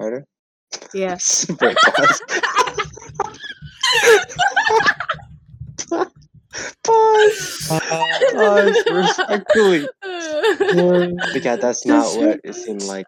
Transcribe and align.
Harder. 0.00 0.24
Yeah. 0.94 1.18
Wait, 1.60 1.76
pause. 1.94 2.22
pause. 6.82 7.64
Pause. 8.32 8.84
Respectfully. 8.90 9.88
But 11.32 11.44
yeah, 11.44 11.56
that's 11.56 11.84
not 11.86 12.04
what 12.16 12.40
it 12.44 12.54
seemed 12.54 12.82
like. 12.84 13.06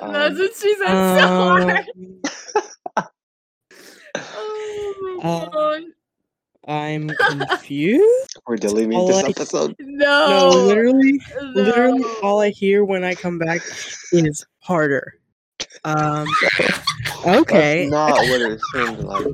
Um, 0.00 0.12
That's 0.12 0.38
what 0.38 0.54
she 0.56 0.74
said 0.74 0.86
so 0.86 0.92
Um, 0.92 1.68
hard. 1.68 1.86
Oh 4.16 5.16
my 5.20 5.30
uh, 5.30 5.46
god. 5.48 5.82
I'm 6.66 7.08
confused. 7.10 8.36
we're 8.46 8.56
deleting 8.56 8.94
all 8.94 9.06
this 9.06 9.24
I- 9.24 9.28
episode. 9.28 9.74
No. 9.80 10.28
No, 10.28 10.48
literally, 10.66 11.20
literally, 11.54 12.04
all 12.22 12.40
I 12.40 12.50
hear 12.50 12.84
when 12.84 13.04
I 13.04 13.14
come 13.14 13.38
back 13.38 13.60
is 14.12 14.44
harder. 14.60 15.14
Um. 15.84 16.26
Okay. 17.24 17.90
That's 17.90 17.90
not 17.90 18.26
what 18.26 18.40
it 18.42 18.60
seemed 18.72 19.00
like. 19.00 19.28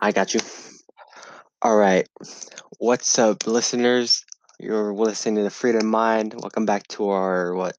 I 0.00 0.12
got 0.12 0.34
you. 0.34 0.40
All 1.62 1.76
right. 1.76 2.08
What's 2.78 3.18
up, 3.18 3.46
listeners? 3.46 4.24
You're 4.62 4.92
listening 4.92 5.42
to 5.42 5.48
Freedom 5.48 5.86
Mind. 5.86 6.34
Welcome 6.34 6.66
back 6.66 6.86
to 6.88 7.08
our 7.08 7.54
what 7.54 7.78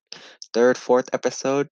third, 0.52 0.80
fourth 0.80 1.10
episode. 1.14 1.70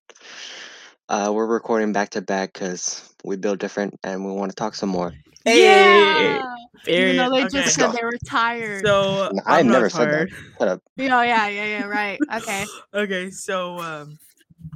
Uh, 1.09 1.31
we're 1.34 1.47
recording 1.47 1.92
back 1.92 2.11
to 2.11 2.22
back 2.22 2.53
because 2.53 3.11
we 3.23 3.36
build 3.36 3.58
different 3.58 3.95
and 4.03 4.23
we 4.23 4.31
want 4.31 4.52
to 4.52 4.56
talk 4.56 4.75
some 4.75 4.89
more. 4.89 5.16
Yeah. 5.45 6.38
Very, 6.86 6.95
Even 6.95 7.17
though 7.17 7.30
they 7.31 7.42
okay. 7.45 7.50
just 7.50 7.73
said 7.75 7.92
they 7.92 8.03
were 8.03 8.19
tired. 8.23 8.86
So 8.86 9.23
N- 9.25 9.39
I 9.47 9.59
I'm 9.61 9.66
not 9.66 9.73
never 9.73 9.89
said 9.89 10.11
that. 10.11 10.30
tired. 10.30 10.34
Shut 10.59 10.67
up. 10.67 10.81
oh 11.00 11.22
yeah, 11.23 11.47
yeah, 11.47 11.66
yeah, 11.66 11.84
right. 11.86 12.19
Okay. 12.36 12.66
Okay, 12.94 13.31
so 13.31 13.80
um, 13.80 14.19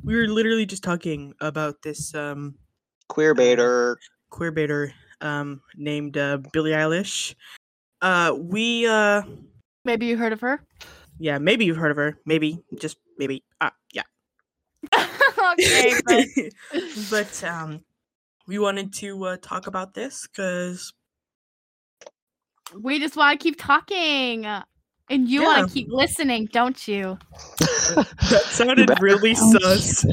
we 0.03 0.15
were 0.15 0.27
literally 0.27 0.65
just 0.65 0.83
talking 0.83 1.35
about 1.41 1.83
this 1.83 2.15
um 2.15 2.55
Queer 3.07 3.35
baiter. 3.35 3.99
queer 4.31 4.51
baiter 4.51 4.95
um 5.21 5.61
named 5.77 6.17
uh, 6.17 6.39
Billie 6.51 6.71
Eilish. 6.71 7.35
Uh, 8.01 8.35
we 8.35 8.87
uh, 8.87 9.21
Maybe 9.85 10.05
you 10.05 10.17
heard 10.17 10.33
of 10.33 10.41
her? 10.41 10.61
yeah, 11.19 11.37
maybe 11.37 11.65
you've 11.65 11.77
heard 11.77 11.91
of 11.91 11.97
her. 11.97 12.17
Maybe, 12.25 12.63
just 12.79 12.97
maybe. 13.17 13.43
Uh, 13.61 13.69
yeah. 13.93 14.01
okay. 15.53 15.93
but- 16.05 16.25
but 17.09 17.43
um, 17.43 17.83
we 18.47 18.59
wanted 18.59 18.93
to 18.95 19.23
uh, 19.25 19.37
talk 19.41 19.67
about 19.67 19.93
this 19.93 20.25
because 20.27 20.93
we 22.81 22.99
just 22.99 23.15
want 23.15 23.39
to 23.39 23.43
keep 23.43 23.59
talking. 23.59 24.45
And 25.09 25.27
you 25.27 25.41
Yeah. 25.41 25.47
want 25.47 25.67
to 25.67 25.73
keep 25.73 25.89
listening, 25.89 26.47
don't 26.51 26.87
you? 26.87 27.17
that 27.89 28.45
sounded 28.49 28.89
really 29.01 29.35
sus. 29.35 30.05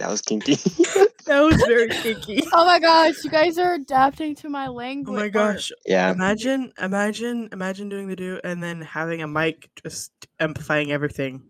That 0.00 0.10
was 0.10 0.22
kinky. 0.22 0.56
That 1.26 1.42
was 1.42 1.62
very 1.62 1.88
kinky. 1.88 2.42
oh 2.52 2.64
my 2.64 2.80
gosh, 2.80 3.22
you 3.22 3.30
guys 3.30 3.56
are 3.58 3.74
adapting 3.74 4.34
to 4.36 4.48
my 4.48 4.66
oh 4.66 4.72
language. 4.72 5.16
Oh 5.16 5.20
my 5.20 5.28
gosh! 5.28 5.70
yeah. 5.86 6.10
Imagine, 6.10 6.72
imagine, 6.80 7.48
imagine 7.52 7.88
doing 7.88 8.08
the 8.08 8.16
do 8.16 8.40
and 8.42 8.60
then 8.60 8.80
having 8.80 9.22
a 9.22 9.28
mic 9.28 9.70
just 9.80 10.10
amplifying 10.40 10.90
everything. 10.90 11.42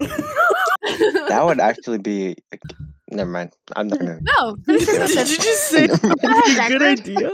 That 0.00 1.40
would 1.44 1.60
actually 1.60 1.98
be. 1.98 2.34
like, 2.50 2.62
Never 3.10 3.30
mind. 3.30 3.52
I'm 3.76 3.86
not 3.88 4.00
gonna. 4.00 4.18
No, 4.22 4.56
finish 4.64 4.86
your 4.88 5.06
Did 5.06 5.30
you 5.30 5.36
just 5.36 5.68
say 5.68 5.86
Never 5.86 5.98
that's 6.22 6.58
a 6.58 6.68
good 6.68 6.82
idea? 6.82 7.30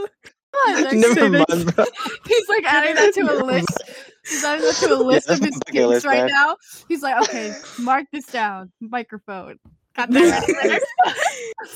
Come 0.65 0.85
on, 0.85 0.99
Never 0.99 1.29
mind, 1.29 1.75
bro. 1.75 1.85
He's 2.27 2.49
like 2.49 2.63
adding 2.65 2.95
that 2.95 3.13
to 3.13 3.21
a 3.21 3.37
list. 3.43 3.83
He's 4.27 4.43
adding 4.43 4.65
that 4.65 4.75
to 4.75 4.93
a 4.93 5.01
list 5.01 5.27
that's 5.27 5.39
of 5.39 5.45
his 5.45 5.55
bucket 5.55 5.73
things 5.73 5.87
list, 5.87 6.05
right 6.05 6.25
man. 6.25 6.27
now. 6.27 6.57
He's 6.87 7.01
like, 7.01 7.21
okay, 7.23 7.53
mark 7.79 8.05
this 8.11 8.25
down. 8.25 8.71
Microphone. 8.81 9.57
Got 9.95 10.11
that 10.11 10.47
ready 10.47 10.67
there. 10.69 10.79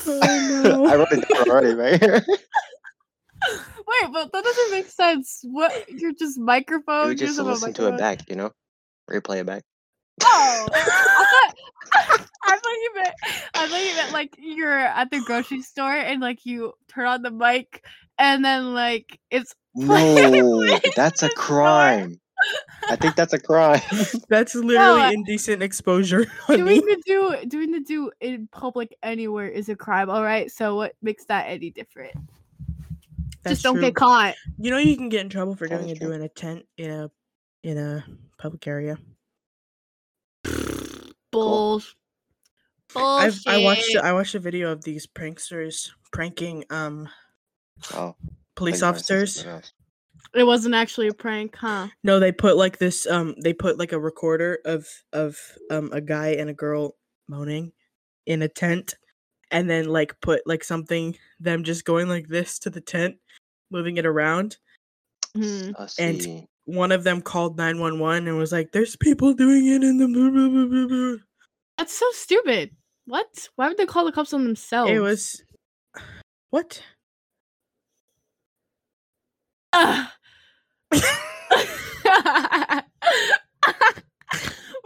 Oh 0.06 0.86
I 0.86 0.94
wrote 0.96 1.08
it 1.12 1.26
down 1.28 1.48
already, 1.50 1.74
right 1.74 2.00
here. 2.02 2.24
Wait, 3.48 4.12
but 4.12 4.30
that 4.32 4.44
doesn't 4.44 4.70
make 4.70 4.88
sense. 4.88 5.40
What? 5.42 5.88
You're 5.90 6.12
just 6.12 6.38
microphone. 6.38 7.06
we 7.06 7.10
you 7.12 7.16
just 7.16 7.38
have 7.38 7.46
a 7.46 7.50
listen 7.50 7.72
to 7.74 7.88
it 7.88 7.98
back, 7.98 8.28
you 8.28 8.36
know? 8.36 8.52
Replay 9.10 9.40
it 9.40 9.46
back. 9.46 9.64
Oh, 10.22 10.68
I 10.72 10.80
thought, 10.82 11.54
I 12.44 12.56
thought 12.56 12.62
you 12.66 12.90
meant. 12.94 13.14
I 13.54 13.66
thought 13.68 13.80
you 13.80 13.94
meant 13.96 14.12
like 14.12 14.36
you're 14.38 14.78
at 14.78 15.10
the 15.10 15.20
grocery 15.20 15.62
store 15.62 15.92
and 15.92 16.20
like 16.20 16.44
you 16.44 16.74
turn 16.88 17.06
on 17.06 17.22
the 17.22 17.30
mic 17.30 17.82
and 18.18 18.44
then 18.44 18.74
like 18.74 19.18
it's. 19.30 19.54
No, 19.74 20.66
that's 20.94 21.22
a 21.22 21.26
the 21.26 21.30
store. 21.30 21.42
crime. 21.42 22.20
I 22.88 22.96
think 22.96 23.14
that's 23.14 23.32
a 23.32 23.38
crime. 23.38 23.80
That's 24.28 24.54
literally 24.54 25.00
I- 25.02 25.12
indecent 25.12 25.62
exposure. 25.62 26.24
honey. 26.40 26.58
Doing 26.58 26.80
the 26.80 27.02
do 27.06 27.36
doing 27.46 27.70
the 27.70 27.80
do 27.80 28.10
in 28.20 28.48
public 28.50 28.96
anywhere 29.02 29.48
is 29.48 29.68
a 29.68 29.76
crime. 29.76 30.08
All 30.10 30.22
right, 30.22 30.50
so 30.50 30.76
what 30.76 30.94
makes 31.02 31.24
that 31.26 31.46
any 31.48 31.70
different? 31.70 32.12
That's 33.42 33.54
Just 33.56 33.62
don't 33.62 33.74
true. 33.74 33.82
get 33.82 33.94
caught. 33.94 34.34
You 34.58 34.70
know 34.70 34.78
you 34.78 34.96
can 34.96 35.08
get 35.08 35.20
in 35.20 35.28
trouble 35.28 35.54
for 35.54 35.66
doing 35.68 35.88
is 35.90 35.98
a 35.98 36.00
do 36.00 36.12
in 36.12 36.22
a 36.22 36.28
tent 36.28 36.66
in 36.78 36.90
a 36.90 37.10
in 37.62 37.78
a 37.78 38.04
public 38.38 38.66
area. 38.66 38.98
Bull. 41.30 41.82
I've, 42.96 43.38
I 43.46 43.58
watched 43.58 43.96
I 43.96 44.12
watched 44.12 44.34
a 44.34 44.40
video 44.40 44.72
of 44.72 44.82
these 44.82 45.06
pranksters 45.06 45.90
pranking 46.12 46.64
um 46.70 47.08
Oh, 47.94 48.16
police 48.56 48.80
thank 48.80 48.82
you, 48.82 48.98
I 48.98 49.00
said 49.00 49.22
officers. 49.22 49.72
Something 50.22 50.40
else. 50.40 50.42
It 50.42 50.46
wasn't 50.46 50.74
actually 50.74 51.08
a 51.08 51.14
prank, 51.14 51.56
huh? 51.56 51.88
No, 52.04 52.18
they 52.20 52.32
put 52.32 52.56
like 52.56 52.78
this 52.78 53.06
um 53.06 53.34
they 53.42 53.52
put 53.52 53.78
like 53.78 53.92
a 53.92 53.98
recorder 54.00 54.58
of 54.64 54.86
of 55.12 55.36
um 55.70 55.90
a 55.92 56.00
guy 56.00 56.28
and 56.30 56.48
a 56.50 56.54
girl 56.54 56.96
moaning 57.28 57.72
in 58.26 58.42
a 58.42 58.48
tent 58.48 58.94
and 59.50 59.68
then 59.68 59.86
like 59.88 60.20
put 60.20 60.46
like 60.46 60.62
something 60.64 61.16
them 61.40 61.64
just 61.64 61.84
going 61.84 62.08
like 62.08 62.28
this 62.28 62.58
to 62.60 62.70
the 62.70 62.80
tent, 62.80 63.16
moving 63.70 63.96
it 63.96 64.06
around. 64.06 64.56
Hmm. 65.34 65.70
And- 65.98 66.46
One 66.66 66.92
of 66.92 67.02
them 67.02 67.20
called 67.20 67.56
911 67.56 68.28
and 68.28 68.36
was 68.36 68.52
like 68.52 68.70
there's 68.70 68.94
people 68.94 69.34
doing 69.34 69.66
it 69.66 69.82
in 69.82 69.98
the 69.98 70.06
blah, 70.06 70.30
blah, 70.30 70.48
blah, 70.48 70.66
blah, 70.66 70.86
blah." 70.86 71.24
That's 71.78 71.96
so 71.98 72.06
stupid. 72.12 72.70
What? 73.06 73.48
Why 73.56 73.66
would 73.68 73.76
they 73.76 73.86
call 73.86 74.04
the 74.04 74.12
cops 74.12 74.32
on 74.32 74.44
themselves? 74.44 74.92
It 74.92 75.00
was 75.00 75.42
what? 76.50 76.80
Ugh. 79.72 80.08
we 80.92 81.00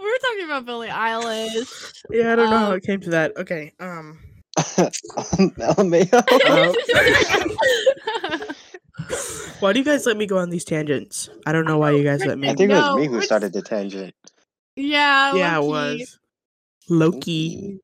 were 0.04 0.18
talking 0.20 0.44
about 0.44 0.64
Billie 0.66 0.88
Eilish. 0.88 1.92
Yeah, 2.10 2.32
I 2.32 2.36
don't 2.36 2.50
know 2.50 2.58
how 2.58 2.70
Um, 2.72 2.76
it 2.76 2.82
came 2.84 3.00
to 3.00 3.10
that. 3.10 3.36
Okay. 3.36 3.72
Um 3.80 4.18
LMAO. 4.58 6.24
why 9.60 9.72
do 9.72 9.78
you 9.78 9.84
guys 9.84 10.06
let 10.06 10.16
me 10.16 10.26
go 10.26 10.38
on 10.38 10.50
these 10.50 10.64
tangents? 10.64 11.28
I 11.46 11.52
don't 11.52 11.66
know 11.66 11.78
why 11.78 11.90
you 11.92 12.04
guys 12.04 12.24
let 12.24 12.38
me. 12.38 12.48
I 12.48 12.54
think 12.54 12.70
it 12.70 12.74
No, 12.74 12.94
was 12.94 13.00
me 13.00 13.06
who 13.08 13.20
started 13.22 13.52
the 13.52 13.62
tangent. 13.62 14.14
yeah, 14.76 15.34
yeah, 15.34 15.58
it 15.58 15.64
was. 15.64 16.18
Loki. 16.88 17.80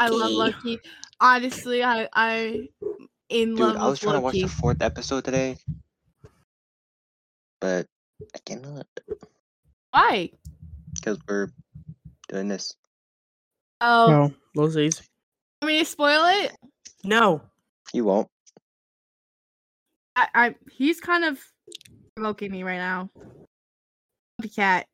I 0.00 0.08
love 0.08 0.32
Loki. 0.32 0.78
Honestly, 1.20 1.82
I 1.82 2.08
I 2.12 2.68
in 3.28 3.50
Dude, 3.50 3.60
love 3.60 3.76
I 3.76 3.84
was 3.88 3.92
with 3.92 4.00
trying 4.00 4.14
to 4.16 4.20
watch 4.20 4.34
the 4.34 4.46
fourth 4.48 4.82
episode 4.82 5.24
today, 5.24 5.56
but 7.60 7.86
I 8.34 8.38
cannot 8.44 8.86
Why? 9.90 10.30
because 10.94 11.18
we're 11.28 11.48
doing 12.28 12.48
this. 12.48 12.74
Oh, 13.80 14.06
No, 14.08 14.34
Losey's. 14.54 15.02
I 15.62 15.66
mean, 15.66 15.84
spoil 15.84 16.24
it. 16.26 16.52
No. 17.04 17.42
You 17.92 18.04
won't. 18.04 18.28
I, 20.16 20.28
I 20.34 20.54
he's 20.70 21.00
kind 21.00 21.24
of 21.24 21.38
provoking 22.14 22.50
me 22.52 22.62
right 22.62 22.78
now. 22.78 23.10
Cat. 24.54 24.86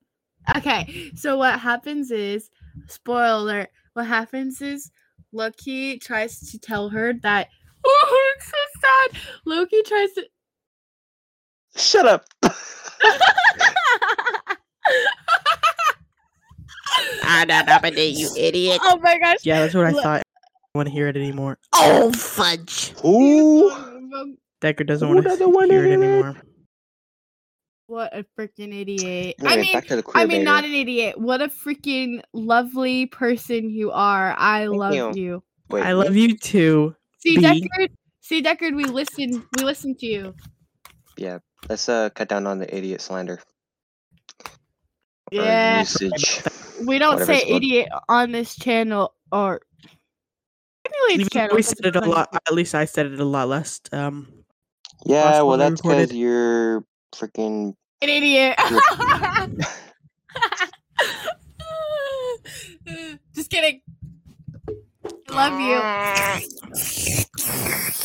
Okay, 0.57 1.11
so 1.15 1.37
what 1.37 1.59
happens 1.59 2.11
is, 2.11 2.51
spoiler 2.87 3.35
alert. 3.35 3.69
What 3.95 4.07
happens 4.07 4.61
is 4.61 4.91
Loki 5.33 5.99
tries 5.99 6.51
to 6.51 6.59
tell 6.59 6.89
her 6.91 7.13
that. 7.23 7.49
Oh, 7.89 8.33
it's 8.37 8.47
so 8.47 8.81
sad. 8.81 9.23
Loki 9.45 9.81
tries 9.83 10.13
to. 10.15 10.27
Shut 11.77 12.07
up. 12.07 12.25
I 17.29 17.45
don't 17.45 17.67
nominate 17.67 18.15
you, 18.17 18.31
idiot. 18.37 18.81
oh 18.83 18.99
my 19.03 19.19
gosh. 19.19 19.39
Yeah, 19.43 19.61
that's 19.61 19.75
what 19.75 19.87
I 19.87 19.91
Lo- 19.91 20.03
thought. 20.03 20.21
I 20.21 20.23
don't 20.75 20.79
want 20.81 20.89
to 20.89 20.93
hear 20.93 21.09
it 21.09 21.17
anymore. 21.17 21.59
Oh 21.75 22.13
fudge. 22.13 22.91
Who? 23.03 23.71
Decker 24.61 24.85
doesn't 24.85 25.07
Who 25.07 25.15
want 25.15 25.27
to 25.27 25.47
wanna 25.49 25.67
hear 25.73 25.85
it 25.85 25.89
hear 25.89 25.93
it? 25.93 26.03
anymore. 26.03 26.37
What 27.89 28.17
a 28.17 28.25
freaking 28.37 28.75
idiot. 28.75 29.37
I 29.45 29.57
mean, 29.59 29.73
back 29.73 29.87
to 29.87 29.97
the 29.97 30.03
queer 30.03 30.25
I 30.25 30.27
mean, 30.27 30.45
not 30.45 30.65
an 30.65 30.75
idiot. 30.75 31.19
What 31.21 31.41
a 31.41 31.49
freaking 31.49 32.21
lovely 32.33 33.07
person 33.07 33.71
you 33.71 33.93
are. 33.93 34.35
I 34.37 34.67
Thank 34.67 34.77
love 34.77 34.95
you. 34.95 35.13
you. 35.15 35.43
Wait, 35.71 35.85
I 35.85 35.93
love 35.93 36.17
you 36.17 36.37
too. 36.37 36.97
See, 37.19 37.37
B. 37.37 37.43
Deckard. 37.43 37.89
See, 38.23 38.43
Deckard. 38.43 38.75
We 38.75 38.87
listen. 38.87 39.45
We 39.57 39.63
listen 39.63 39.95
to 39.97 40.07
you. 40.07 40.35
Let's 41.69 41.89
uh 41.89 42.11
cut 42.11 42.29
down 42.29 42.47
on 42.47 42.59
the 42.59 42.75
idiot 42.75 43.01
slander. 43.01 43.41
Yeah. 45.33 45.81
usage. 45.81 46.43
We 46.87 46.99
don't 46.99 47.19
say 47.25 47.37
it's 47.39 47.45
called. 47.51 47.63
idiot 47.63 47.89
on 48.09 48.33
this 48.33 48.55
channel 48.57 49.15
or. 49.33 49.61
Technically, 50.85 51.15
Even 51.15 51.21
it's 51.27 51.35
though 51.35 51.41
channel. 51.41 51.57
we 51.57 51.63
'cause 51.63 51.75
said 51.77 51.87
it 51.87 51.97
a 51.97 52.01
lot. 52.09 52.29
At 52.47 52.55
least 52.55 52.75
I 52.75 52.85
said 52.85 53.07
it 53.07 53.19
a 53.19 53.25
lot 53.25 53.49
less. 53.49 53.81
Um, 53.93 54.29
Yeah, 55.05 55.25
Last 55.25 55.45
well 55.45 55.57
that's 55.59 55.81
because 55.83 56.13
you're 56.13 56.85
freaking 57.15 57.75
An 58.03 58.09
idiot. 58.09 58.55
Just 63.35 63.51
kidding. 63.51 63.81
Love 65.31 65.61
you. 65.61 65.77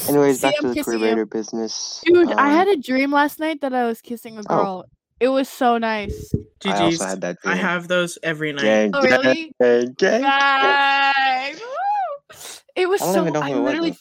Anyways, 0.10 0.40
See, 0.40 0.48
back 0.48 0.56
I'm 0.60 0.70
to 0.70 0.74
the 0.74 0.84
queer 0.84 0.98
kissing 1.00 1.18
you. 1.18 1.26
business. 1.26 2.02
Dude, 2.06 2.32
I 2.34 2.50
Um, 2.50 2.56
had 2.56 2.68
a 2.68 2.78
dream 2.78 3.12
last 3.12 3.40
night 3.40 3.62
that 3.62 3.74
I 3.74 3.86
was 3.86 4.02
kissing 4.02 4.38
a 4.38 4.42
Oh. 4.50 4.56
girl. 4.56 4.86
It 5.20 5.28
was 5.30 5.48
so 5.48 5.78
nice. 5.78 6.34
I 6.66 6.82
also 6.84 7.06
had 7.06 7.22
that 7.22 7.38
I 7.46 7.56
have 7.56 7.88
those 7.88 8.18
every 8.24 8.54
night. 8.54 8.64
Gang, 8.64 8.92
Oh, 8.96 9.02
really? 9.04 9.54
gang, 9.62 9.94
gang. 9.98 10.22
Guys, 10.22 11.60
woo! 11.60 12.36
It 12.76 12.90
was 12.90 13.02
I 13.02 13.06
don't 13.06 13.14
so. 13.14 13.22
even 13.22 13.34
know 13.34 13.42
I 13.42 13.50
it 13.52 13.56
literally. 13.58 13.90
though. 13.92 13.98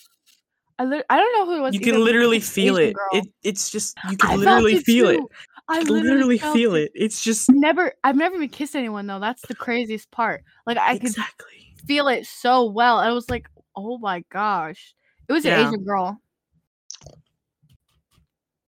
I, 0.78 0.84
lit- 0.84 1.06
I 1.10 1.16
don't 1.18 1.38
know 1.38 1.44
who 1.52 1.58
it 1.58 1.60
was. 1.60 1.74
You 1.74 1.80
can 1.80 1.92
but 1.96 2.00
literally 2.00 2.38
it's 2.38 2.48
feel 2.48 2.78
it. 2.78 2.96
It 3.12 3.26
it's 3.42 3.68
just 3.70 3.98
you 4.10 4.16
can 4.16 4.30
felt 4.30 4.40
literally 4.40 4.78
feel 4.80 5.08
it. 5.08 5.20
I 5.68 5.80
literally, 5.80 6.02
literally 6.02 6.38
feel 6.38 6.74
it. 6.74 6.90
It's 6.94 7.22
just 7.22 7.50
Never, 7.50 7.92
I've 8.02 8.16
never 8.16 8.34
even 8.36 8.48
kissed 8.48 8.74
anyone 8.74 9.06
though. 9.06 9.20
That's 9.20 9.42
the 9.46 9.54
craziest 9.54 10.10
part. 10.10 10.42
Like 10.66 10.78
I 10.78 10.94
could 10.96 11.08
exactly. 11.08 11.69
Feel 11.90 12.06
it 12.06 12.24
so 12.24 12.64
well. 12.70 12.98
I 12.98 13.10
was 13.10 13.28
like, 13.28 13.48
oh 13.74 13.98
my 13.98 14.22
gosh. 14.30 14.94
It 15.28 15.32
was 15.32 15.44
Yeah. 15.44 15.58
an 15.60 15.66
Asian 15.66 15.82
girl. 15.84 16.20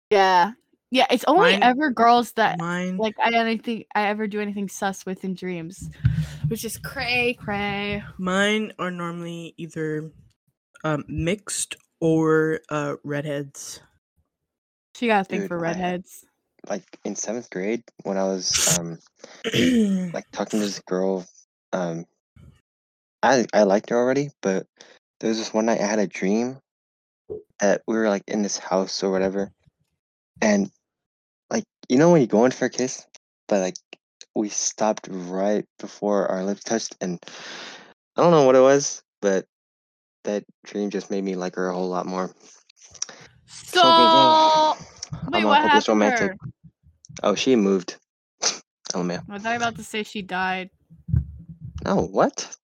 Yeah. 0.09 0.51
Yeah, 0.91 1.07
it's 1.09 1.23
only 1.25 1.53
Mine- 1.53 1.63
ever 1.63 1.91
girls 1.91 2.33
that 2.33 2.59
Mine. 2.59 2.97
like 2.97 3.15
I 3.23 3.31
anything 3.33 3.85
I 3.95 4.07
ever 4.07 4.27
do 4.27 4.39
anything 4.41 4.67
sus 4.69 5.05
with 5.05 5.23
in 5.23 5.33
dreams. 5.33 5.89
Which 6.49 6.63
is 6.65 6.77
cray 6.77 7.33
cray. 7.39 8.03
Mine 8.17 8.73
are 8.79 8.91
normally 8.91 9.53
either 9.57 10.11
um, 10.83 11.03
mixed 11.07 11.77
or 12.01 12.59
uh, 12.69 12.95
redheads. 13.03 13.79
She 14.95 15.07
got 15.07 15.21
a 15.21 15.23
thing 15.23 15.39
Dude, 15.41 15.47
for 15.47 15.57
I- 15.65 15.69
redheads. 15.69 16.25
Like 16.67 16.83
in 17.05 17.15
seventh 17.15 17.49
grade 17.49 17.83
when 18.03 18.17
I 18.17 18.23
was 18.23 18.77
um 18.79 18.97
like 20.13 20.25
talking 20.31 20.59
to 20.59 20.65
this 20.65 20.79
girl, 20.79 21.25
um 21.73 22.05
I 23.25 23.45
I 23.53 23.63
liked 23.63 23.89
her 23.89 23.97
already, 23.97 24.29
but 24.41 24.67
there 25.19 25.29
was 25.29 25.37
this 25.37 25.53
one 25.53 25.65
night 25.65 25.81
I 25.81 25.85
had 25.85 25.99
a 25.99 26.07
dream 26.07 26.59
that 27.59 27.81
we 27.87 27.95
were 27.95 28.09
like 28.09 28.23
in 28.27 28.41
this 28.43 28.57
house 28.57 29.03
or 29.03 29.11
whatever, 29.11 29.51
and 30.41 30.69
like 31.49 31.63
you 31.89 31.97
know 31.97 32.11
when 32.11 32.21
you 32.21 32.27
go 32.27 32.45
in 32.45 32.51
for 32.51 32.65
a 32.65 32.69
kiss, 32.69 33.05
but 33.47 33.61
like 33.61 33.75
we 34.35 34.49
stopped 34.49 35.07
right 35.09 35.65
before 35.79 36.27
our 36.27 36.43
lips 36.43 36.63
touched, 36.63 36.95
and 37.01 37.19
I 38.15 38.21
don't 38.21 38.31
know 38.31 38.43
what 38.43 38.55
it 38.55 38.61
was, 38.61 39.01
but 39.21 39.45
that 40.23 40.43
dream 40.65 40.89
just 40.89 41.09
made 41.09 41.23
me 41.23 41.35
like 41.35 41.55
her 41.55 41.69
a 41.69 41.73
whole 41.73 41.89
lot 41.89 42.05
more. 42.05 42.31
So, 43.47 43.81
So, 43.81 44.75
wait, 45.31 45.39
I'm 45.39 45.47
what 45.47 45.61
happened 45.61 45.87
romantic. 45.87 46.31
her? 46.31 46.37
Oh, 47.23 47.35
she 47.35 47.55
moved. 47.55 47.97
Oh 48.93 49.03
man, 49.03 49.23
Was 49.27 49.41
I 49.41 49.43
thought 49.43 49.53
you 49.53 49.59
were 49.59 49.65
about 49.65 49.75
to 49.77 49.83
say 49.83 50.03
she 50.03 50.21
died. 50.21 50.69
no, 51.83 51.95
what? 51.95 52.55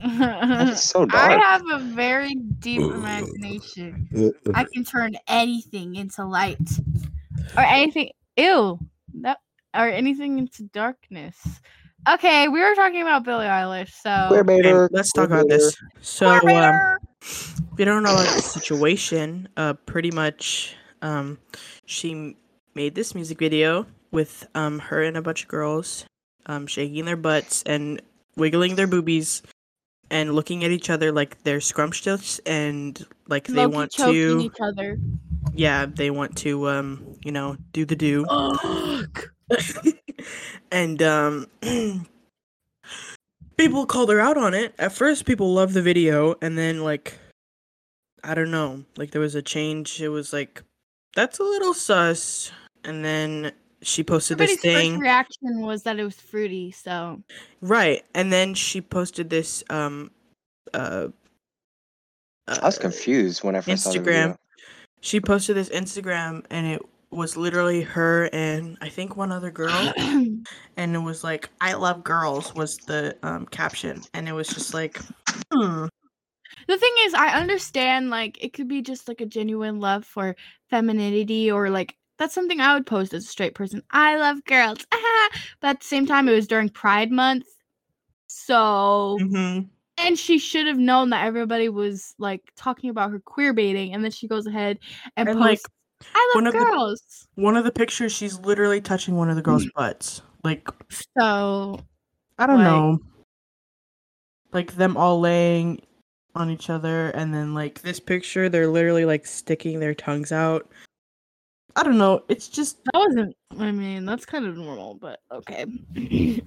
That 0.00 0.42
I 0.70 0.74
so 0.74 1.06
dark. 1.06 1.42
have 1.42 1.62
a 1.72 1.78
very 1.78 2.34
deep 2.34 2.80
imagination. 2.80 4.08
I 4.54 4.64
can 4.64 4.84
turn 4.84 5.16
anything 5.26 5.96
into 5.96 6.24
light. 6.24 6.58
Or 7.56 7.62
anything 7.62 8.10
ew. 8.36 8.78
That 9.20 9.38
or 9.74 9.88
anything 9.88 10.38
into 10.38 10.64
darkness. 10.64 11.36
Okay, 12.08 12.48
we 12.48 12.60
were 12.60 12.74
talking 12.74 13.02
about 13.02 13.24
Billie 13.24 13.46
Eilish, 13.46 13.90
so 13.90 14.28
Queer 14.28 14.40
Okay, 14.40 14.72
let's 14.92 15.10
queer 15.12 15.26
talk 15.26 15.30
about 15.30 15.48
baiter. 15.48 15.58
this. 15.58 15.76
So, 16.00 16.28
um, 16.28 16.40
baiter! 16.46 16.98
if 17.20 17.78
you 17.78 17.84
don't 17.84 18.02
know 18.02 18.12
about 18.12 18.32
the 18.34 18.42
situation, 18.42 19.48
uh, 19.56 19.72
pretty 19.86 20.10
much, 20.12 20.76
um, 21.02 21.38
she 21.86 22.36
made 22.74 22.94
this 22.94 23.14
music 23.14 23.38
video 23.38 23.86
with 24.12 24.46
um 24.54 24.78
her 24.78 25.02
and 25.02 25.16
a 25.16 25.22
bunch 25.22 25.42
of 25.42 25.48
girls, 25.48 26.04
um, 26.46 26.66
shaking 26.66 27.04
their 27.06 27.16
butts 27.16 27.62
and 27.66 28.00
wiggling 28.36 28.76
their 28.76 28.86
boobies, 28.86 29.42
and 30.10 30.34
looking 30.34 30.64
at 30.64 30.70
each 30.70 30.90
other 30.90 31.12
like 31.12 31.42
they're 31.42 31.60
scrumptious 31.60 32.38
and 32.46 33.04
like 33.28 33.46
they 33.46 33.66
Low-key 33.66 33.74
want 33.74 33.92
to, 33.92 34.40
each 34.40 34.60
other. 34.60 34.98
yeah, 35.54 35.86
they 35.86 36.10
want 36.10 36.36
to, 36.38 36.68
um, 36.68 37.16
you 37.24 37.32
know, 37.32 37.56
do 37.72 37.84
the 37.84 37.96
do. 37.96 38.24
and 40.72 41.02
um 41.02 41.46
people 43.56 43.86
called 43.86 44.10
her 44.10 44.20
out 44.20 44.36
on 44.36 44.54
it. 44.54 44.74
At 44.78 44.92
first 44.92 45.24
people 45.26 45.52
loved 45.52 45.74
the 45.74 45.82
video 45.82 46.36
and 46.40 46.56
then 46.56 46.82
like 46.82 47.18
I 48.24 48.34
don't 48.34 48.50
know, 48.50 48.84
like 48.96 49.12
there 49.12 49.20
was 49.20 49.34
a 49.34 49.42
change. 49.42 50.00
It 50.00 50.08
was 50.08 50.32
like 50.32 50.62
that's 51.14 51.38
a 51.38 51.44
little 51.44 51.74
sus 51.74 52.50
and 52.84 53.04
then 53.04 53.52
she 53.82 54.02
posted 54.02 54.38
this 54.38 54.56
thing. 54.60 54.92
first 54.92 55.02
reaction 55.02 55.60
was 55.60 55.82
that 55.84 55.98
it 55.98 56.04
was 56.04 56.16
fruity, 56.16 56.70
so 56.70 57.22
right. 57.60 58.02
And 58.14 58.32
then 58.32 58.54
she 58.54 58.80
posted 58.80 59.30
this 59.30 59.62
um 59.70 60.10
uh 60.74 61.08
I 62.48 62.64
was 62.64 62.78
uh, 62.78 62.80
confused 62.80 63.42
when 63.42 63.56
I 63.56 63.60
first 63.60 63.84
saw 63.84 63.92
the 63.92 63.98
Instagram. 63.98 64.04
video. 64.04 64.36
She 65.00 65.20
posted 65.20 65.56
this 65.56 65.68
Instagram 65.68 66.44
and 66.50 66.66
it 66.66 66.82
was 67.10 67.36
literally 67.36 67.82
her 67.82 68.28
and 68.32 68.76
I 68.80 68.88
think 68.88 69.16
one 69.16 69.32
other 69.32 69.50
girl 69.50 69.92
and 69.96 70.46
it 70.76 70.98
was 70.98 71.22
like 71.22 71.48
i 71.60 71.72
love 71.72 72.02
girls 72.02 72.52
was 72.54 72.76
the 72.78 73.16
um 73.22 73.46
caption 73.46 74.02
and 74.12 74.28
it 74.28 74.32
was 74.32 74.48
just 74.48 74.74
like 74.74 75.00
hmm. 75.52 75.86
The 76.68 76.78
thing 76.78 76.92
is, 77.00 77.14
I 77.14 77.38
understand 77.38 78.10
like 78.10 78.42
it 78.42 78.52
could 78.52 78.68
be 78.68 78.82
just 78.82 79.08
like 79.08 79.20
a 79.20 79.26
genuine 79.26 79.78
love 79.78 80.04
for 80.04 80.34
femininity 80.70 81.50
or 81.50 81.70
like 81.70 81.96
that's 82.18 82.34
something 82.34 82.60
I 82.60 82.74
would 82.74 82.86
post 82.86 83.12
as 83.14 83.24
a 83.24 83.28
straight 83.28 83.54
person. 83.54 83.82
I 83.90 84.16
love 84.16 84.44
girls. 84.44 84.86
but 85.60 85.68
at 85.68 85.80
the 85.80 85.86
same 85.86 86.06
time 86.06 86.28
it 86.28 86.34
was 86.34 86.46
during 86.46 86.68
Pride 86.68 87.10
month. 87.10 87.46
So 88.26 89.18
Mhm. 89.20 89.68
and 89.98 90.18
she 90.18 90.38
should 90.38 90.66
have 90.66 90.78
known 90.78 91.10
that 91.10 91.24
everybody 91.24 91.68
was 91.68 92.14
like 92.18 92.42
talking 92.56 92.90
about 92.90 93.10
her 93.10 93.20
queer 93.20 93.52
baiting 93.52 93.94
and 93.94 94.04
then 94.04 94.10
she 94.10 94.28
goes 94.28 94.46
ahead 94.46 94.78
and, 95.16 95.28
And, 95.28 95.40
like, 95.40 95.58
posts 95.60 95.70
I 96.14 96.32
one 96.34 96.44
love 96.44 96.54
of 96.54 96.60
the- 96.60 96.66
girls. 96.66 97.28
one 97.36 97.56
of 97.56 97.64
the 97.64 97.72
pictures 97.72 98.12
she's 98.12 98.38
literally 98.40 98.80
touching 98.80 99.16
one 99.16 99.30
of 99.30 99.36
the 99.36 99.42
girls 99.42 99.66
butts 99.74 100.20
like 100.44 100.68
So 101.18 101.80
i 102.38 102.46
don't 102.46 102.58
Like- 102.58 102.64
know 102.66 102.98
like 104.52 104.74
them 104.76 104.96
all 104.96 105.18
laying 105.20 105.80
on 106.34 106.50
each 106.50 106.68
other 106.68 107.08
and 107.10 107.32
then 107.32 107.54
like 107.54 107.80
this 107.80 107.98
picture 107.98 108.48
they're 108.50 108.68
literally 108.68 109.04
like 109.06 109.26
sticking 109.26 109.80
their 109.80 109.94
tongues 109.94 110.32
out 110.32 110.70
i 111.76 111.82
don't 111.82 111.98
know 111.98 112.22
it's 112.28 112.48
just 112.48 112.82
that 112.84 112.98
wasn't 112.98 113.36
I 113.58 113.72
mean, 113.72 114.04
that's 114.04 114.26
kind 114.26 114.44
of 114.44 114.56
normal, 114.56 114.94
but 114.94 115.20
okay. 115.32 115.64
it 115.94 116.44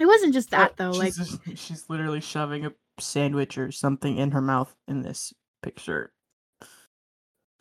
wasn't 0.00 0.34
just 0.34 0.50
that 0.50 0.76
though, 0.76 0.90
like 0.90 1.14
she's, 1.14 1.28
just- 1.28 1.58
she's 1.58 1.84
literally 1.88 2.20
shoving 2.20 2.66
a 2.66 2.72
sandwich 2.98 3.56
or 3.58 3.70
something 3.70 4.18
in 4.18 4.30
her 4.32 4.40
mouth 4.40 4.74
in 4.88 5.02
this 5.02 5.32
picture 5.62 6.12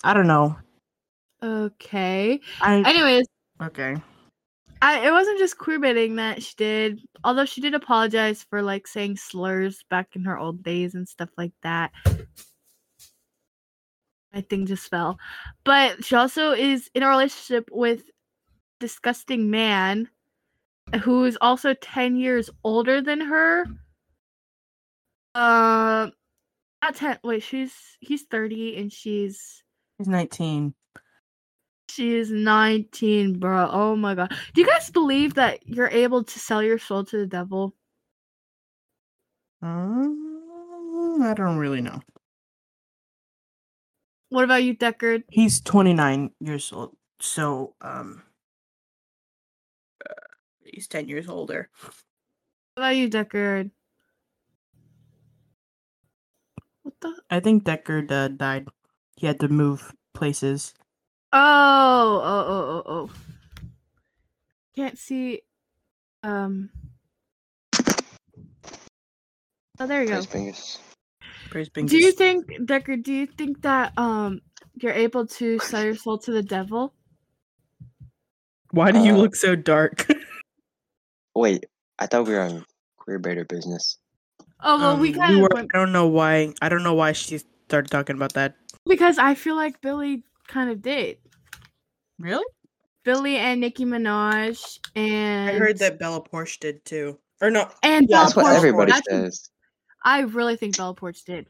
i 0.03 0.13
don't 0.13 0.27
know 0.27 0.55
okay. 1.41 2.39
i 2.61 2.81
Anyways, 2.87 3.25
okay 3.61 3.95
I, 4.81 5.07
it 5.07 5.11
wasn't 5.11 5.39
just 5.39 5.57
queerbaiting 5.57 6.17
that 6.17 6.43
she 6.43 6.53
did, 6.57 7.01
although 7.23 7.45
she 7.45 7.61
did 7.61 7.73
apologize 7.73 8.45
for 8.49 8.61
like 8.61 8.85
saying 8.85 9.15
slurs 9.15 9.79
back 9.89 10.09
in 10.13 10.25
her 10.25 10.37
old 10.37 10.61
days 10.61 10.93
and 10.93 11.07
stuff 11.07 11.29
like 11.37 11.53
that. 11.63 11.91
My 14.33 14.41
thing 14.41 14.65
just 14.65 14.89
fell. 14.89 15.19
But 15.63 16.03
she 16.03 16.15
also 16.15 16.51
is 16.51 16.89
in 16.95 17.03
a 17.03 17.09
relationship 17.09 17.69
with 17.71 18.03
disgusting 18.79 19.49
man 19.51 20.09
who 21.03 21.25
is 21.25 21.37
also 21.39 21.73
10 21.73 22.15
years 22.17 22.49
older 22.63 23.01
than 23.01 23.21
her. 23.21 23.65
Um 25.35 26.11
not 26.81 26.95
10 26.95 27.19
wait, 27.23 27.43
she's 27.43 27.73
he's 28.01 28.23
30 28.23 28.77
and 28.77 28.91
she's 28.91 29.63
He's 29.97 30.07
19. 30.07 30.73
She's 31.89 32.31
19, 32.31 33.39
bro. 33.39 33.69
Oh 33.71 33.95
my 33.95 34.15
god. 34.15 34.33
Do 34.53 34.61
you 34.61 34.67
guys 34.67 34.89
believe 34.89 35.35
that 35.35 35.67
you're 35.67 35.89
able 35.89 36.23
to 36.23 36.39
sell 36.39 36.63
your 36.63 36.79
soul 36.79 37.03
to 37.05 37.17
the 37.17 37.27
devil? 37.27 37.75
Um, 39.61 41.19
I 41.21 41.33
don't 41.35 41.57
really 41.57 41.81
know. 41.81 42.01
What 44.33 44.45
about 44.45 44.63
you, 44.63 44.73
Deckard? 44.73 45.25
He's 45.29 45.61
29 45.61 46.31
years 46.39 46.73
old. 46.73 46.97
so 47.21 47.75
um 47.81 48.23
uh, 50.01 50.25
he's 50.65 50.87
10 50.87 51.07
years 51.07 51.29
older. 51.29 51.69
What 52.73 52.81
about 52.81 52.95
you, 52.97 53.09
Deckard? 53.11 53.69
What 56.81 56.95
the? 56.99 57.13
I 57.29 57.41
think 57.41 57.63
Deckard 57.63 58.11
uh, 58.11 58.29
died. 58.29 58.67
He 59.15 59.27
had 59.27 59.39
to 59.41 59.47
move 59.49 59.93
places. 60.15 60.73
Oh, 61.31 62.19
oh, 62.23 62.43
oh, 62.49 62.65
oh, 62.65 62.83
oh. 62.89 63.11
Can't 64.75 64.97
see. 64.97 65.43
Um. 66.23 66.71
Oh, 69.79 69.85
there 69.85 70.01
you 70.01 70.09
go. 70.09 70.21
Praise 71.53 71.69
fingers. 71.69 71.91
Do 71.91 71.98
you 72.00 72.12
think, 72.12 72.65
Decker? 72.65 72.98
Do 72.98 73.13
you 73.13 73.27
think 73.27 73.62
that 73.62 73.93
um 73.95 74.41
you're 74.81 74.91
able 74.91 75.27
to 75.38 75.60
sell 75.60 75.83
your 75.83 75.93
soul 75.95 76.17
to 76.17 76.31
the 76.31 76.41
devil? 76.41 76.95
Why 78.72 78.91
do 78.91 78.98
you 79.05 79.13
Uh, 79.13 79.17
look 79.17 79.36
so 79.36 79.55
dark? 79.55 80.07
Wait, 81.36 81.65
I 82.00 82.07
thought 82.07 82.25
we 82.25 82.33
were 82.33 82.41
on 82.41 82.65
queer 82.98 83.19
baiter 83.19 83.45
business. 83.45 84.00
Oh 84.62 84.79
well, 84.79 84.98
we 84.98 85.10
Um, 85.13 85.19
kind 85.19 85.36
of 85.36 85.41
were- 85.41 85.50
went 85.53 85.72
I 85.75 85.77
don't 85.77 85.91
know 85.91 86.07
why. 86.07 86.53
I 86.60 86.69
don't 86.69 86.81
know 86.81 86.95
why 86.95 87.12
she 87.12 87.38
started 87.38 87.91
talking 87.91 88.15
about 88.15 88.33
that. 88.33 88.55
because 88.88 89.19
I 89.19 89.36
feel 89.36 89.55
like 89.55 89.79
Billie 89.79 90.24
kind 90.48 90.72
of 90.72 90.81
did. 90.81 91.17
Really? 92.17 92.45
Billie 93.05 93.38
and 93.38 93.62
Nicki 93.62 93.86
Minaj 93.86 94.79
and 94.95 95.51
I 95.51 95.60
heard 95.60 95.77
that 95.79 96.00
Bella 96.00 96.19
Poarch 96.24 96.57
did 96.60 96.83
too. 96.83 97.19
Or 97.41 97.51
no? 97.51 97.69
and 97.83 98.07
Yeah, 98.10 98.15
Bella 98.17 98.24
That's 98.25 98.36
what 98.36 98.45
Poarch- 98.48 98.57
everybody 98.57 98.91
that's 98.93 99.07
says. 99.07 99.50
I 100.03 100.22
really 100.22 100.55
think 100.55 100.77
Bella 100.77 100.95
Poarch 100.95 101.24
did. 101.24 101.48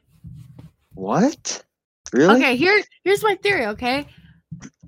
What? 0.94 1.64
Really? 2.12 2.36
Okay, 2.36 2.56
here 2.56 2.82
here's 3.02 3.22
my 3.22 3.34
theory, 3.36 3.66
okay? 3.66 4.06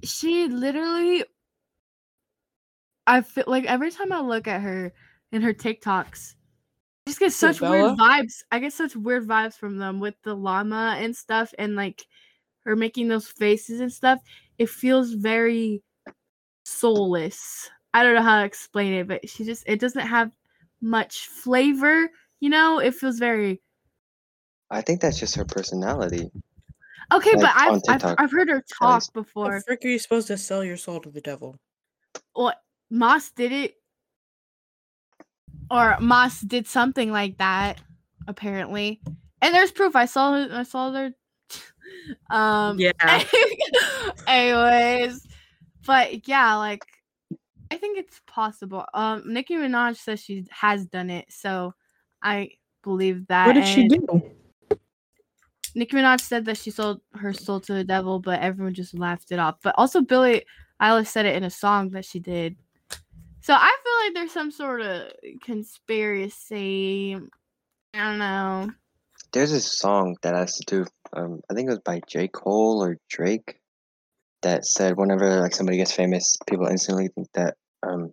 She 0.05 0.47
literally 0.47 1.25
I 3.07 3.21
feel 3.23 3.45
like 3.47 3.65
every 3.65 3.91
time 3.91 4.13
I 4.13 4.21
look 4.21 4.49
at 4.49 4.61
her 4.61 4.93
in 5.33 5.43
her 5.43 5.55
TikToks, 5.55 6.35
I 7.07 7.11
just 7.11 7.21
get 7.21 7.33
such 7.33 7.61
weird 7.61 7.97
vibes. 7.97 8.43
I 8.51 8.59
get 8.59 8.73
such 8.73 8.97
weird 8.97 9.27
vibes 9.27 9.55
from 9.55 9.79
them 9.79 10.01
with 10.01 10.15
the 10.23 10.35
llama 10.35 10.97
and 10.99 11.15
stuff 11.15 11.55
and 11.59 11.77
like 11.77 12.05
her 12.65 12.75
making 12.75 13.09
those 13.09 13.29
faces 13.29 13.81
and 13.81 13.93
stuff. 13.93 14.21
It 14.59 14.69
feels 14.69 15.13
very 15.13 15.83
soulless. 16.65 17.71
I 17.95 18.03
don't 18.03 18.15
know 18.15 18.23
how 18.23 18.41
to 18.41 18.45
explain 18.45 18.93
it, 18.93 19.09
but 19.09 19.29
she 19.29 19.45
just 19.45 19.65
it 19.67 19.79
doesn't 19.81 20.07
have 20.07 20.33
much 20.81 21.29
flavor, 21.29 22.11
you 22.41 22.51
know? 22.51 22.79
It 22.79 22.95
feels 22.95 23.19
very 23.19 23.61
I 24.71 24.81
think 24.83 25.01
that's 25.01 25.19
just 25.19 25.35
her 25.37 25.45
personality. 25.45 26.31
Okay, 27.13 27.33
Like, 27.35 27.41
but 27.41 27.53
I've, 27.55 27.83
I've 27.89 28.15
I've 28.19 28.31
heard 28.33 28.49
her 28.49 28.57
at 28.57 28.65
talk 28.69 28.95
least. 28.95 29.11
How 29.15 29.21
before. 29.23 29.61
frick 29.61 29.85
are 29.85 29.89
you 29.89 29.99
supposed 29.99 30.27
to 30.29 30.37
sell 30.37 30.65
your 30.65 30.77
soul 30.77 31.01
to 31.01 31.11
the 31.11 31.21
devil? 31.21 31.57
What 32.33 32.61
Moss 32.91 33.31
did 33.31 33.53
it, 33.53 33.75
or 35.71 35.97
Moss 36.01 36.41
did 36.41 36.67
something 36.67 37.13
like 37.13 37.39
that, 37.39 37.81
apparently. 38.27 39.01
And 39.41 39.55
there's 39.55 39.71
proof. 39.71 39.95
I 39.95 40.07
saw 40.07 40.49
I 40.51 40.65
saw 40.65 40.91
their. 40.91 41.13
um. 42.31 42.81
Yeah. 42.81 42.91
anyways, 44.27 45.25
but 45.87 46.27
yeah, 46.27 46.57
like 46.57 46.85
I 47.71 47.77
think 47.77 47.99
it's 47.99 48.21
possible. 48.27 48.85
Um, 48.95 49.23
Nicki 49.27 49.55
Minaj 49.55 49.97
says 49.97 50.19
she 50.19 50.45
has 50.51 50.87
done 50.87 51.11
it, 51.11 51.27
so 51.29 51.73
I 52.27 52.51
believe 52.83 53.27
that. 53.29 53.47
What 53.47 53.53
did 53.55 53.67
she 53.67 53.89
do? 53.89 54.23
Nicki 55.77 55.97
Minaj 55.97 56.21
said 56.21 56.45
that 56.47 56.57
she 56.57 56.71
sold 56.71 57.01
her 57.15 57.33
soul 57.33 57.61
to 57.61 57.75
the 57.75 57.85
devil, 57.85 58.19
but 58.19 58.41
everyone 58.41 58.75
just 58.75 58.99
laughed 58.99 59.31
it 59.31 59.39
off. 59.39 59.57
But 59.63 59.75
also 59.79 60.01
Billie 60.01 60.45
Eilish 60.83 61.07
said 61.07 61.27
it 61.27 61.37
in 61.37 61.45
a 61.45 61.51
song 61.51 61.91
that 61.91 62.05
she 62.05 62.19
did. 62.19 62.57
So 63.41 63.55
I 63.55 63.77
feel 63.85 64.07
like 64.07 64.15
there's 64.15 64.33
some 64.33 64.51
sort 64.51 64.81
of 64.81 65.13
conspiracy. 65.45 67.17
I 67.95 68.11
don't 68.11 68.19
know. 68.19 68.73
There's 69.33 69.53
a 69.53 69.61
song 69.61 70.17
that 70.23 70.35
has 70.35 70.57
to 70.57 70.65
do. 70.67 70.87
Um, 71.13 71.41
I 71.49 71.55
think 71.55 71.69
it 71.69 71.73
was 71.73 71.81
by 71.85 72.01
J 72.09 72.27
Cole 72.29 72.83
or 72.83 72.97
Drake, 73.09 73.61
that 74.43 74.65
said 74.65 74.97
whenever 74.97 75.41
like 75.41 75.55
somebody 75.55 75.79
gets 75.79 75.93
famous, 75.93 76.37
people 76.49 76.67
instantly 76.67 77.09
think 77.15 77.29
that 77.35 77.55
um, 77.83 78.13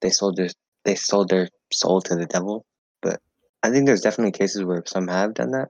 they 0.00 0.10
sold 0.10 0.36
their 0.36 0.48
they 0.84 0.94
sold 0.94 1.28
their 1.28 1.48
soul 1.72 2.00
to 2.02 2.14
the 2.14 2.26
devil. 2.26 2.64
I 3.62 3.70
think 3.70 3.86
there's 3.86 4.00
definitely 4.00 4.32
cases 4.32 4.64
where 4.64 4.82
some 4.86 5.08
have 5.08 5.34
done 5.34 5.52
that. 5.52 5.68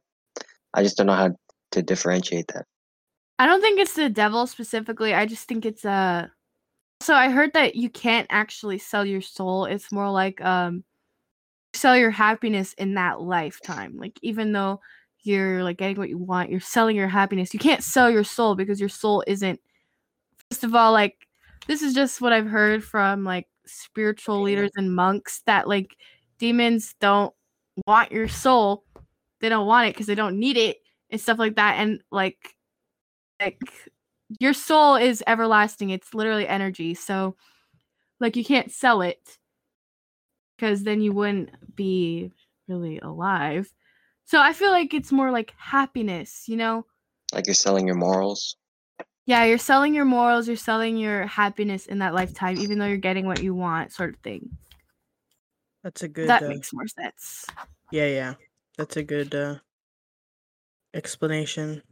I 0.75 0.83
just 0.83 0.97
don't 0.97 1.07
know 1.07 1.15
how 1.15 1.37
to 1.73 1.83
differentiate 1.83 2.49
that. 2.49 2.65
I 3.39 3.47
don't 3.47 3.61
think 3.61 3.81
it's 3.81 3.95
the 3.95 4.09
devil 4.09 4.47
specifically. 4.47 5.15
I 5.15 5.27
just 5.27 5.49
think 5.49 5.67
it's 5.67 5.85
uh 5.85 6.29
so 7.01 7.15
I 7.15 7.31
heard 7.31 7.53
that 7.55 7.75
you 7.75 7.91
can't 7.91 8.29
actually 8.31 8.79
sell 8.79 9.05
your 9.05 9.21
soul. 9.21 9.65
It's 9.65 9.91
more 9.93 10.11
like 10.11 10.41
um 10.41 10.85
sell 11.75 11.97
your 11.97 12.11
happiness 12.11 12.75
in 12.75 12.95
that 12.95 13.21
lifetime. 13.21 13.97
Like 13.97 14.19
even 14.23 14.53
though 14.53 14.81
you're 15.25 15.63
like 15.65 15.79
getting 15.79 15.97
what 15.97 16.09
you 16.09 16.19
want, 16.19 16.51
you're 16.51 16.61
selling 16.61 16.97
your 16.97 17.09
happiness. 17.09 17.53
You 17.53 17.61
can't 17.61 17.83
sell 17.83 18.11
your 18.11 18.25
soul 18.25 18.55
because 18.55 18.81
your 18.81 18.89
soul 18.89 19.25
isn't 19.27 19.61
first 20.51 20.65
of 20.65 20.75
all 20.75 20.93
like 20.93 21.17
this 21.67 21.83
is 21.83 21.95
just 21.95 22.21
what 22.21 22.33
I've 22.33 22.47
heard 22.47 22.85
from 22.85 23.25
like 23.25 23.47
spiritual 23.67 24.43
leaders 24.43 24.71
and 24.77 24.95
monks 24.95 25.43
that 25.47 25.69
like 25.69 25.97
demons 26.39 26.95
don't 27.01 27.33
want 27.87 28.13
your 28.13 28.29
soul. 28.29 28.85
They 29.41 29.49
don't 29.49 29.67
want 29.67 29.89
it 29.89 29.95
because 29.95 30.07
they 30.07 30.15
don't 30.15 30.39
need 30.39 30.57
it 30.57 30.79
and 31.11 31.21
stuff 31.21 31.39
like 31.39 31.57
that. 31.57 31.77
And 31.79 32.01
like 32.11 32.55
like 33.41 33.61
your 34.41 34.53
soul 34.55 34.95
is 34.97 35.23
everlasting 35.27 35.91
it's 35.91 36.15
literally 36.15 36.47
energy 36.47 36.95
so 36.95 37.37
like 38.21 38.37
you 38.37 38.45
can't 38.45 38.71
sell 38.71 39.03
it 39.03 39.39
because 40.57 40.85
then 40.85 41.01
you 41.01 41.13
wouldn't 41.13 41.51
be 41.75 42.31
really 42.69 42.99
alive 43.01 43.73
so 44.25 44.41
i 44.41 44.53
feel 44.53 44.71
like 44.71 44.95
it's 44.95 45.13
more 45.13 45.31
like 45.31 45.53
happiness 45.59 46.45
you 46.47 46.57
know 46.57 46.87
Like 47.33 47.47
you're 47.47 47.55
selling 47.55 47.87
your 47.87 47.97
morals. 47.97 48.57
yeah 49.27 49.45
you're 49.45 49.59
selling 49.59 49.95
your 49.95 50.05
morals 50.05 50.47
you're 50.47 50.57
selling 50.57 50.97
your 50.97 51.27
happiness 51.27 51.87
in 51.87 51.99
that 51.99 52.15
lifetime 52.15 52.57
even 52.59 52.79
though 52.79 52.87
you're 52.87 52.97
getting 52.97 53.27
what 53.27 53.43
you 53.43 53.55
want 53.55 53.93
sort 53.93 54.15
of 54.15 54.21
thing 54.21 54.49
That's 55.83 56.03
a 56.03 56.09
good. 56.09 56.29
that 56.29 56.43
uh, 56.43 56.49
makes 56.49 56.73
more 56.73 56.87
sense 56.87 57.47
Yeah, 57.91 58.07
yeah. 58.07 58.35
That's 58.79 58.97
a 58.97 59.03
good 59.03 59.35
uh, 59.35 59.59
explanation. 60.95 61.83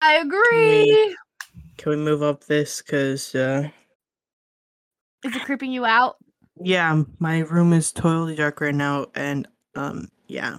i 0.00 0.14
agree 0.16 1.16
Can 1.76 1.90
we 1.90 1.96
move 1.96 2.22
up 2.22 2.44
this? 2.44 2.82
Cause 2.82 3.34
uh, 3.34 3.68
is 5.24 5.34
it 5.34 5.42
creeping 5.42 5.72
you 5.72 5.84
out 5.84 6.16
yeah, 6.62 7.02
my 7.18 7.40
room 7.40 7.72
is 7.72 7.90
totally 7.90 8.36
dark 8.36 8.60
right 8.60 8.74
now, 8.74 9.06
and 9.16 9.48
um, 9.74 10.08
yeah. 10.28 10.58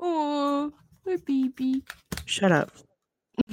oh 0.00 0.72
my 1.04 1.16
baby 1.16 1.82
Shut 2.24 2.50
up. 2.50 2.72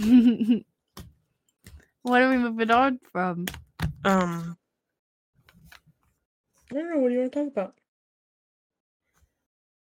what 2.02 2.22
are 2.22 2.30
we 2.30 2.38
moving 2.38 2.72
on 2.72 3.00
from 3.12 3.46
Um, 4.06 4.58
I 6.72 6.74
don't 6.74 6.90
know. 6.90 7.00
What 7.00 7.10
do 7.10 7.14
you 7.16 7.20
want 7.22 7.34
to 7.34 7.40
talk 7.40 7.52
about? 7.52 7.74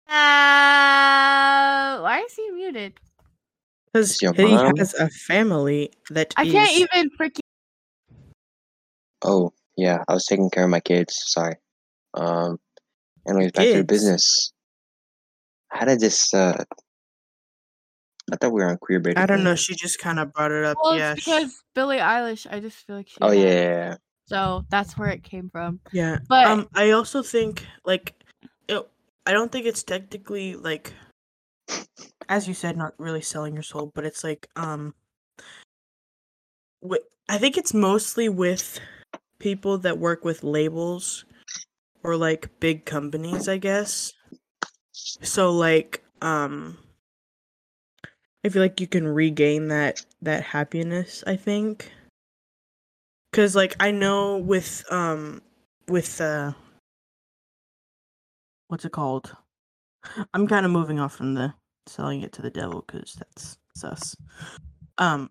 Uh, 0.07 2.01
why 2.01 2.23
is 2.25 2.33
he 2.33 2.49
muted? 2.49 2.99
Because 3.93 4.17
he 4.19 4.27
mom- 4.27 4.75
has 4.77 4.95
a 4.95 5.07
family 5.09 5.91
that 6.09 6.33
I 6.35 6.45
can't 6.45 6.71
is- 6.71 6.79
even 6.79 7.11
freaking. 7.11 7.41
Oh 9.21 9.53
yeah, 9.77 10.03
I 10.07 10.13
was 10.13 10.25
taking 10.25 10.49
care 10.49 10.63
of 10.63 10.69
my 10.71 10.79
kids. 10.79 11.13
Sorry. 11.27 11.55
Um. 12.15 12.59
Anyways, 13.27 13.51
back 13.51 13.67
to 13.67 13.77
the 13.77 13.83
business. 13.83 14.51
How 15.67 15.85
did 15.85 15.99
this? 15.99 16.33
Uh, 16.33 16.63
I 18.31 18.35
thought 18.37 18.51
we 18.51 18.61
were 18.61 18.69
on 18.69 18.77
queer 18.77 18.99
baiting. 18.99 19.21
I 19.21 19.27
don't 19.27 19.43
know. 19.43 19.55
She 19.55 19.75
just 19.75 19.99
kind 19.99 20.19
of 20.19 20.33
brought 20.33 20.51
it 20.51 20.65
up. 20.65 20.77
Well, 20.81 20.97
yeah. 20.97 21.11
it's 21.11 21.21
sh- 21.21 21.25
because 21.25 21.63
Billie 21.75 21.97
Eilish. 21.97 22.47
I 22.49 22.59
just 22.59 22.77
feel 22.77 22.95
like 22.95 23.09
she. 23.09 23.17
Oh 23.21 23.31
yeah, 23.31 23.41
it, 23.41 23.45
yeah, 23.53 23.61
yeah. 23.89 23.95
So 24.29 24.63
that's 24.69 24.95
where 24.95 25.09
it 25.09 25.23
came 25.23 25.49
from. 25.49 25.79
Yeah. 25.91 26.19
But 26.29 26.45
um, 26.45 26.69
I 26.75 26.91
also 26.91 27.23
think 27.23 27.65
like, 27.83 28.13
it, 28.67 28.87
I 29.25 29.31
don't 29.31 29.51
think 29.51 29.65
it's 29.65 29.81
technically 29.81 30.55
like, 30.55 30.93
as 32.29 32.47
you 32.47 32.53
said, 32.53 32.77
not 32.77 32.93
really 32.99 33.21
selling 33.21 33.55
your 33.55 33.63
soul, 33.63 33.91
but 33.95 34.05
it's 34.05 34.23
like 34.23 34.47
um, 34.55 34.93
wi- 36.83 37.03
I 37.27 37.39
think 37.39 37.57
it's 37.57 37.73
mostly 37.73 38.29
with 38.29 38.79
people 39.39 39.79
that 39.79 39.97
work 39.97 40.23
with 40.23 40.43
labels 40.43 41.25
or 42.03 42.15
like 42.15 42.59
big 42.59 42.85
companies, 42.85 43.49
I 43.49 43.57
guess. 43.57 44.13
So 44.93 45.51
like 45.51 46.03
um, 46.21 46.77
I 48.45 48.49
feel 48.49 48.61
like 48.61 48.79
you 48.79 48.87
can 48.87 49.07
regain 49.07 49.69
that 49.69 50.05
that 50.21 50.43
happiness. 50.43 51.23
I 51.25 51.35
think. 51.35 51.91
Cause 53.31 53.55
like 53.55 53.75
I 53.79 53.91
know 53.91 54.37
with 54.37 54.83
um 54.89 55.41
with 55.87 56.19
uh 56.19 56.53
what's 58.69 58.85
it 58.85 58.91
called? 58.91 59.35
I'm 60.33 60.47
kind 60.47 60.65
of 60.65 60.71
moving 60.71 60.99
off 60.99 61.15
from 61.15 61.35
the 61.35 61.53
selling 61.85 62.21
it 62.21 62.31
to 62.33 62.41
the 62.41 62.49
devil 62.49 62.83
because 62.85 63.13
that's 63.13 63.57
sus. 63.75 64.15
Um, 64.97 65.29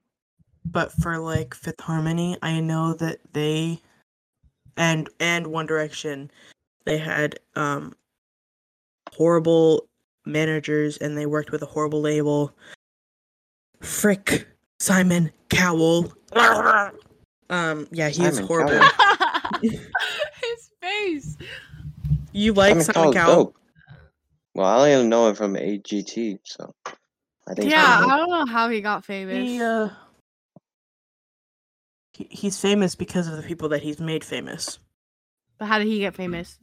but 0.64 0.93
for 0.93 1.19
like 1.19 1.55
Fifth 1.55 1.81
Harmony, 1.81 2.37
I 2.43 2.61
know 2.61 2.95
that 2.95 3.19
they 3.33 3.81
and 4.76 5.09
and 5.19 5.49
One 5.49 5.67
Direction, 5.67 6.31
they 6.85 6.99
had 6.99 7.38
um 7.57 7.95
horrible 9.12 9.88
managers 10.25 10.99
and 10.99 11.17
they 11.17 11.26
worked 11.26 11.50
with 11.50 11.62
a 11.62 11.67
horrible 11.67 12.00
label. 12.00 12.55
Frick 13.81 14.47
Simon 14.78 15.33
Cowell. 15.49 16.12
Um 17.50 17.88
yeah, 17.90 18.09
he 18.09 18.25
is 18.25 18.37
Simon 18.37 18.47
horrible. 18.47 18.81
His 19.62 20.71
face. 20.81 21.37
You 22.33 22.52
like 22.52 22.73
Simon 22.73 22.85
Simon 22.85 22.95
Cowell's 22.95 23.14
Cowell? 23.14 23.45
dope. 23.45 23.57
Well, 24.55 24.67
I 24.67 24.93
only 24.93 25.09
know 25.09 25.28
him 25.28 25.35
from 25.35 25.55
AGT, 25.55 26.40
so 26.45 26.75
I 27.47 27.55
think. 27.55 27.71
Yeah, 27.71 28.00
I 28.05 28.17
don't 28.17 28.31
know 28.31 28.47
how 28.47 28.69
he 28.69 28.81
got 28.81 29.05
famous. 29.05 29.49
He, 29.49 29.62
uh, 29.62 29.88
he, 32.12 32.26
he's 32.31 32.61
famous 32.61 32.95
because 32.95 33.28
of 33.28 33.37
the 33.37 33.43
people 33.43 33.69
that 33.71 33.83
he's 33.83 34.00
made 34.00 34.25
famous. 34.25 34.78
But 35.59 35.67
how 35.67 35.78
did 35.78 35.87
he 35.87 36.00
get 36.00 36.14
famous? 36.14 36.59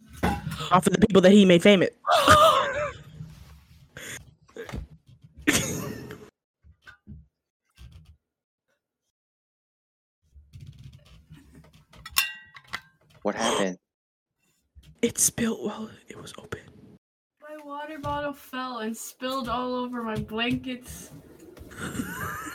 Off 0.71 0.87
of 0.87 0.93
the 0.93 0.99
people 0.99 1.21
that 1.21 1.31
he 1.31 1.45
made 1.45 1.61
famous. 1.63 1.89
What 13.25 13.33
happened? 13.33 13.79
it 15.01 15.17
spilled 15.17 15.65
while 15.65 15.89
it 16.07 16.15
was 16.21 16.31
open. 16.37 16.59
My 17.41 17.57
water 17.65 17.97
bottle 17.97 18.33
fell 18.33 18.79
and 18.79 18.95
spilled 18.95 19.49
all 19.49 19.73
over 19.73 20.03
my 20.03 20.15
blankets. 20.15 21.09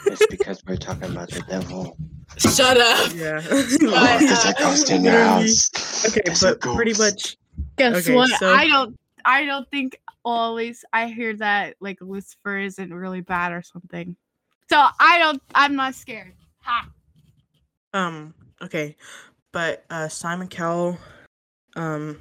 It's 0.06 0.24
because 0.30 0.62
we're 0.68 0.76
talking 0.76 1.10
about 1.10 1.28
the 1.32 1.42
devil. 1.48 1.96
Shut 2.36 2.76
up. 2.76 3.12
Yeah. 3.16 3.40
But, 3.50 4.18
There's 4.20 4.44
a 4.44 4.54
ghost 4.60 4.92
in 4.92 5.02
your 5.02 5.18
house. 5.18 5.70
Okay, 6.08 6.20
There's 6.24 6.40
but 6.40 6.60
pretty 6.60 6.94
much 6.96 7.36
Guess 7.76 8.06
Okay, 8.06 8.14
what? 8.14 8.30
so- 8.38 8.54
I 8.54 8.68
don't. 8.68 8.96
I 9.24 9.46
don't 9.46 9.68
think 9.72 10.00
always. 10.24 10.84
I 10.92 11.08
hear 11.08 11.34
that 11.38 11.74
like 11.80 11.98
Lucifer 12.00 12.58
isn't 12.58 12.94
really 12.94 13.22
bad 13.22 13.50
or 13.50 13.62
something. 13.62 14.14
So 14.68 14.76
I 15.00 15.18
don't. 15.18 15.42
I'm 15.52 15.74
not 15.74 15.96
scared. 15.96 16.34
Ha. 16.62 16.88
um 17.92 18.34
okay, 18.62 18.96
but 19.52 19.84
uh 19.90 20.08
Simon 20.08 20.48
Cowell 20.48 20.98
um 21.76 22.18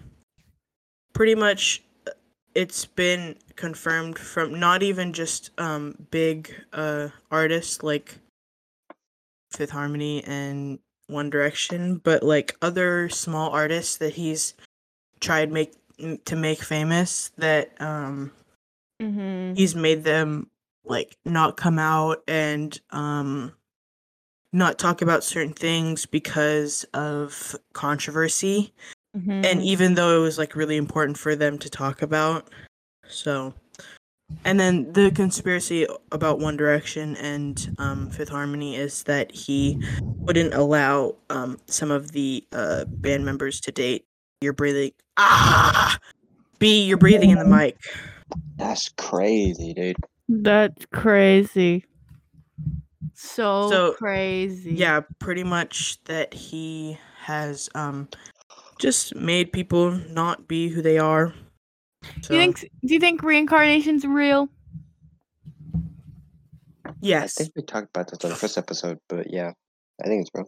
pretty 1.14 1.36
much 1.36 1.84
uh, 2.08 2.12
it's 2.56 2.86
been 2.86 3.36
confirmed 3.56 4.18
from 4.18 4.60
not 4.60 4.84
even 4.84 5.14
just 5.14 5.52
um 5.60 5.96
big 6.12 6.54
uh 6.74 7.10
artists 7.32 7.84
like 7.84 8.20
Fifth 9.52 9.72
Harmony 9.72 10.24
and 10.26 10.80
One 11.08 11.30
Direction, 11.32 11.98
but 11.98 12.22
like 12.22 12.56
other 12.62 13.10
small 13.10 13.50
artists 13.50 13.98
that 13.98 14.14
he's 14.14 14.54
tried 15.20 15.52
make 15.52 15.74
to 16.26 16.36
make 16.36 16.62
famous 16.62 17.32
that 17.38 17.80
um 17.82 18.32
Mm-hmm. 19.02 19.54
he's 19.56 19.76
made 19.76 20.04
them 20.04 20.50
like 20.84 21.16
not 21.24 21.56
come 21.56 21.80
out 21.80 22.22
and 22.28 22.78
um 22.90 23.54
not 24.52 24.80
talk 24.80 25.02
about 25.02 25.24
certain 25.24 25.54
things 25.54 26.06
because 26.06 26.86
of 26.94 27.56
controversy 27.74 28.74
Mm-hmm. 29.18 29.44
and 29.44 29.64
even 29.64 29.96
though 29.96 30.20
it 30.20 30.22
was 30.22 30.38
like 30.38 30.56
really 30.56 30.78
important 30.78 31.18
for 31.18 31.36
them 31.36 31.58
to 31.58 31.68
talk 31.68 32.04
about 32.04 32.48
so 33.08 33.56
and 34.46 34.60
then 34.60 34.94
the 34.94 35.10
conspiracy 35.10 35.88
about 36.12 36.38
one 36.38 36.56
direction 36.56 37.16
and 37.16 37.74
um 37.80 38.12
fifth 38.12 38.30
harmony 38.30 38.76
is 38.76 39.02
that 39.06 39.32
he 39.32 39.82
wouldn't 40.00 40.54
allow 40.54 41.16
um 41.32 41.58
some 41.66 41.90
of 41.90 42.12
the 42.12 42.44
uh 42.52 42.86
band 42.86 43.26
members 43.26 43.60
to 43.62 43.72
date 43.72 44.06
you're 44.42 44.54
breathing 44.54 44.92
ah 45.18 45.98
b 46.60 46.84
you're 46.86 46.96
breathing 46.96 47.32
in 47.32 47.40
the 47.40 47.46
mic 47.46 47.78
That's 48.58 48.90
crazy, 48.90 49.74
dude. 49.74 49.98
That's 50.28 50.86
crazy. 50.94 51.86
So, 53.14 53.70
So, 53.70 53.94
crazy. 53.94 54.72
yeah 54.74 55.02
pretty 55.20 55.44
much 55.44 56.04
that 56.06 56.34
he 56.34 56.98
has 57.24 57.70
um 57.76 58.08
just 58.80 59.14
made 59.16 59.52
people 59.52 59.92
not 59.92 60.48
be 60.48 60.70
who 60.70 60.82
they 60.82 60.98
are 60.98 61.34
so, 62.22 62.30
Do 62.30 62.36
you 62.36 62.40
think? 62.42 62.60
Do 62.86 62.94
you 62.94 63.00
think 63.00 63.22
reincarnation's 63.24 64.06
real? 64.06 64.50
Yes. 67.02 67.36
I 67.40 67.44
think 67.44 67.54
we 67.56 67.62
talked 67.64 67.90
about 67.96 68.10
this 68.10 68.20
on 68.24 68.30
the 68.32 68.36
first 68.36 68.58
episode, 68.58 68.98
but 69.10 69.32
yeah, 69.32 69.52
I 70.04 70.08
think 70.08 70.22
it's 70.22 70.30
real. 70.34 70.48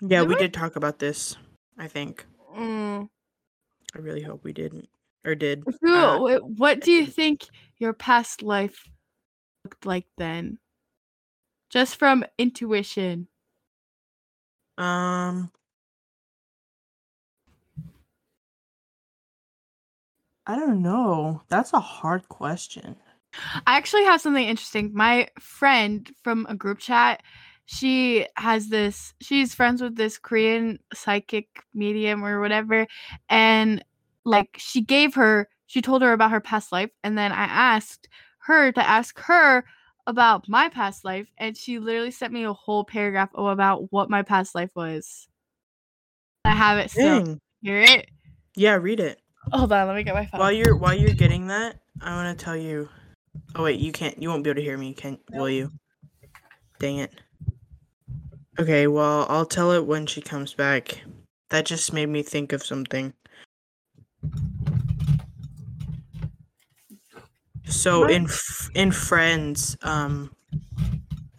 yeah 0.00 0.20
Did 0.20 0.28
we 0.28 0.34
we? 0.34 0.40
did 0.40 0.52
talk 0.54 0.74
about 0.76 0.98
this 0.98 1.36
i 1.78 1.86
think 1.86 2.26
Mm. 2.56 3.08
i 3.94 3.98
really 3.98 4.22
hope 4.22 4.42
we 4.44 4.52
didn't 4.52 4.88
or 5.24 5.34
did 5.36 5.62
Who, 5.80 5.94
Uh, 5.94 6.38
what 6.40 6.80
do 6.80 6.90
you 6.90 7.06
think 7.06 7.46
your 7.78 7.92
past 7.94 8.42
life 8.42 8.82
looked 9.64 9.86
like 9.86 10.06
then? 10.18 10.58
Just 11.72 11.96
from 11.96 12.24
intuition. 12.38 13.28
um 14.78 15.50
i 20.46 20.56
don't 20.56 20.80
know 20.80 21.42
that's 21.48 21.72
a 21.72 21.80
hard 21.80 22.26
question 22.28 22.96
I 23.66 23.78
actually 23.78 24.04
have 24.04 24.20
something 24.20 24.46
interesting. 24.46 24.90
My 24.92 25.28
friend 25.40 26.10
from 26.22 26.46
a 26.50 26.54
group 26.54 26.78
chat, 26.78 27.22
she 27.64 28.26
has 28.36 28.68
this, 28.68 29.14
she's 29.22 29.54
friends 29.54 29.80
with 29.80 29.96
this 29.96 30.18
Korean 30.18 30.78
psychic 30.92 31.48
medium 31.72 32.22
or 32.24 32.40
whatever. 32.40 32.86
And 33.30 33.82
like 34.26 34.56
she 34.58 34.82
gave 34.82 35.14
her, 35.14 35.48
she 35.66 35.80
told 35.80 36.02
her 36.02 36.12
about 36.12 36.30
her 36.30 36.40
past 36.42 36.72
life. 36.72 36.90
And 37.02 37.16
then 37.16 37.32
I 37.32 37.44
asked 37.44 38.06
her 38.40 38.70
to 38.70 38.86
ask 38.86 39.18
her 39.20 39.64
about 40.06 40.48
my 40.48 40.68
past 40.68 41.04
life. 41.04 41.28
And 41.38 41.56
she 41.56 41.78
literally 41.78 42.10
sent 42.10 42.32
me 42.32 42.44
a 42.44 42.52
whole 42.52 42.84
paragraph 42.84 43.30
about 43.34 43.92
what 43.92 44.10
my 44.10 44.22
past 44.22 44.54
life 44.54 44.70
was. 44.74 45.28
I 46.44 46.50
have 46.50 46.78
it 46.78 46.90
still. 46.90 47.24
Dang. 47.24 47.40
Hear 47.62 47.80
it? 47.80 48.08
yeah 48.56 48.74
read 48.74 49.00
it 49.00 49.18
Hold 49.52 49.72
on, 49.72 49.86
let 49.88 49.96
me 49.96 50.02
get 50.02 50.14
my 50.14 50.26
phone. 50.26 50.40
while 50.40 50.52
you're 50.52 50.76
while 50.76 50.94
you're 50.94 51.14
getting 51.14 51.46
that 51.46 51.80
i 52.02 52.14
want 52.14 52.38
to 52.38 52.44
tell 52.44 52.56
you 52.56 52.88
oh 53.56 53.64
wait 53.64 53.80
you 53.80 53.90
can't 53.92 54.20
you 54.22 54.28
won't 54.28 54.44
be 54.44 54.50
able 54.50 54.60
to 54.60 54.62
hear 54.62 54.76
me 54.76 54.92
can 54.92 55.18
will 55.32 55.48
you 55.48 55.70
dang 56.78 56.98
it 56.98 57.12
okay 58.58 58.86
well 58.86 59.26
i'll 59.30 59.46
tell 59.46 59.72
it 59.72 59.86
when 59.86 60.06
she 60.06 60.20
comes 60.20 60.52
back 60.52 61.00
that 61.50 61.64
just 61.64 61.92
made 61.92 62.08
me 62.10 62.22
think 62.22 62.52
of 62.52 62.62
something 62.62 63.14
so 67.72 68.06
in 68.06 68.24
F- 68.24 68.70
in 68.74 68.90
friends 68.90 69.76
um 69.82 70.30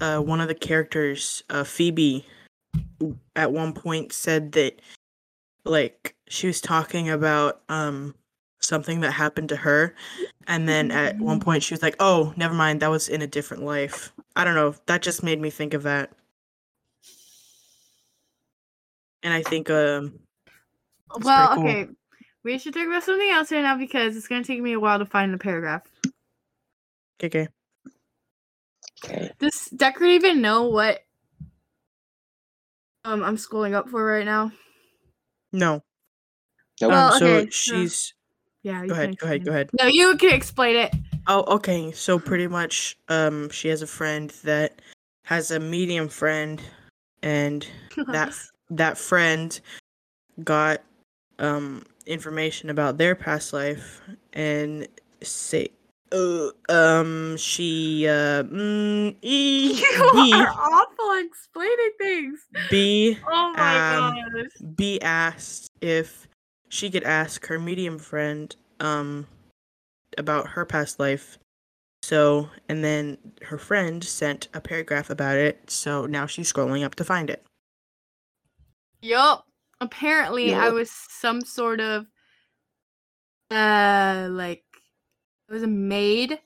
uh 0.01 0.19
one 0.19 0.41
of 0.41 0.47
the 0.47 0.55
characters 0.55 1.43
uh 1.49 1.63
phoebe 1.63 2.25
at 3.35 3.51
one 3.51 3.73
point 3.73 4.11
said 4.11 4.51
that 4.53 4.81
like 5.65 6.15
she 6.27 6.47
was 6.47 6.59
talking 6.59 7.09
about 7.09 7.61
um 7.69 8.15
something 8.59 9.01
that 9.01 9.11
happened 9.11 9.49
to 9.49 9.55
her 9.55 9.93
and 10.47 10.67
then 10.67 10.89
at 10.89 11.17
one 11.19 11.39
point 11.39 11.61
she 11.61 11.73
was 11.73 11.81
like 11.81 11.95
oh 11.99 12.33
never 12.37 12.53
mind 12.53 12.79
that 12.79 12.89
was 12.89 13.09
in 13.09 13.21
a 13.21 13.27
different 13.27 13.63
life 13.63 14.13
i 14.35 14.43
don't 14.43 14.55
know 14.55 14.73
that 14.85 15.01
just 15.01 15.21
made 15.21 15.39
me 15.39 15.49
think 15.49 15.73
of 15.73 15.83
that 15.83 16.11
and 19.21 19.33
i 19.33 19.41
think 19.41 19.69
um 19.69 20.17
well, 21.21 21.55
cool. 21.55 21.67
okay. 21.67 21.87
We 22.43 22.57
should 22.57 22.73
talk 22.73 22.87
about 22.87 23.03
something 23.03 23.29
else 23.29 23.51
right 23.51 23.61
now 23.61 23.77
because 23.77 24.17
it's 24.17 24.27
gonna 24.27 24.43
take 24.43 24.61
me 24.61 24.73
a 24.73 24.79
while 24.79 24.99
to 24.99 25.05
find 25.05 25.33
the 25.33 25.37
paragraph. 25.37 25.83
Okay 27.21 27.47
Okay. 29.03 29.31
Does 29.39 29.65
Decker 29.75 30.05
even 30.05 30.41
know 30.41 30.63
what 30.69 31.01
um 33.03 33.21
I'm 33.23 33.37
schooling 33.37 33.75
up 33.75 33.89
for 33.89 34.03
right 34.03 34.25
now? 34.25 34.51
no 35.51 35.81
Nope. 36.81 36.91
Well, 36.91 37.11
um 37.13 37.19
so 37.19 37.25
okay, 37.27 37.45
so- 37.45 37.51
she's 37.51 38.13
Yeah. 38.63 38.85
go 38.85 38.93
ahead 38.93 39.17
go 39.17 39.25
ahead 39.25 39.43
go 39.45 39.51
ahead 39.51 39.69
No, 39.73 39.85
you 39.87 40.15
can 40.17 40.33
explain 40.33 40.75
it. 40.77 40.95
Oh, 41.27 41.55
okay. 41.55 41.91
So 41.93 42.19
pretty 42.19 42.47
much, 42.47 42.97
um, 43.07 43.49
she 43.49 43.69
has 43.69 43.81
a 43.81 43.87
friend 43.87 44.29
that 44.43 44.81
has 45.23 45.51
a 45.51 45.59
medium 45.59 46.09
friend, 46.09 46.61
and 47.21 47.65
that 48.07 48.33
that 48.69 48.97
friend 48.97 49.57
got 50.43 50.81
um 51.39 51.85
information 52.05 52.69
about 52.69 52.97
their 52.97 53.15
past 53.15 53.53
life, 53.53 54.01
and 54.33 54.87
say, 55.21 55.69
uh, 56.13 56.51
um, 56.69 57.35
she 57.37 58.07
uh, 58.07 58.43
mm, 58.43 59.15
e, 59.21 59.73
you 59.97 60.09
B 60.13 60.31
are 60.33 60.47
awful 60.49 61.25
explaining 61.25 61.91
things. 61.97 62.39
B 62.69 63.17
Oh 63.27 63.53
my 63.57 63.95
Um, 63.97 64.13
gosh. 64.15 64.75
B 64.75 65.01
asked 65.01 65.71
if 65.81 66.27
she 66.69 66.89
could 66.89 67.03
ask 67.03 67.45
her 67.47 67.59
medium 67.59 67.99
friend 67.99 68.55
um 68.79 69.27
about 70.17 70.47
her 70.49 70.65
past 70.65 70.99
life 70.99 71.37
So, 72.03 72.49
and 72.67 72.83
then 72.83 73.17
her 73.43 73.57
friend 73.57 74.03
sent 74.03 74.49
a 74.53 74.59
paragraph 74.61 75.09
about 75.09 75.37
it. 75.37 75.69
So 75.71 76.05
now 76.05 76.25
she's 76.25 76.51
scrolling 76.51 76.83
up 76.83 76.95
to 76.95 77.03
find 77.05 77.29
it. 77.29 77.45
Yup. 79.01 79.45
Apparently, 79.81 80.53
I 80.53 80.69
was 80.69 80.91
some 80.91 81.41
sort 81.41 81.81
of 81.81 82.05
uh 83.51 84.27
like 84.31 84.62
I 85.49 85.53
was 85.53 85.63
a 85.63 85.67
maid 85.67 86.39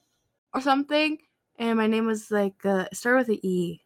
or 0.53 0.62
something, 0.62 1.17
and 1.57 1.77
my 1.77 1.88
name 1.88 2.05
was 2.05 2.31
like 2.31 2.65
uh 2.65 2.86
it 2.91 2.95
started 2.97 3.27
with 3.27 3.38
an 3.38 3.45
E. 3.45 3.81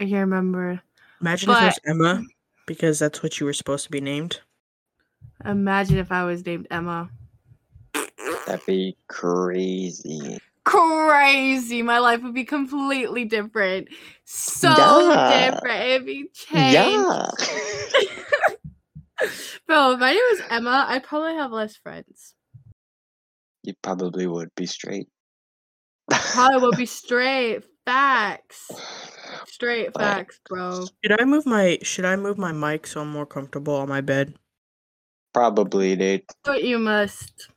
I 0.00 0.04
can't 0.04 0.30
remember. 0.30 0.80
Imagine 1.20 1.50
if 1.50 1.60
it 1.62 1.64
was 1.64 1.80
Emma, 1.86 2.22
because 2.66 2.98
that's 2.98 3.22
what 3.22 3.40
you 3.40 3.46
were 3.46 3.52
supposed 3.52 3.84
to 3.84 3.90
be 3.90 4.00
named. 4.00 4.40
Imagine 5.44 5.98
if 5.98 6.12
I 6.12 6.24
was 6.24 6.44
named 6.44 6.66
Emma. 6.70 7.10
That'd 8.46 8.64
be 8.66 8.96
crazy. 9.08 10.38
Crazy. 10.64 11.82
My 11.82 11.98
life 11.98 12.22
would 12.22 12.34
be 12.34 12.44
completely 12.44 13.24
different. 13.24 13.88
So 14.24 14.68
Yeah. 14.68 15.50
different. 15.50 15.82
It'd 15.84 16.06
be 16.06 16.28
changed. 16.32 16.74
Yeah. 16.74 17.30
Bro, 19.66 19.92
if 19.92 20.00
my 20.00 20.10
name 20.12 20.22
was 20.30 20.42
Emma, 20.50 20.86
I'd 20.88 21.04
probably 21.04 21.34
have 21.34 21.50
less 21.52 21.76
friends. 21.76 22.35
You 23.66 23.74
probably 23.82 24.26
would 24.26 24.54
be 24.54 24.64
straight. 24.64 25.08
Probably 26.08 26.60
would 26.68 26.76
be 26.76 26.86
straight. 27.02 27.64
Facts. 27.84 28.70
Straight 29.46 29.94
facts, 29.94 30.40
bro. 30.48 30.86
Should 31.04 31.20
I 31.20 31.24
move 31.24 31.46
my 31.46 31.78
Should 31.82 32.04
I 32.04 32.16
move 32.16 32.36
my 32.38 32.50
mic 32.50 32.86
so 32.86 33.00
I'm 33.00 33.10
more 33.10 33.26
comfortable 33.26 33.74
on 33.74 33.88
my 33.88 34.00
bed? 34.00 34.34
Probably, 35.32 35.94
dude. 35.94 36.22
But 36.44 36.64
you 36.64 36.78
must. 36.78 37.48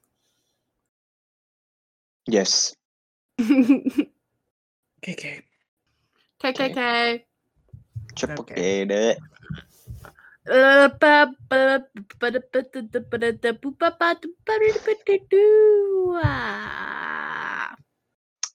Yes. 2.28 2.76
KK. 3.40 4.04
KKK. 6.44 7.24
Triple 8.16 8.44
Okay. 8.44 8.56
K, 8.56 8.86
dude. 8.86 9.18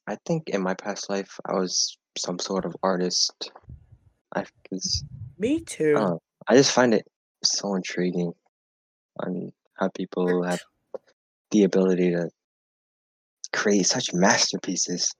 I 0.07 0.17
think 0.27 0.49
in 0.49 0.61
my 0.63 0.75
past 0.75 1.09
life 1.09 1.39
I 1.47 1.55
was 1.55 1.97
some 2.19 2.39
sort 2.39 2.65
of 2.65 2.75
artist. 2.83 3.51
I, 4.35 4.45
'cause 4.69 5.05
Me 5.39 5.61
too. 5.61 5.95
Oh. 5.97 6.21
I 6.49 6.57
just 6.57 6.73
find 6.73 6.93
it 6.93 7.07
so 7.43 7.75
intriguing 7.75 8.33
on 9.21 9.53
how 9.75 9.89
people 9.89 10.43
have 10.43 10.61
the 11.53 11.63
ability 11.65 12.11
to 12.11 12.29
create 13.53 13.87
such 13.87 14.13
masterpieces. 14.13 15.11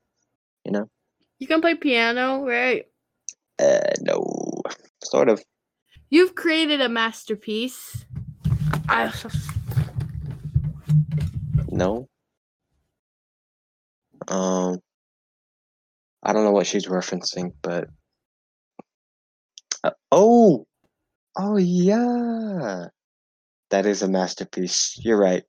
You 0.65 0.73
know? 0.73 0.91
You 1.39 1.47
can 1.47 1.61
play 1.61 1.75
piano, 1.77 2.45
right? 2.45 2.87
Uh, 3.59 3.93
no, 4.01 4.63
sort 5.05 5.29
of. 5.29 5.43
You've 6.11 6.35
created 6.35 6.81
a 6.81 6.89
masterpiece. 6.89 8.05
I, 8.89 9.13
No. 11.69 12.09
Um, 14.29 14.81
I 16.23 16.33
don't 16.33 16.45
know 16.45 16.53
what 16.53 16.67
she's 16.67 16.87
referencing, 16.87 17.53
but 17.63 17.89
uh, 19.83 19.91
oh, 20.11 20.67
oh 21.37 21.57
yeah, 21.57 22.87
that 23.71 23.87
is 23.87 24.03
a 24.03 24.09
masterpiece. 24.09 24.99
You're 25.03 25.19
right. 25.19 25.45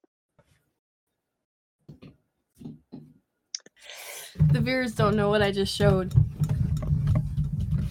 the 4.52 4.60
viewers 4.60 4.94
don't 4.94 5.16
know 5.16 5.30
what 5.30 5.42
I 5.42 5.52
just 5.52 5.74
showed. 5.74 6.14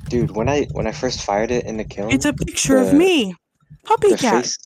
Dude, 0.09 0.31
when 0.33 0.49
I 0.49 0.65
when 0.73 0.87
I 0.87 0.93
first 0.93 1.23
fired 1.23 1.51
it 1.51 1.65
in 1.65 1.77
the 1.77 1.85
kiln, 1.85 2.11
it's 2.11 2.25
a 2.25 2.33
picture 2.33 2.77
of 2.77 2.93
me, 2.93 3.35
puppy 3.85 4.11
the 4.11 4.19
cat. 4.19 4.43
face 4.45 4.59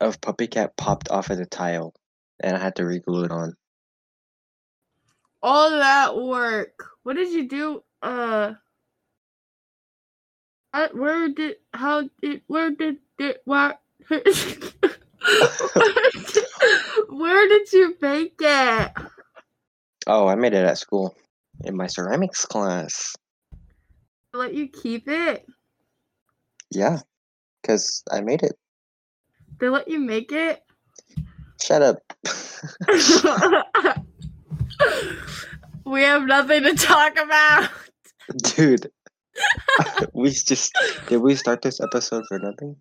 of 0.00 0.20
Puppy 0.20 0.46
Cat 0.46 0.76
popped 0.76 1.10
off 1.10 1.30
of 1.30 1.38
the 1.38 1.46
tile, 1.46 1.94
and 2.40 2.56
I 2.56 2.60
had 2.60 2.76
to 2.76 2.84
re-glue 2.84 3.24
it 3.24 3.30
on. 3.30 3.54
All 5.42 5.70
that 5.70 6.16
work. 6.16 6.72
What 7.02 7.16
did 7.16 7.32
you 7.32 7.48
do? 7.48 7.82
Uh. 8.02 8.54
uh, 10.72 10.88
Where 10.92 11.28
did 11.28 11.56
how 11.72 12.08
did 12.20 12.42
where 12.46 12.70
did 12.70 12.96
it 13.18 13.40
what 13.44 13.80
where 14.08 14.22
where 17.08 17.48
did 17.48 17.72
you 17.72 17.96
make 18.00 18.34
it? 18.40 18.92
Oh, 20.06 20.26
I 20.26 20.34
made 20.34 20.52
it 20.52 20.64
at 20.64 20.78
school 20.78 21.14
in 21.64 21.76
my 21.76 21.86
ceramics 21.86 22.44
class. 22.44 23.14
Let 24.34 24.52
you 24.52 24.66
keep 24.66 25.06
it? 25.06 25.46
Yeah, 26.72 26.98
because 27.62 28.02
I 28.10 28.20
made 28.20 28.42
it. 28.42 28.58
They 29.60 29.68
let 29.68 29.86
you 29.86 30.00
make 30.00 30.32
it? 30.32 30.60
Shut 31.62 31.82
up. 31.82 31.98
we 35.84 36.02
have 36.02 36.24
nothing 36.24 36.64
to 36.64 36.74
talk 36.74 37.16
about. 37.16 37.70
Dude, 38.56 38.90
we 40.12 40.30
just 40.30 40.76
did 41.06 41.18
we 41.18 41.36
start 41.36 41.62
this 41.62 41.80
episode 41.80 42.24
for 42.26 42.40
nothing? 42.40 42.74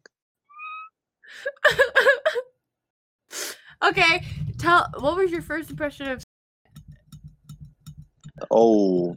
okay, 3.85 4.25
tell 4.57 4.87
what 4.97 5.15
was 5.15 5.29
your 5.29 5.43
first 5.43 5.69
impression 5.69 6.07
of 6.07 6.23
Oh, 8.49 9.15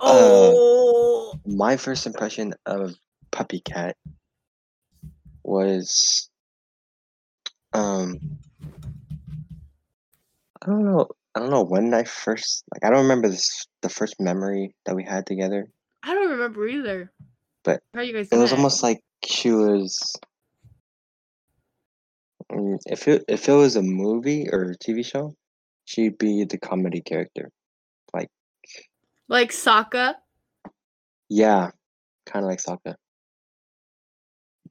oh, 0.00 1.34
my 1.46 1.76
first 1.76 2.06
impression 2.06 2.54
of 2.66 2.94
Puppy 3.32 3.60
Cat 3.60 3.96
was 5.42 6.30
um 7.72 8.18
I 10.62 10.66
don't 10.66 10.84
know 10.84 11.08
I 11.34 11.40
don't 11.40 11.50
know 11.50 11.64
when 11.64 11.92
I 11.92 12.04
first 12.04 12.64
like 12.72 12.84
I 12.84 12.90
don't 12.90 13.02
remember 13.02 13.28
this 13.28 13.66
the 13.82 13.88
first 13.88 14.20
memory 14.20 14.74
that 14.86 14.96
we 14.96 15.04
had 15.04 15.26
together. 15.26 15.68
I 16.02 16.14
don't 16.14 16.30
remember 16.30 16.66
either. 16.68 17.10
But 17.64 17.82
how 17.94 18.02
you 18.02 18.12
guys 18.12 18.28
It 18.30 18.36
was 18.36 18.52
almost 18.52 18.82
like 18.82 19.00
she 19.24 19.50
was 19.50 20.14
Mm, 22.52 22.78
if 22.86 23.08
it 23.08 23.24
if 23.28 23.48
it 23.48 23.52
was 23.52 23.76
a 23.76 23.82
movie 23.82 24.48
or 24.50 24.70
a 24.70 24.76
TV 24.76 25.04
show, 25.04 25.34
she'd 25.84 26.18
be 26.18 26.44
the 26.44 26.58
comedy 26.58 27.00
character. 27.00 27.50
Like 29.28 29.50
Sokka. 29.50 30.14
Yeah, 31.28 31.70
kind 32.26 32.44
of 32.44 32.50
like 32.50 32.62
Sokka. 32.62 32.94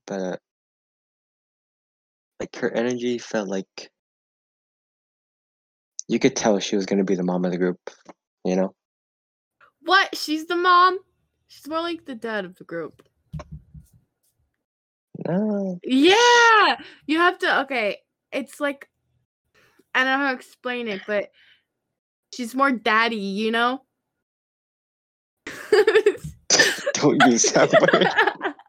But 0.05 0.39
like 2.39 2.55
her 2.57 2.71
energy 2.71 3.17
felt 3.17 3.47
like 3.47 3.89
you 6.07 6.19
could 6.19 6.35
tell 6.35 6.59
she 6.59 6.75
was 6.75 6.85
gonna 6.85 7.03
be 7.03 7.15
the 7.15 7.23
mom 7.23 7.45
of 7.45 7.51
the 7.51 7.57
group. 7.57 7.79
You 8.43 8.55
know? 8.55 8.75
What? 9.81 10.15
She's 10.15 10.45
the 10.45 10.55
mom? 10.55 10.99
She's 11.47 11.67
more 11.67 11.81
like 11.81 12.05
the 12.05 12.15
dad 12.15 12.45
of 12.45 12.55
the 12.55 12.63
group. 12.63 13.01
No. 15.27 15.79
Yeah, 15.83 16.77
you 17.05 17.19
have 17.19 17.37
to. 17.39 17.61
Okay, 17.61 17.97
it's 18.31 18.59
like 18.59 18.89
I 19.95 20.03
don't 20.03 20.19
know 20.19 20.25
how 20.25 20.31
to 20.31 20.37
explain 20.37 20.87
it, 20.87 21.01
but 21.05 21.29
she's 22.33 22.55
more 22.55 22.71
daddy, 22.71 23.15
you 23.15 23.51
know. 23.51 23.83
Don't 26.93 27.21
use 27.31 27.51
that 27.53 27.71
word. 27.81 28.53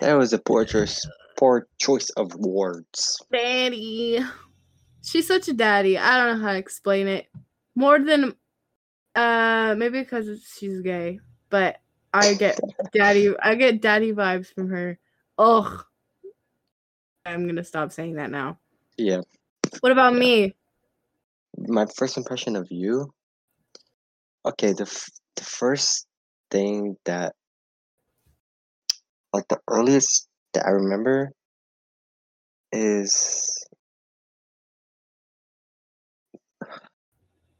That 0.00 0.14
was 0.14 0.32
a 0.32 0.38
poor 0.38 0.64
choice. 0.64 1.06
Poor 1.38 1.68
choice 1.78 2.10
of 2.16 2.34
words. 2.34 3.22
daddy. 3.30 4.18
She's 5.04 5.28
such 5.28 5.46
a 5.46 5.52
daddy. 5.52 5.96
I 5.96 6.18
don't 6.18 6.38
know 6.40 6.44
how 6.44 6.52
to 6.54 6.58
explain 6.58 7.06
it. 7.06 7.26
More 7.76 8.00
than, 8.00 8.34
uh, 9.14 9.76
maybe 9.78 10.00
because 10.00 10.26
she's 10.58 10.80
gay, 10.80 11.20
but 11.50 11.76
I 12.12 12.34
get 12.34 12.58
daddy. 12.92 13.32
I 13.40 13.54
get 13.54 13.80
daddy 13.80 14.12
vibes 14.12 14.52
from 14.52 14.70
her. 14.70 14.98
Ugh. 15.38 15.84
I'm 17.24 17.46
gonna 17.46 17.62
stop 17.64 17.92
saying 17.92 18.14
that 18.14 18.30
now. 18.32 18.58
Yeah. 18.98 19.20
What 19.80 19.92
about 19.92 20.14
me? 20.14 20.54
My 21.58 21.86
first 21.86 22.16
impression 22.16 22.56
of 22.56 22.66
you. 22.72 23.08
Okay, 24.44 24.72
the 24.72 24.82
f- 24.82 25.08
the 25.36 25.44
first 25.44 26.06
thing 26.50 26.96
that, 27.04 27.34
like 29.32 29.48
the 29.48 29.58
earliest 29.68 30.28
that 30.54 30.66
I 30.66 30.70
remember, 30.70 31.32
is, 32.72 33.66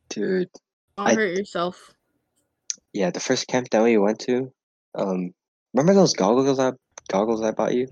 dude. 0.09 0.49
Don't 0.97 1.07
I- 1.09 1.15
hurt 1.15 1.37
yourself. 1.37 1.95
Yeah, 2.93 3.11
the 3.11 3.21
first 3.21 3.47
camp 3.49 3.71
that 3.71 3.83
we 3.83 3.97
went 3.97 4.19
to. 4.21 4.53
Um, 4.95 5.33
remember 5.73 5.95
those 5.95 6.13
goggles 6.13 6.59
I 6.59 6.73
goggles 7.09 7.43
I 7.43 7.53
bought 7.53 7.75
you? 7.75 7.89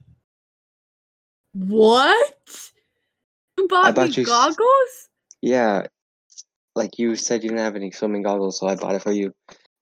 What? 1.55 2.35
You 3.59 3.67
bought, 3.67 3.95
bought 3.95 4.09
me 4.09 4.15
you 4.15 4.25
goggles? 4.25 5.09
Yeah, 5.41 5.87
like 6.75 6.99
you 6.99 7.17
said 7.17 7.43
you 7.43 7.49
didn't 7.49 7.65
have 7.65 7.77
any 7.77 7.91
swimming 7.91 8.23
goggles, 8.23 8.59
so 8.59 8.67
I 8.67 8.77
bought 8.77 8.95
it 8.95 9.03
for 9.03 9.13
you, 9.13 9.33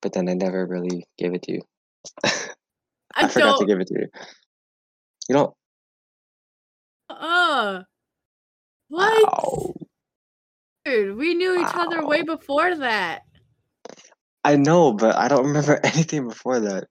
but 0.02 0.12
then 0.12 0.28
I 0.28 0.34
never 0.34 0.66
really 0.66 1.06
gave 1.18 1.34
it 1.34 1.42
to 1.42 1.52
you. 1.52 1.62
I, 2.24 3.24
I 3.24 3.28
forgot 3.28 3.58
to 3.58 3.64
don't. 3.64 3.66
give 3.66 3.80
it 3.80 3.87
to 3.88 3.94
you. 4.00 4.06
You 5.28 5.34
know, 5.34 5.56
Uh, 7.11 7.82
what? 8.88 9.22
wow. 9.24 9.74
Dude, 10.84 11.16
we 11.16 11.34
knew 11.34 11.61
each 11.61 11.74
other 11.74 12.06
way 12.06 12.22
before 12.22 12.74
that. 12.76 13.22
I 14.44 14.56
know, 14.56 14.92
but 14.92 15.16
I 15.16 15.28
don't 15.28 15.46
remember 15.46 15.78
anything 15.84 16.28
before 16.28 16.61
that. 16.61 16.84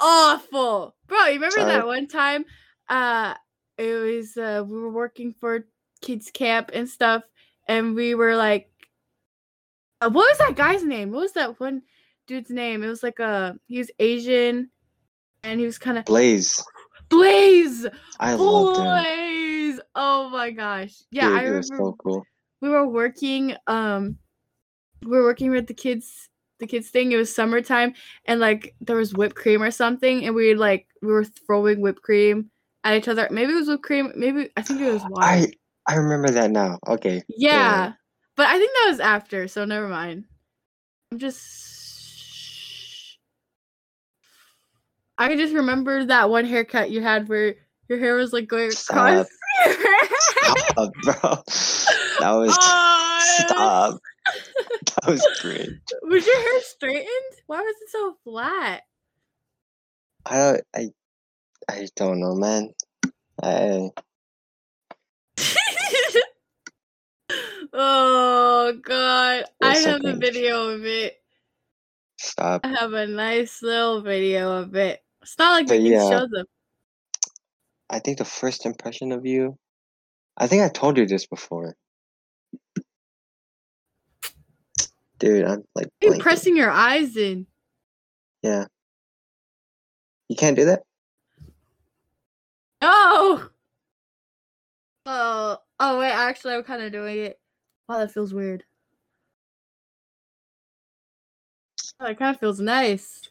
Awful, 0.00 0.94
bro. 1.06 1.26
You 1.26 1.34
remember 1.34 1.60
Sorry. 1.60 1.72
that 1.72 1.86
one 1.86 2.08
time? 2.08 2.44
Uh, 2.88 3.34
it 3.78 3.94
was 3.94 4.36
uh, 4.36 4.64
we 4.66 4.76
were 4.76 4.90
working 4.90 5.32
for 5.40 5.66
kids 6.02 6.30
camp 6.30 6.70
and 6.74 6.88
stuff, 6.88 7.22
and 7.68 7.94
we 7.94 8.14
were 8.14 8.36
like, 8.36 8.70
what 10.08 10.28
was 10.28 10.38
that 10.38 10.56
guy's 10.56 10.84
name? 10.84 11.10
What 11.10 11.22
was 11.22 11.32
that 11.32 11.58
one 11.60 11.82
dude's 12.26 12.50
name? 12.50 12.82
It 12.82 12.88
was 12.88 13.02
like 13.02 13.18
a 13.18 13.56
he 13.66 13.78
was 13.78 13.90
Asian, 13.98 14.70
and 15.42 15.60
he 15.60 15.66
was 15.66 15.78
kind 15.78 15.98
of 15.98 16.04
Blaze, 16.04 16.62
Blaze. 17.08 17.86
I 18.20 18.34
loved 18.34 18.78
him. 18.78 18.84
Blaze. 18.84 19.80
Oh 19.94 20.28
my 20.30 20.50
gosh. 20.50 20.94
Yeah, 21.10 21.28
Dude, 21.28 21.38
I 21.38 21.42
remember 21.44 21.62
so 21.76 21.96
cool. 22.02 22.24
we 22.60 22.68
were 22.68 22.86
working 22.86 23.54
um 23.66 24.18
we 25.02 25.10
were 25.10 25.24
working 25.24 25.50
with 25.50 25.66
the 25.66 25.74
kids 25.74 26.28
the 26.60 26.66
kids 26.66 26.88
thing 26.88 27.12
it 27.12 27.16
was 27.16 27.34
summertime 27.34 27.92
and 28.26 28.40
like 28.40 28.74
there 28.80 28.96
was 28.96 29.12
whipped 29.12 29.34
cream 29.34 29.62
or 29.62 29.70
something 29.70 30.24
and 30.24 30.34
we 30.34 30.54
like 30.54 30.86
we 31.02 31.08
were 31.08 31.24
throwing 31.24 31.80
whipped 31.80 32.00
cream 32.02 32.50
at 32.84 32.96
each 32.96 33.08
other 33.08 33.28
maybe 33.30 33.52
it 33.52 33.56
was 33.56 33.68
whipped 33.68 33.82
cream 33.82 34.12
maybe 34.16 34.48
i 34.56 34.62
think 34.62 34.80
it 34.80 34.90
was 34.92 35.02
water 35.02 35.26
I 35.26 35.46
I 35.86 35.96
remember 35.96 36.30
that 36.30 36.50
now. 36.50 36.78
Okay. 36.88 37.22
yeah 37.28 37.92
but 38.36 38.46
i 38.46 38.58
think 38.58 38.70
that 38.72 38.86
was 38.90 39.00
after 39.00 39.48
so 39.48 39.64
never 39.64 39.88
mind 39.88 40.24
i'm 41.12 41.18
just 41.18 43.18
i 45.18 45.34
just 45.36 45.54
remember 45.54 46.04
that 46.04 46.30
one 46.30 46.44
haircut 46.44 46.90
you 46.90 47.00
had 47.02 47.28
where 47.28 47.54
your 47.88 47.98
hair 47.98 48.14
was 48.16 48.32
like 48.32 48.48
going 48.48 48.70
across 48.70 49.26
Stop. 49.64 50.08
Stop, 50.18 50.92
bro. 51.02 51.14
That 52.20 52.30
was 52.32 52.56
Oh, 52.60 53.20
stop. 53.46 54.00
That 54.86 55.06
was 55.10 55.26
great. 55.40 55.70
Was 56.02 56.26
your 56.26 56.40
hair 56.40 56.60
straightened? 56.62 57.08
Why 57.46 57.60
was 57.60 57.74
it 57.82 57.90
so 57.90 58.16
flat? 58.24 58.82
I 60.26 60.36
don't 60.36 60.60
I 60.74 60.90
I 61.68 61.88
don't 61.96 62.20
know, 62.20 62.34
man. 62.34 62.70
I 63.42 63.90
oh 67.72 68.23
god. 68.72 69.44
I 69.62 69.76
have 69.76 70.02
the 70.02 70.10
okay. 70.10 70.18
video 70.18 70.68
of 70.68 70.84
it. 70.84 71.20
stop. 72.18 72.62
I 72.64 72.68
have 72.68 72.92
a 72.92 73.06
nice 73.06 73.62
little 73.62 74.00
video 74.02 74.52
of 74.52 74.74
it. 74.74 75.02
It's 75.22 75.38
not 75.38 75.52
like 75.52 75.68
But 75.68 75.74
can 75.76 75.86
yeah. 75.86 76.08
show 76.08 76.26
them. 76.30 76.46
I 77.90 77.98
think 77.98 78.18
the 78.18 78.24
first 78.24 78.66
impression 78.66 79.12
of 79.12 79.24
you 79.26 79.58
I 80.36 80.46
think 80.46 80.62
I 80.62 80.68
told 80.68 80.98
you 80.98 81.06
this 81.06 81.26
before. 81.26 81.76
Dude, 85.18 85.44
I'm 85.44 85.64
like 85.74 85.88
You 86.00 86.18
pressing 86.18 86.56
your 86.56 86.70
eyes 86.70 87.16
in. 87.16 87.46
Yeah. 88.42 88.66
You 90.28 90.36
can't 90.36 90.56
do 90.56 90.64
that? 90.64 90.82
Oh. 92.82 93.48
Oh. 95.06 95.58
Oh 95.80 95.98
wait, 95.98 96.10
actually 96.10 96.54
I'm 96.54 96.64
kinda 96.64 96.90
doing 96.90 97.18
it. 97.18 97.38
Wow, 97.88 97.98
that 97.98 98.12
feels 98.12 98.32
weird. 98.34 98.64
Oh, 102.00 102.06
it 102.06 102.18
kinda 102.18 102.38
feels 102.38 102.60
nice. 102.60 103.28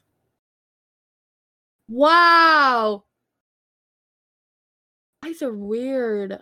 Wow. 1.88 3.04
Eyes 5.24 5.42
are 5.42 5.54
weird. 5.54 6.40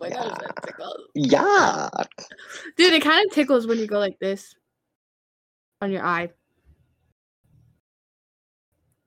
Yeah. 0.00 0.08
that. 0.10 1.08
Yeah. 1.14 1.88
Dude, 2.76 2.92
it 2.94 3.02
kind 3.02 3.26
of 3.26 3.32
tickles 3.32 3.66
when 3.66 3.78
you 3.78 3.86
go 3.86 3.98
like 3.98 4.18
this 4.18 4.54
on 5.80 5.90
your 5.92 6.04
eye. 6.04 6.30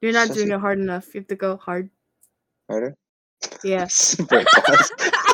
You're 0.01 0.13
not 0.13 0.29
doing 0.29 0.51
it 0.51 0.59
hard 0.59 0.79
enough. 0.79 1.13
You 1.13 1.21
have 1.21 1.27
to 1.27 1.35
go 1.35 1.57
hard. 1.57 1.89
Harder? 2.69 2.95
Yeah. 3.63 3.87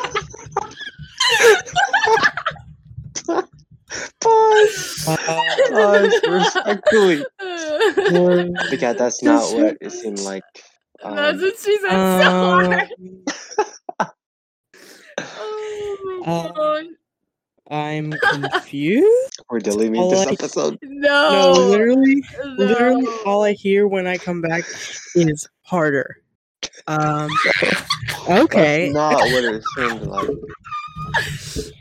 Wait, 3.28 3.44
pause. 4.20 5.04
Pause. 5.06 5.60
Pause. 5.70 6.20
Respectfully. 6.28 7.24
Because 8.70 8.96
that's 8.96 9.22
not 9.22 9.40
Just- 9.40 9.54
what 9.56 9.76
it 9.80 9.90
seemed 9.92 10.20
like. 10.20 10.42
That's 11.02 11.16
Um, 11.36 11.40
what 11.42 11.58
she 11.58 11.78
said 11.78 11.90
so 11.90 12.30
Um, 12.30 12.64
hard. 12.72 12.88
Oh 15.18 16.20
my 16.24 16.32
uh, 16.32 16.52
god. 16.52 16.84
I'm 17.70 18.12
confused. 18.50 19.40
we're 19.50 19.58
deleting 19.60 19.96
all 19.96 20.10
this 20.10 20.26
I- 20.26 20.32
episode. 20.32 20.78
No, 20.82 21.52
No. 21.54 21.60
literally, 21.68 22.22
literally, 22.56 23.06
all 23.26 23.42
I 23.42 23.52
hear 23.52 23.86
when 23.86 24.06
I 24.06 24.16
come 24.16 24.40
back 24.40 24.64
is 25.14 25.46
harder. 25.62 26.22
Um. 26.86 27.28
Okay. 28.26 28.90
That's 28.90 28.94
not 28.94 29.20
what 29.20 29.44
it 29.44 29.62
seemed 29.76 30.02
like. 30.06 30.28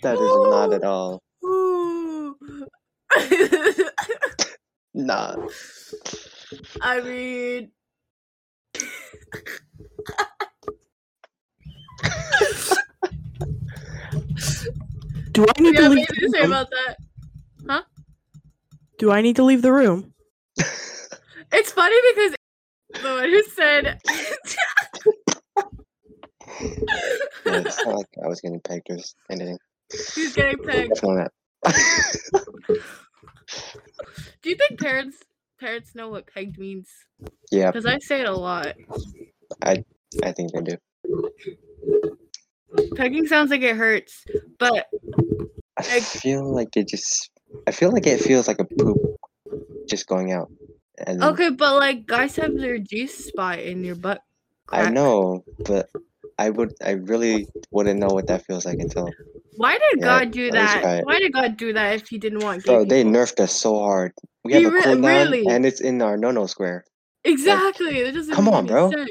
That 0.01 0.17
is 0.19 0.35
not 0.49 0.73
at 0.73 0.83
all. 0.83 1.21
Ooh. 1.43 2.37
Nah. 4.95 5.35
I 6.81 7.01
mean, 7.01 7.71
Do 15.31 15.45
I 15.47 15.61
need 15.61 15.73
you 15.73 15.81
to 15.81 15.89
leave? 15.89 16.07
to 16.07 16.29
say 16.29 16.43
about 16.45 16.69
that? 16.69 16.97
Do 18.99 19.11
I 19.11 19.21
need 19.21 19.35
to 19.37 19.43
leave 19.43 19.61
the 19.61 19.73
room? 19.73 20.13
It's 21.51 21.71
funny 21.71 21.95
because 22.15 22.35
the 23.01 23.09
one 23.09 23.29
who 23.29 23.43
said. 23.43 24.01
Yeah, 26.61 27.57
it's 27.59 27.83
not 27.85 27.95
like 27.95 28.07
I 28.23 28.27
was 28.27 28.41
getting 28.41 28.59
pegged 28.61 28.89
or 28.89 28.97
anything. 29.29 29.57
He's 30.15 30.33
getting 30.33 30.63
pegged. 30.63 30.93
Definitely 30.95 31.23
not. 31.23 31.31
Do 34.41 34.49
you 34.49 34.55
think 34.55 34.79
parents 34.79 35.17
parents 35.59 35.95
know 35.95 36.09
what 36.09 36.27
pegged 36.27 36.57
means? 36.57 36.89
yeah, 37.51 37.67
Because 37.71 37.85
I 37.85 37.99
say 37.99 38.21
it 38.21 38.27
a 38.27 38.33
lot. 38.35 38.73
I 39.61 39.83
I 40.23 40.31
think 40.31 40.51
they 40.51 40.61
do. 40.61 40.77
Pegging 42.95 43.27
sounds 43.27 43.51
like 43.51 43.61
it 43.61 43.75
hurts, 43.75 44.23
but 44.59 44.87
I 45.77 45.81
Like- 45.93 46.03
feel 46.03 46.53
like 46.53 46.75
it 46.75 46.87
just. 46.87 47.29
I 47.67 47.71
feel 47.71 47.91
like 47.91 48.07
it 48.07 48.19
feels 48.19 48.47
like 48.47 48.59
a 48.59 48.65
poop 48.65 48.97
just 49.87 50.07
going 50.07 50.31
out. 50.31 50.49
And 50.97 51.23
okay, 51.23 51.49
but 51.51 51.75
like 51.79 52.05
guys 52.05 52.35
have 52.37 52.55
their 52.57 52.77
G 52.79 53.07
spot 53.07 53.59
in 53.59 53.83
your 53.83 53.95
butt. 53.95 54.21
I 54.69 54.89
know, 54.89 55.43
but 55.59 55.89
I 56.43 56.49
would. 56.49 56.73
I 56.83 56.91
really 56.91 57.47
wouldn't 57.71 57.99
know 58.01 58.09
what 58.13 58.27
that 58.27 58.45
feels 58.45 58.65
like 58.65 58.79
until. 58.79 59.09
Why 59.55 59.77
did 59.77 60.01
Yeah, 60.01 60.19
God 60.19 60.31
do 60.31 60.51
let 60.51 60.63
us 60.63 60.73
try 60.73 60.81
that? 60.81 61.05
Why 61.05 61.19
did 61.19 61.31
God 61.31 61.55
do 61.55 61.71
that 61.71 61.95
if 61.95 62.07
He 62.09 62.17
didn't 62.17 62.41
want 62.41 62.63
gay 62.65 62.71
Bro, 62.73 62.85
they 62.85 63.03
nerfed 63.05 63.39
us 63.39 63.53
so 63.53 63.79
hard. 63.79 64.11
We 64.43 64.51
He 64.51 64.61
have 64.63 64.73
a 64.73 64.75
re- 64.75 64.81
cooldown, 64.81 65.31
really- 65.31 65.47
and 65.47 65.65
it's 65.65 65.79
in 65.79 66.01
our 66.01 66.17
no-no 66.17 66.47
square. 66.47 66.83
Exactly. 67.23 68.03
That 68.03 68.13
doesn't 68.13 68.35
Come 68.35 68.45
make 68.45 68.53
on, 68.55 68.65
bro. 68.67 68.91
sense. 68.91 69.09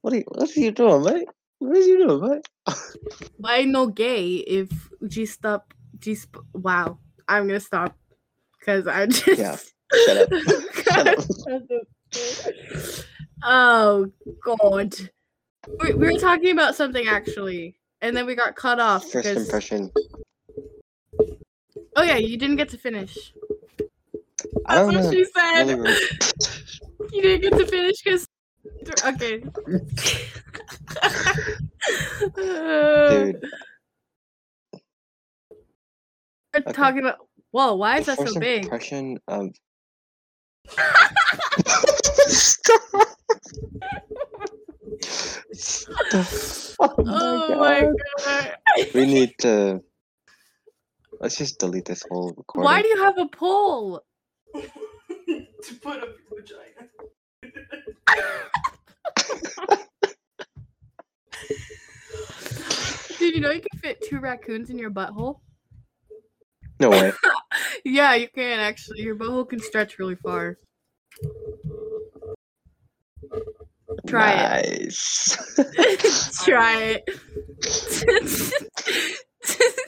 What 0.00 0.14
are 0.14 0.16
you? 0.16 0.24
What 0.28 0.56
are 0.56 0.60
you 0.60 0.70
doing, 0.72 1.04
mate? 1.04 1.28
What 1.58 1.76
are 1.76 1.80
you 1.80 2.06
doing, 2.06 2.30
mate? 2.30 2.48
Why 3.36 3.64
no 3.64 3.88
gay 3.88 4.36
if 4.36 4.70
G 5.06 5.26
stop 5.26 5.74
G 5.98 6.14
sp- 6.16 6.48
Wow, 6.54 6.98
I'm 7.28 7.46
gonna 7.46 7.60
stop 7.60 7.94
because 8.58 8.86
I 8.86 9.04
just 9.04 9.38
Yeah, 9.38 9.58
shut 10.06 10.16
up. 10.16 10.30
Shut 10.84 11.06
up. 11.06 11.18
oh 13.44 14.10
God, 14.42 14.94
we, 15.68 15.92
we 15.94 16.12
were 16.12 16.18
talking 16.18 16.50
about 16.50 16.74
something 16.74 17.06
actually, 17.06 17.76
and 18.00 18.16
then 18.16 18.26
we 18.26 18.34
got 18.34 18.56
cut 18.56 18.80
off 18.80 19.02
First 19.02 19.28
because. 19.28 19.44
impression. 19.44 19.90
Oh 21.96 22.02
yeah, 22.02 22.16
you 22.16 22.38
didn't 22.38 22.56
get 22.56 22.68
to 22.70 22.78
finish. 22.78 23.32
I 24.66 24.76
That's 24.76 24.86
what 24.86 24.94
know. 25.04 25.12
she 25.12 25.24
said. 25.24 25.78
Really, 25.78 25.94
You 27.12 27.22
didn't 27.22 27.42
get 27.42 27.58
to 27.58 27.66
finish 27.66 28.02
because. 28.02 28.26
Okay. 29.04 29.40
dude. 32.36 33.44
We're 36.52 36.60
okay. 36.60 36.72
talking 36.72 37.00
about. 37.00 37.18
Whoa, 37.52 37.74
why 37.74 37.98
is 37.98 38.06
the 38.06 38.12
that 38.12 38.18
so 38.18 38.24
first 38.24 38.40
big? 38.40 38.64
impression 38.64 39.18
of. 39.28 39.50
oh 45.90 46.74
Oh 46.82 46.94
my 46.98 47.04
oh 47.06 47.58
my 47.58 47.80
god. 47.82 47.94
god. 48.76 48.86
We 48.94 49.06
need 49.06 49.32
to. 49.40 49.82
Let's 51.20 51.36
just 51.36 51.58
delete 51.58 51.84
this 51.84 52.04
whole 52.08 52.32
recording. 52.36 52.64
Why 52.64 52.80
do 52.82 52.88
you 52.88 53.02
have 53.02 53.18
a 53.18 53.26
poll? 53.28 54.02
to 54.54 54.64
put 55.82 56.02
up 56.02 56.08
your 56.08 56.40
vagina. 56.40 56.88
Did 63.18 63.34
you 63.34 63.40
know 63.42 63.50
you 63.50 63.60
can 63.60 63.80
fit 63.80 64.02
two 64.08 64.20
raccoons 64.20 64.70
in 64.70 64.78
your 64.78 64.90
butthole? 64.90 65.40
No 66.80 66.88
way. 66.90 67.12
Yeah, 67.84 68.14
you 68.14 68.28
can 68.28 68.58
actually. 68.60 69.02
Your 69.02 69.16
butthole 69.16 69.48
can 69.48 69.60
stretch 69.60 69.98
really 69.98 70.16
far. 70.16 70.58
Try 74.06 74.34
nice. 74.34 75.36
it. 75.58 76.44
Try 76.44 76.82
it. 76.82 77.02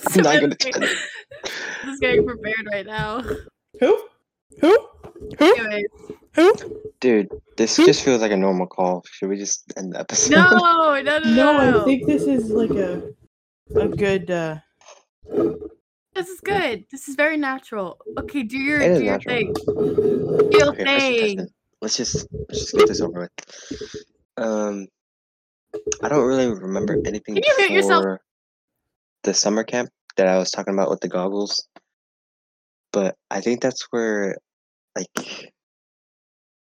I'm 0.16 0.22
not 0.22 0.40
gonna 0.40 0.54
try 0.56 0.70
that. 0.72 0.96
Just 1.84 2.00
getting 2.00 2.26
prepared 2.26 2.66
right 2.72 2.86
now. 2.86 3.22
Who? 3.80 4.02
Who? 4.60 4.88
Who? 5.38 5.54
Anyways, 5.56 5.86
Who? 6.34 6.54
Dude, 7.00 7.28
this 7.56 7.76
just 7.76 8.04
feels 8.04 8.20
like 8.22 8.32
a 8.32 8.36
normal 8.36 8.66
call. 8.66 9.04
Should 9.10 9.28
we 9.28 9.36
just 9.36 9.72
end 9.76 9.94
the 9.94 10.00
episode? 10.00 10.32
no, 10.32 10.50
no, 10.50 11.02
no, 11.02 11.18
no. 11.18 11.34
No, 11.34 11.70
no. 11.70 11.82
I 11.82 11.84
think 11.84 12.06
this 12.06 12.22
is 12.24 12.50
like 12.50 12.70
a 12.70 13.02
a 13.76 13.88
good 13.88 14.30
uh 14.30 14.56
this 16.14 16.28
is 16.28 16.40
good. 16.40 16.84
This 16.90 17.08
is 17.08 17.14
very 17.16 17.36
natural. 17.38 17.98
Okay, 18.18 18.42
do 18.42 18.58
your 18.58 18.80
do 18.80 19.02
your 19.02 19.18
natural. 19.18 19.34
thing. 19.34 19.52
Do 19.54 20.48
your 20.52 20.68
Okay, 20.72 20.84
let's, 20.84 21.04
thing. 21.04 21.48
Let's 21.82 21.96
just 21.96 22.26
let's 22.48 22.60
just 22.60 22.74
get 22.74 22.86
this 22.86 23.02
over 23.02 23.20
with. 23.20 23.30
Um, 24.38 24.86
I 26.02 26.08
don't 26.08 26.24
really 26.24 26.46
remember 26.48 26.96
anything 27.04 27.34
Can 27.34 27.44
you 27.68 27.74
yourself? 27.74 28.18
the 29.24 29.34
summer 29.34 29.64
camp 29.64 29.90
that 30.16 30.26
I 30.26 30.38
was 30.38 30.50
talking 30.50 30.72
about 30.74 30.90
with 30.90 31.00
the 31.00 31.08
goggles, 31.08 31.68
but 32.92 33.16
I 33.30 33.40
think 33.40 33.60
that's 33.60 33.86
where, 33.90 34.36
like, 34.96 35.52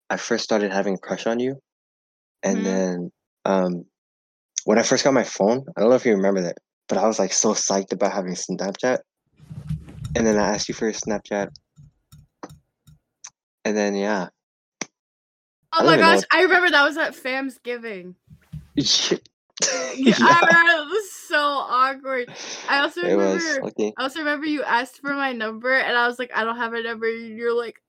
I 0.10 0.17
first 0.17 0.43
started 0.43 0.71
having 0.71 0.95
a 0.95 0.99
crush 0.99 1.26
on 1.26 1.39
you, 1.39 1.60
and 2.41 2.60
Mhm. 2.60 2.63
then 2.63 3.12
um, 3.45 3.86
when 4.65 4.80
I 4.80 4.84
first 4.84 5.04
got 5.04 5.13
my 5.13 5.23
phone, 5.23 5.65
I 5.76 5.82
don't 5.82 5.89
know 5.89 5.95
if 5.95 6.06
you 6.06 6.15
remember 6.15 6.41
that, 6.41 6.58
but 6.88 6.97
I 6.97 7.08
was 7.08 7.19
like 7.19 7.34
so 7.34 7.54
psyched 7.54 7.91
about 7.93 8.13
having 8.13 8.34
Snapchat, 8.36 8.99
and 10.15 10.26
then 10.26 10.38
I 10.38 10.54
asked 10.54 10.69
you 10.69 10.76
for 10.76 10.86
your 10.86 10.93
Snapchat, 10.93 11.49
and 13.65 13.78
then 13.78 13.95
yeah. 13.95 14.30
Oh 15.75 15.86
my 15.86 15.93
even 15.93 16.05
know 16.05 16.15
gosh, 16.15 16.23
I 16.31 16.41
remember 16.43 16.69
that 16.71 16.83
was 16.83 16.97
at 16.97 17.15
Fam's 17.15 17.57
Giving. 17.57 18.15
yeah. 18.75 20.15
I 20.19 20.39
remember 20.41 20.71
it 20.83 20.89
was 20.89 21.12
so 21.12 21.38
awkward. 21.39 22.29
I 22.69 22.79
also 22.79 23.01
it 23.01 23.12
remember 23.12 23.67
okay. 23.67 23.93
I 23.97 24.03
also 24.03 24.19
remember 24.19 24.45
you 24.45 24.63
asked 24.63 24.99
for 24.99 25.13
my 25.13 25.31
number 25.33 25.73
and 25.73 25.95
I 25.95 26.07
was 26.07 26.19
like, 26.19 26.31
I 26.36 26.43
don't 26.43 26.57
have 26.57 26.73
a 26.73 26.81
number. 26.81 27.09
You're 27.09 27.53
like 27.57 27.81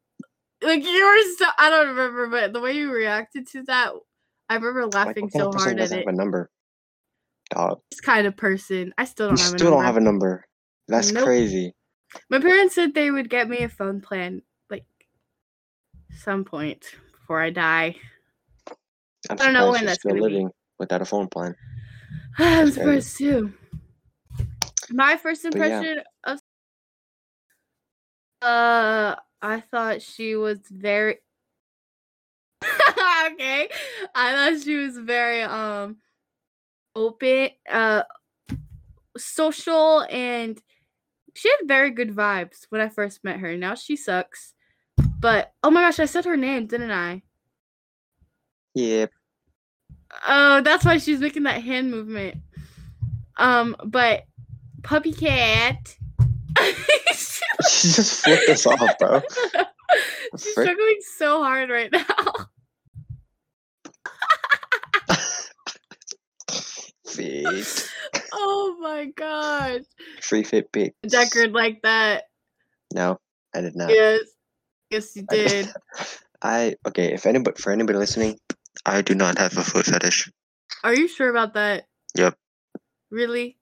like 0.62 0.84
you 0.84 1.04
were 1.04 1.36
so 1.36 1.46
I 1.58 1.70
don't 1.70 1.88
remember, 1.88 2.28
but 2.28 2.52
the 2.52 2.60
way 2.60 2.72
you 2.72 2.92
reacted 2.92 3.46
to 3.48 3.62
that, 3.64 3.92
I 4.48 4.54
remember 4.54 4.86
Like, 4.86 4.94
laughing 4.94 5.30
kind 5.30 5.32
so 5.32 5.52
hard 5.52 5.78
at 5.78 5.92
it. 5.92 5.98
have 5.98 6.06
a 6.06 6.12
number? 6.12 6.50
Dog. 7.50 7.80
This 7.90 8.00
kind 8.00 8.26
of 8.26 8.36
person. 8.36 8.94
I 8.96 9.04
still 9.04 9.28
don't 9.28 9.38
have 9.38 9.54
a 9.54 9.58
still 9.58 9.70
number. 9.70 9.76
don't 9.76 9.84
have 9.84 9.96
a 9.96 10.00
number. 10.00 10.44
That's 10.88 11.12
Nope. 11.12 11.24
crazy. 11.24 11.74
My 12.30 12.38
parents 12.38 12.74
said 12.74 12.94
they 12.94 13.10
would 13.10 13.28
get 13.28 13.48
me 13.48 13.58
a 13.62 13.68
phone 13.68 14.00
plan 14.00 14.42
like 14.70 14.84
some 16.10 16.44
point 16.44 16.94
before 17.24 17.40
I 17.40 17.48
die. 17.48 17.96
I'm 18.68 18.76
I 19.30 19.34
don't 19.36 19.54
know 19.54 19.70
when 19.70 19.86
that's 19.86 20.00
still 20.00 20.10
gonna 20.10 20.20
be. 20.20 20.34
living 20.34 20.50
without 20.78 21.00
a 21.00 21.06
phone 21.06 21.26
plan. 21.26 21.56
I'm 22.38 22.70
surprised 22.70 23.16
too. 23.16 23.50
My 24.90 25.16
first 25.16 25.42
But 25.42 25.54
yeah. 25.56 25.62
impression 25.62 26.04
of 26.24 26.38
uh 28.42 29.16
I 29.40 29.60
thought 29.60 30.02
she 30.02 30.36
was 30.36 30.58
very 30.70 31.16
okay. 32.62 33.70
I 34.14 34.50
thought 34.50 34.62
she 34.62 34.76
was 34.76 34.98
very 34.98 35.40
um 35.40 35.96
open, 36.94 37.48
uh 37.70 38.02
social 39.16 40.02
and 40.10 40.60
she 41.34 41.48
had 41.48 41.66
very 41.66 41.90
good 41.90 42.10
vibes 42.10 42.66
when 42.68 42.82
I 42.82 42.90
first 42.90 43.24
met 43.24 43.40
her. 43.40 43.56
Now 43.56 43.76
she 43.76 43.96
sucks. 43.96 44.52
But 45.24 45.54
oh 45.62 45.70
my 45.70 45.80
gosh, 45.80 46.00
I 46.00 46.04
said 46.04 46.26
her 46.26 46.36
name, 46.36 46.66
didn't 46.66 46.90
I? 46.90 47.22
Yep. 48.74 49.10
Oh, 50.28 50.60
that's 50.60 50.84
why 50.84 50.98
she's 50.98 51.18
making 51.18 51.44
that 51.44 51.62
hand 51.62 51.90
movement. 51.90 52.42
Um, 53.38 53.74
but 53.86 54.24
puppy 54.82 55.14
cat. 55.14 55.96
She 57.70 57.88
just 57.88 58.22
flipped 58.22 58.50
us 58.50 58.66
off, 58.66 58.98
bro. 58.98 59.22
She's 60.32 60.52
frick? 60.52 60.66
struggling 60.66 60.98
so 61.16 61.42
hard 61.42 61.70
right 61.70 61.90
now. 61.90 62.02
Fit. 67.06 67.90
oh 68.34 68.76
my 68.78 69.06
gosh. 69.16 69.84
Free 70.20 70.42
fit 70.42 70.70
pics. 70.72 70.94
Deckard 71.06 71.54
like 71.54 71.80
that. 71.82 72.24
No, 72.92 73.18
I 73.54 73.62
did 73.62 73.76
not. 73.76 73.88
Yes. 73.88 74.33
Yes, 74.94 75.16
you 75.16 75.26
did. 75.28 75.68
I 76.42 76.76
okay. 76.86 77.12
If 77.14 77.26
anybody 77.26 77.60
for 77.60 77.72
anybody 77.72 77.98
listening, 77.98 78.38
I 78.86 79.02
do 79.02 79.16
not 79.16 79.38
have 79.38 79.58
a 79.58 79.64
foot 79.64 79.86
fetish. 79.86 80.30
Are 80.84 80.94
you 80.94 81.08
sure 81.08 81.30
about 81.30 81.54
that? 81.54 81.88
Yep. 82.16 82.36
Really? 83.10 83.56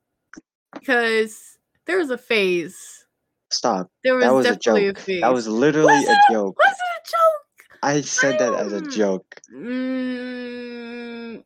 Because 0.74 1.56
there 1.86 1.96
was 1.96 2.10
a 2.10 2.18
phase. 2.18 3.06
Stop. 3.50 3.90
There 4.04 4.14
was, 4.16 4.24
That 4.24 4.34
was 4.34 4.44
definitely 4.44 4.88
a, 4.88 4.92
joke. 4.92 5.02
phase. 5.02 5.22
That 5.22 5.32
was 5.32 5.48
literally 5.48 5.86
Was 5.86 6.08
a 6.08 6.16
joke. 6.30 6.58
Was 6.58 6.74
it 6.74 7.00
a 7.00 7.00
joke? 7.08 7.78
I 7.82 8.00
said 8.02 8.38
that 8.38 8.52
as 8.54 8.72
a 8.74 8.82
joke. 8.82 9.40
Mm, 9.54 11.42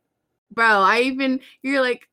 bro, 0.51 0.65
I 0.65 0.99
even 1.01 1.39
you're 1.61 1.81
like, 1.81 2.09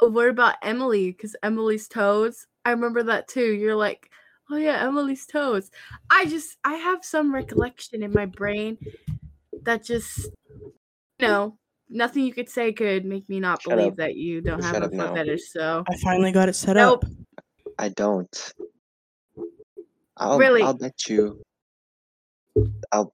"Oh, 0.00 0.10
what 0.10 0.28
about 0.28 0.54
Emily? 0.62 1.10
Because 1.10 1.34
Emily's 1.42 1.88
toes. 1.88 2.46
I 2.64 2.70
remember 2.70 3.02
that 3.02 3.26
too. 3.26 3.52
You're 3.52 3.74
like, 3.74 4.10
oh 4.50 4.56
yeah, 4.56 4.82
Emily's 4.86 5.26
toes. 5.26 5.70
I 6.10 6.26
just 6.26 6.56
I 6.64 6.74
have 6.74 7.04
some 7.04 7.34
recollection 7.34 8.02
in 8.02 8.12
my 8.12 8.26
brain 8.26 8.78
that 9.62 9.84
just 9.84 10.28
you 11.18 11.26
know 11.26 11.58
nothing 11.88 12.24
you 12.24 12.32
could 12.32 12.48
say 12.48 12.72
could 12.72 13.04
make 13.04 13.28
me 13.28 13.40
not 13.40 13.62
Shut 13.62 13.76
believe 13.76 13.92
up. 13.92 13.96
that 13.98 14.16
you 14.16 14.40
don't 14.40 14.62
Shut 14.62 14.74
have 14.74 14.82
a 14.84 14.88
foot 14.88 14.94
now. 14.94 15.14
fetish. 15.14 15.50
So 15.50 15.84
I 15.88 15.96
finally 15.98 16.32
got 16.32 16.48
it 16.48 16.54
set 16.56 16.76
Nope. 16.76 17.04
up. 17.04 17.10
I 17.78 17.88
don't. 17.90 18.52
I'll, 20.16 20.38
Really? 20.38 20.62
I'll 20.62 20.74
bet 20.74 21.08
you. 21.08 21.42
I'll. 22.90 23.12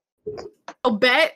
I'll 0.85 0.95
bet. 0.97 1.33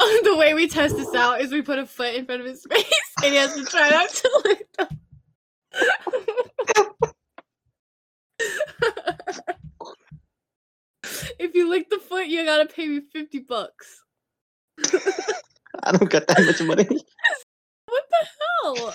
the 0.24 0.36
way 0.36 0.54
we 0.54 0.68
test 0.68 0.96
this 0.96 1.12
out 1.14 1.40
is 1.40 1.52
we 1.52 1.60
put 1.62 1.78
a 1.78 1.86
foot 1.86 2.14
in 2.14 2.24
front 2.24 2.40
of 2.40 2.46
his 2.46 2.64
face 2.70 2.84
and 3.24 3.32
he 3.32 3.36
has 3.36 3.54
to 3.54 3.64
try 3.64 3.90
not 3.90 4.08
to 4.10 4.42
lick 4.44 4.66
them. 4.78 4.88
if 11.38 11.54
you 11.54 11.68
lick 11.68 11.88
the 11.90 11.98
foot, 11.98 12.26
you 12.26 12.44
gotta 12.44 12.66
pay 12.66 12.86
me 12.86 13.00
50 13.12 13.40
bucks. 13.40 14.02
I 15.82 15.92
don't 15.92 16.10
got 16.10 16.26
that 16.26 16.44
much 16.44 16.60
money. 16.62 16.86
What 17.90 18.04
the 18.10 18.26
hell? 18.84 18.94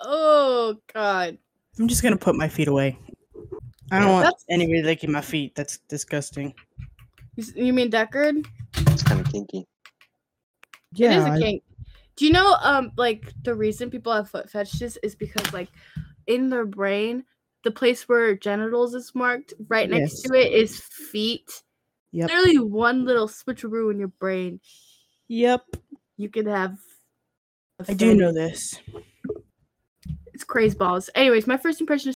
Oh 0.00 0.76
god. 0.94 1.36
I'm 1.78 1.88
just 1.88 2.02
gonna 2.02 2.16
put 2.16 2.36
my 2.36 2.48
feet 2.48 2.68
away. 2.68 2.98
I 3.92 3.98
don't 3.98 4.08
Yeah. 4.08 4.12
want 4.12 4.24
That's- 4.24 4.44
anybody 4.48 4.82
licking 4.82 5.12
my 5.12 5.20
feet. 5.20 5.54
That's 5.54 5.76
disgusting. 5.88 6.54
You 7.36 7.74
mean 7.74 7.90
Deckard? 7.90 8.46
It's 8.78 9.02
kind 9.02 9.20
of 9.20 9.30
kinky. 9.30 9.66
Yeah, 10.94 11.12
it 11.12 11.18
is 11.18 11.24
a 11.24 11.30
I- 11.32 11.38
kink. 11.38 11.62
Do 12.16 12.24
you 12.26 12.32
know 12.32 12.56
um 12.62 12.92
like 12.96 13.32
the 13.42 13.54
reason 13.54 13.90
people 13.90 14.12
have 14.12 14.30
foot 14.30 14.50
fetishes 14.50 14.96
is 15.02 15.14
because 15.14 15.52
like 15.52 15.68
in 16.26 16.48
their 16.48 16.64
brain, 16.66 17.24
the 17.64 17.70
place 17.70 18.08
where 18.08 18.36
genitals 18.36 18.94
is 18.94 19.14
marked 19.14 19.54
right 19.68 19.88
next 19.90 20.12
Yes. 20.12 20.22
to 20.22 20.34
it 20.34 20.52
is 20.52 20.80
feet. 20.80 21.62
Yep. 22.12 22.30
Literally 22.30 22.58
one 22.58 23.04
little 23.04 23.28
switcheroo 23.28 23.90
in 23.90 23.98
your 23.98 24.08
brain, 24.08 24.60
Yep. 25.28 25.64
you 26.16 26.28
could 26.28 26.46
have. 26.46 26.78
I 27.88 27.94
do 27.94 28.14
know 28.14 28.32
this. 28.32 28.78
It's 30.32 30.44
crazy 30.44 30.76
balls. 30.76 31.10
Anyways, 31.14 31.46
my 31.46 31.56
first 31.56 31.80
impression 31.80 32.10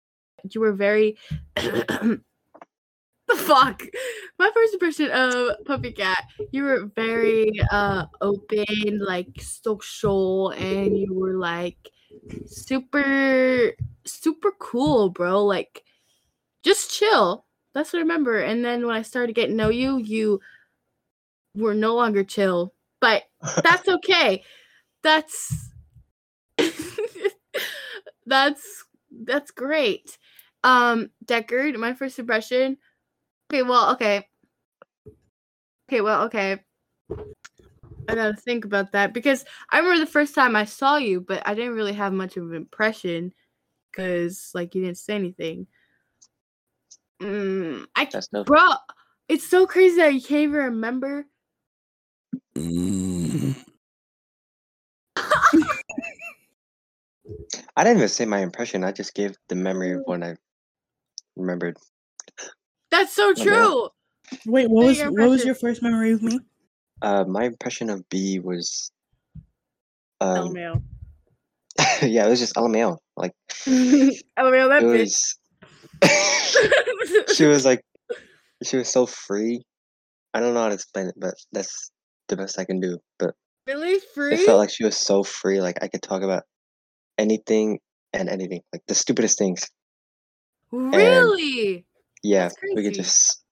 is 0.44 0.56
you 0.56 0.62
were 0.62 0.74
very. 0.74 1.18
the 3.28 3.36
fuck. 3.36 3.84
My 4.38 4.52
first 4.54 4.74
impression 4.74 5.10
of 5.12 5.66
Puppy 5.66 5.92
Cat, 5.92 6.24
you 6.52 6.64
were 6.64 6.92
very 6.96 7.52
uh 7.72 8.06
open, 8.22 9.00
like 9.00 9.42
social, 9.42 10.50
and 10.52 10.98
you 10.98 11.14
were 11.14 11.34
like 11.34 11.90
super 12.46 13.72
super 14.06 14.52
cool, 14.60 15.10
bro. 15.10 15.44
Like 15.44 15.84
just 16.64 16.92
chill. 16.92 17.46
That's 17.74 17.94
what 17.94 18.00
I 18.00 18.04
remember. 18.04 18.40
And 18.40 18.64
then 18.64 18.86
when 18.86 18.96
I 18.96 19.02
started 19.02 19.34
getting 19.36 19.52
to 19.52 19.64
know 19.64 19.70
you, 19.70 19.98
you 19.98 20.40
were 21.56 21.74
no 21.74 21.96
longer 21.96 22.24
chill. 22.24 22.74
But 23.02 23.24
that's 23.64 23.88
okay. 23.88 24.44
That's 25.04 25.72
That's 28.26 28.86
that's 29.12 29.52
great. 29.52 30.18
Um, 30.64 31.12
Deckard, 31.24 31.78
my 31.78 31.94
first 31.94 32.18
impression. 32.20 32.78
Okay, 33.52 33.64
well, 33.64 33.94
okay. 33.94 34.28
Okay, 35.90 36.02
well, 36.02 36.24
okay. 36.24 36.60
I 38.08 38.16
gotta 38.16 38.36
think 38.36 38.66
about 38.66 38.92
that 38.94 39.14
because 39.14 39.46
I 39.70 39.80
remember 39.80 40.00
the 40.00 40.12
first 40.12 40.36
time 40.36 40.56
I 40.56 40.66
saw 40.66 40.98
you, 40.98 41.22
but 41.22 41.42
I 41.48 41.54
didn't 41.54 41.74
really 41.74 41.94
have 41.94 42.14
much 42.14 42.38
of 42.38 42.50
an 42.50 42.56
impression 42.56 43.34
because, 43.92 44.52
like, 44.54 44.76
you 44.76 44.84
didn't 44.84 44.98
say 44.98 45.16
anything. 45.16 45.68
Mm, 47.22 47.86
I, 47.96 48.10
That's 48.12 48.32
no. 48.32 48.44
bro, 48.44 48.62
it's 49.28 49.48
so 49.48 49.66
crazy 49.66 49.98
that 49.98 50.14
you 50.14 50.22
can't 50.22 50.44
even 50.44 50.52
remember. 50.56 51.26
I 57.78 57.84
didn't 57.84 57.98
even 57.98 58.10
say 58.10 58.26
my 58.26 58.40
impression. 58.40 58.84
I 58.84 58.92
just 58.92 59.14
gave 59.14 59.38
the 59.50 59.56
memory 59.56 59.92
of 59.92 60.04
when 60.06 60.24
I 60.24 60.36
remembered. 61.36 61.78
That's 62.92 63.14
so 63.14 63.34
bad. 63.34 63.44
true. 63.44 63.90
Wait, 64.46 64.70
what 64.70 64.86
was 64.86 65.00
what 65.00 65.30
was 65.30 65.46
your 65.46 65.56
first 65.56 65.82
memory 65.82 66.12
of 66.12 66.22
me? 66.22 66.40
Uh, 67.02 67.24
my 67.26 67.46
impression 67.46 67.90
of 67.90 68.08
B 68.10 68.40
was. 68.40 68.92
Um, 70.22 70.54
LMAO. 70.54 70.82
yeah, 72.02 72.26
it 72.26 72.30
was 72.30 72.40
just 72.40 72.56
LMAO. 72.56 72.98
Like 73.18 73.34
LMAO, 73.66 74.70
that 74.70 74.84
it 74.84 74.86
bitch. 74.86 75.36
was. 76.02 77.36
she 77.36 77.46
was 77.46 77.66
like, 77.66 77.82
she 78.64 78.78
was 78.78 78.90
so 78.90 79.06
free. 79.06 79.62
I 80.34 80.40
don't 80.40 80.54
know 80.54 80.62
how 80.62 80.70
to 80.70 80.74
explain 80.74 81.08
it, 81.08 81.16
but 81.18 81.36
that's 81.52 81.92
the 82.28 82.38
best 82.38 82.60
I 82.60 82.66
can 82.66 82.80
do. 82.80 82.98
But 83.20 83.36
really 83.68 84.00
free. 84.14 84.34
it 84.34 84.46
felt 84.46 84.58
like 84.58 84.70
she 84.70 84.84
was 84.84 84.98
so 84.98 85.24
free. 85.24 85.62
Like 85.62 85.78
I 85.82 85.88
could 85.88 86.02
talk 86.02 86.22
about 86.22 86.44
anything 87.18 87.80
and 88.14 88.30
anything, 88.30 88.62
like 88.74 88.84
the 88.88 88.96
stupidest 88.96 89.38
things. 89.38 89.66
really. 90.72 91.86
Yeah, 92.28 92.50
we 92.74 92.84
could 92.84 92.96
just 92.96 93.44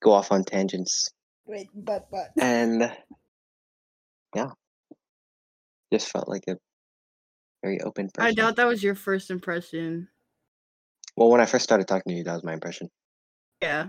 go 0.00 0.12
off 0.12 0.30
on 0.30 0.44
tangents 0.44 1.10
Wait, 1.50 1.68
but 1.74 2.08
but 2.12 2.30
and 2.40 2.92
yeah, 4.36 4.50
just 5.92 6.08
felt 6.08 6.28
like 6.28 6.44
a 6.48 6.56
very 7.64 7.80
open 7.80 8.08
person. 8.14 8.28
I 8.28 8.32
doubt 8.32 8.54
that 8.54 8.68
was 8.68 8.84
your 8.84 8.94
first 8.94 9.32
impression. 9.32 10.06
Well, 11.16 11.28
when 11.28 11.40
I 11.40 11.46
first 11.46 11.64
started 11.64 11.88
talking 11.88 12.12
to 12.12 12.18
you, 12.18 12.22
that 12.22 12.34
was 12.34 12.44
my 12.44 12.52
impression. 12.52 12.88
Yeah. 13.60 13.86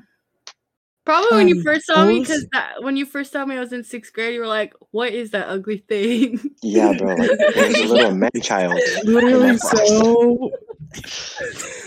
Probably 1.03 1.35
when 1.37 1.47
you 1.47 1.55
Um, 1.57 1.63
first 1.63 1.85
saw 1.87 2.05
me, 2.05 2.19
because 2.19 2.45
when 2.81 2.95
you 2.95 3.05
first 3.05 3.31
saw 3.31 3.43
me, 3.45 3.55
I 3.55 3.59
was 3.59 3.73
in 3.73 3.83
sixth 3.83 4.13
grade. 4.13 4.35
You 4.35 4.41
were 4.41 4.47
like, 4.47 4.73
"What 4.91 5.11
is 5.13 5.31
that 5.31 5.47
ugly 5.47 5.77
thing?" 5.79 6.39
Yeah, 6.61 6.93
bro, 6.93 7.15
like 7.15 7.31
there 7.55 7.67
was 7.67 7.79
a 7.79 7.85
little 7.85 8.11
man 8.15 8.29
child. 8.41 8.79
literally 9.03 9.57
so. 9.57 10.51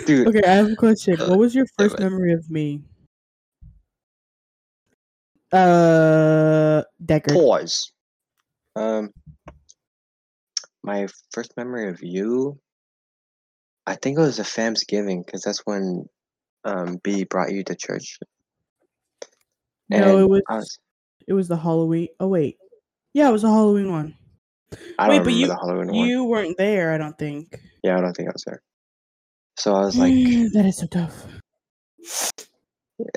Dude, 0.06 0.28
Okay, 0.28 0.42
I 0.44 0.54
have 0.54 0.72
a 0.72 0.76
question. 0.76 1.16
What 1.18 1.38
was 1.38 1.54
your 1.54 1.66
first 1.78 1.98
memory 2.00 2.32
of 2.32 2.50
me? 2.50 2.82
Uh, 5.52 6.82
Deckard. 7.04 7.34
pause. 7.34 7.92
Um, 8.74 9.12
my 10.82 11.06
first 11.32 11.56
memory 11.56 11.88
of 11.88 12.02
you, 12.02 12.58
I 13.86 13.94
think 13.94 14.18
it 14.18 14.22
was 14.22 14.40
a 14.40 14.44
fam's 14.44 14.82
giving 14.82 15.22
because 15.22 15.42
that's 15.42 15.62
when 15.64 16.06
um 16.64 16.98
B 17.04 17.22
brought 17.24 17.52
you 17.52 17.62
to 17.62 17.76
church. 17.76 18.18
No, 19.90 20.18
it 20.18 20.28
was 20.28 20.42
was 20.48 20.78
it 21.28 21.32
was 21.32 21.48
the 21.48 21.56
Halloween. 21.56 22.08
Oh 22.20 22.28
wait, 22.28 22.56
yeah, 23.12 23.28
it 23.28 23.32
was 23.32 23.44
a 23.44 23.48
Halloween 23.48 23.90
one. 23.90 24.16
I 24.98 25.08
Wait, 25.08 25.16
don't 25.16 25.24
but 25.24 25.26
remember 25.26 25.30
you- 25.30 25.46
the 25.46 25.54
Halloween 25.56 25.86
one. 25.88 26.08
You 26.08 26.24
weren't 26.24 26.56
there, 26.58 26.92
I 26.92 26.98
don't 26.98 27.18
think. 27.18 27.54
Yeah, 27.82 27.96
I 27.98 28.00
don't 28.00 28.14
think 28.14 28.28
I 28.28 28.32
was 28.32 28.44
there. 28.44 28.62
So 29.58 29.74
I 29.74 29.80
was 29.84 29.96
like, 29.96 30.12
that 30.52 30.64
is 30.66 30.78
so 30.78 30.86
tough. 30.86 31.26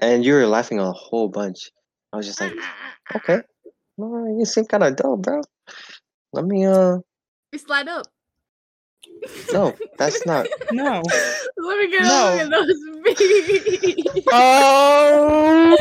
and 0.02 0.24
you 0.26 0.34
were 0.34 0.46
laughing 0.46 0.80
a 0.80 0.92
whole 0.92 1.30
bunch. 1.30 1.72
I 2.14 2.18
was 2.18 2.26
just 2.28 2.40
like, 2.42 2.54
okay, 3.16 3.40
well, 3.98 4.28
you 4.38 4.46
seem 4.46 4.66
kind 4.66 4.84
of 4.84 4.96
dull, 4.96 5.18
bro. 5.18 5.42
Let 6.34 6.46
me 6.46 6.66
uh, 6.66 6.98
You 7.52 7.60
slide 7.60 7.88
up. 7.88 8.06
No, 9.54 9.76
that's 9.98 10.26
not. 10.26 10.48
No. 10.72 11.02
Let 11.58 11.78
me 11.80 11.90
get 11.92 12.02
No. 12.04 12.36
a 12.42 12.44
look 12.44 12.70
at 13.10 13.16
those 13.16 13.16
bees. 13.18 14.24
Oh 14.32 15.78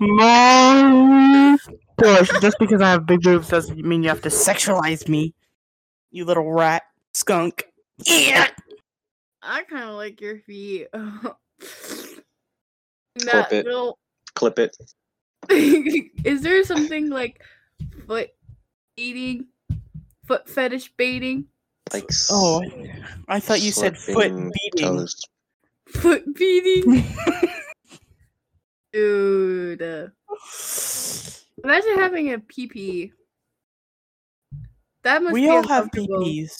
my 0.00 1.58
gosh! 2.00 2.28
Just 2.40 2.56
because 2.58 2.80
I 2.80 2.90
have 2.90 3.06
big 3.06 3.22
boobs 3.22 3.48
doesn't 3.48 3.78
mean 3.84 4.02
you 4.02 4.08
have 4.08 4.22
to 4.22 4.28
sexualize 4.28 5.08
me, 5.08 5.34
you 6.10 6.24
little 6.24 6.50
rat 6.52 6.82
skunk. 7.12 7.64
Yeah. 7.98 8.48
I 9.42 9.64
kind 9.64 9.88
of 9.88 9.96
like 9.96 10.20
your 10.20 10.38
feet. 10.38 10.86
Clip 11.60 12.24
that 13.32 13.52
it. 13.52 13.66
little. 13.66 13.98
Clip 14.34 14.58
it. 14.58 14.76
is 16.24 16.42
there 16.42 16.62
something 16.64 17.10
like 17.10 17.42
foot 18.06 18.30
eating, 18.96 19.46
foot 20.24 20.48
fetish 20.48 20.92
baiting, 20.96 21.46
Like 21.92 22.08
Oh, 22.30 22.62
I 23.28 23.40
thought 23.40 23.60
you 23.60 23.70
said 23.72 23.96
foot 23.98 24.14
slipping 24.14 24.52
beating. 24.72 24.88
toes. 24.98 25.14
foot 25.88 26.34
beating? 26.34 27.04
Dude. 28.92 29.80
Imagine 31.64 31.94
having 31.98 32.32
a 32.32 32.38
PP. 32.38 33.12
That 35.02 35.22
must 35.22 35.32
we 35.32 35.42
be 35.42 35.48
all 35.48 35.66
have 35.66 35.84
uncomfortable. 35.84 36.24
PPs. 36.24 36.52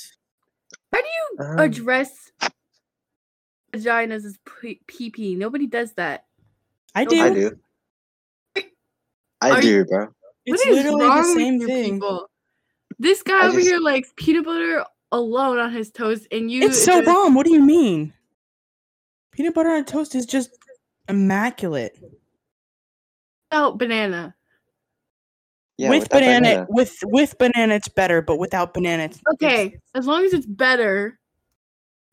How 0.92 1.00
do 1.00 1.06
you 1.08 1.36
Um, 1.46 1.58
address 1.60 2.32
vaginas 3.72 4.24
as 4.24 4.38
p- 4.60 4.80
PP? 4.86 5.36
Nobody 5.36 5.66
does 5.66 5.92
that. 5.94 6.26
I 6.94 7.04
do. 7.04 7.22
I 7.22 7.30
do. 7.30 7.58
I 9.40 9.50
Are 9.50 9.60
do, 9.60 9.68
you- 9.68 9.84
bro. 9.84 10.08
It's 10.44 10.60
What 10.64 10.68
is 10.68 10.76
literally 10.76 11.06
wrong 11.06 11.22
the 11.22 11.28
with 11.28 11.36
same 11.36 11.60
you 11.60 11.66
thing. 11.66 11.94
people? 11.94 12.28
This 12.98 13.22
guy 13.22 13.44
I 13.44 13.46
over 13.46 13.56
just- 13.58 13.68
here 13.68 13.78
likes 13.78 14.12
peanut 14.16 14.44
butter 14.44 14.84
alone 15.12 15.58
on 15.58 15.70
his 15.72 15.90
toast, 15.90 16.26
and 16.32 16.50
you. 16.50 16.62
It's 16.64 16.82
so 16.82 17.00
just- 17.00 17.06
bomb. 17.06 17.34
What 17.34 17.46
do 17.46 17.52
you 17.52 17.62
mean? 17.62 18.12
Peanut 19.30 19.54
butter 19.54 19.70
on 19.70 19.84
toast 19.84 20.14
is 20.14 20.26
just 20.26 20.50
immaculate. 21.08 21.98
Oh, 23.50 23.72
banana. 23.72 24.34
Yeah, 25.78 25.90
with 25.90 26.02
without 26.02 26.18
banana, 26.20 26.66
with 26.68 26.98
with 27.04 27.38
banana, 27.38 27.74
it's 27.74 27.88
better, 27.88 28.20
but 28.20 28.38
without 28.38 28.74
banana, 28.74 29.04
it's 29.04 29.16
it's- 29.16 29.34
Okay, 29.34 29.78
as 29.94 30.06
long 30.06 30.24
as 30.24 30.32
it's 30.32 30.46
better, 30.46 31.18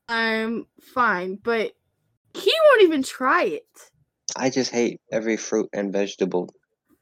I'm 0.07 0.65
fine. 0.81 1.35
But 1.43 1.73
he 2.33 2.53
won't 2.65 2.83
even 2.83 3.03
try 3.03 3.43
it. 3.43 3.67
I 4.35 4.49
just 4.49 4.71
hate 4.71 5.01
every 5.11 5.35
fruit 5.37 5.69
and 5.73 5.91
vegetable. 5.91 6.49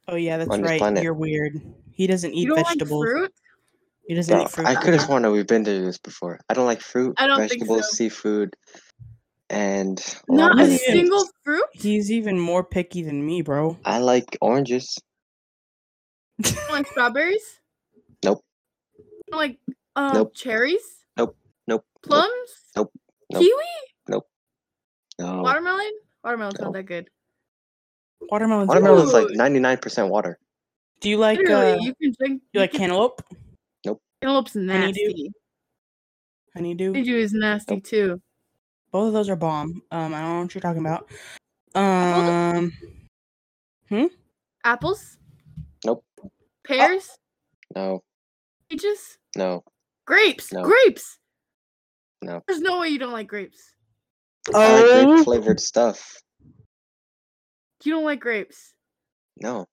Oh 0.07 0.15
yeah, 0.15 0.37
that's 0.37 0.57
right. 0.57 0.79
planet. 0.79 1.03
You're 1.03 1.13
weird. 1.13 1.61
He 1.91 2.07
doesn't 2.07 2.33
eat 2.33 2.47
you 2.47 2.55
don't 2.55 2.65
vegetables. 2.65 3.05
like 3.05 3.11
fruit? 3.11 3.33
He 4.07 4.15
doesn't 4.15 4.33
Bro, 4.33 4.43
eat 4.43 4.51
fruit. 4.51 4.67
I 4.67 4.75
could 4.75 4.93
have 4.93 5.03
sworn 5.03 5.23
that 5.23 5.31
we've 5.31 5.45
been 5.47 5.65
through 5.65 5.83
this 5.85 5.97
before. 5.97 6.39
I 6.49 6.53
don't 6.53 6.65
like 6.65 6.81
fruit, 6.81 7.15
I 7.17 7.27
don't 7.27 7.39
think 7.39 7.51
vegetables, 7.51 7.89
so. 7.91 7.95
seafood, 7.95 8.53
and 9.49 10.01
Not 10.29 10.51
a 10.51 10.53
other 10.53 10.61
other 10.63 10.69
things. 10.69 10.81
things. 10.81 10.93
single 10.99 11.25
fruit. 11.43 11.65
He's 11.73 12.11
even 12.11 12.39
more 12.39 12.63
picky 12.63 13.03
than 13.03 13.25
me, 13.25 13.41
bro. 13.41 13.77
I 13.83 13.99
like 13.99 14.37
oranges. 14.41 14.97
You 16.37 16.51
don't 16.51 16.71
like 16.71 16.87
strawberries. 16.87 17.59
Nope. 18.23 18.41
You 18.97 19.03
don't 19.31 19.39
like 19.39 19.57
um, 19.95 20.13
Nope. 20.13 20.33
cherries. 20.35 20.83
Nope. 21.17 21.35
Nope. 21.67 21.83
Plums. 22.03 22.31
Nope. 22.75 22.91
Nope. 23.33 23.41
Kiwi. 23.41 23.63
Nope. 24.07 24.27
No. 25.19 25.41
Watermelon. 25.41 25.91
Watermelon's 26.23 26.59
No. 26.59 26.65
not 26.65 26.73
that 26.73 26.83
good. 26.83 27.09
Watermelon's 28.31 28.67
Watermelon 28.69 29.05
is 29.05 29.11
good. 29.11 29.23
like 29.25 29.35
ninety 29.35 29.59
nine 29.59 29.77
percent 29.77 30.09
water. 30.09 30.39
Do 31.01 31.09
you 31.09 31.17
like 31.17 31.39
Literally, 31.39 31.71
uh, 31.73 31.77
you 31.81 31.93
can 32.01 32.13
drink. 32.19 32.41
you 32.53 32.59
like 32.61 32.71
cantaloupe? 32.71 33.21
Cantaloupe's 34.21 34.53
Honeydew? 34.53 34.77
nasty. 35.07 35.31
Honeydew? 36.55 36.93
Honeydew 36.93 37.17
is 37.17 37.33
nasty 37.33 37.75
Nope. 37.75 37.83
too. 37.83 38.21
Both 38.91 39.07
of 39.07 39.13
those 39.13 39.29
are 39.29 39.35
bomb. 39.35 39.81
Um, 39.91 40.13
I 40.13 40.21
don't 40.21 40.29
know 40.35 40.41
what 40.41 40.55
you're 40.55 40.61
talking 40.61 40.85
about. 40.85 41.09
Um, 41.75 42.73
Apples. 44.63 45.17
Nope. 45.85 46.03
Pears. 46.65 47.09
No, 47.75 48.01
Peaches. 48.69 49.17
no, 49.35 49.63
Grapes. 50.05 50.51
No. 50.51 50.63
Grapes. 50.63 51.19
No. 52.21 52.41
There's 52.47 52.61
no 52.61 52.79
way 52.79 52.87
you 52.89 52.97
don't 52.97 53.11
like 53.13 53.27
grapes. 53.27 53.73
I 54.53 54.71
like 54.73 54.85
Oh. 54.85 55.05
grape 55.13 55.23
flavored 55.25 55.59
stuff. 55.59 56.21
You 57.83 57.91
don't 57.93 58.03
like 58.05 58.19
grapes. 58.19 58.73
No, 59.39 59.67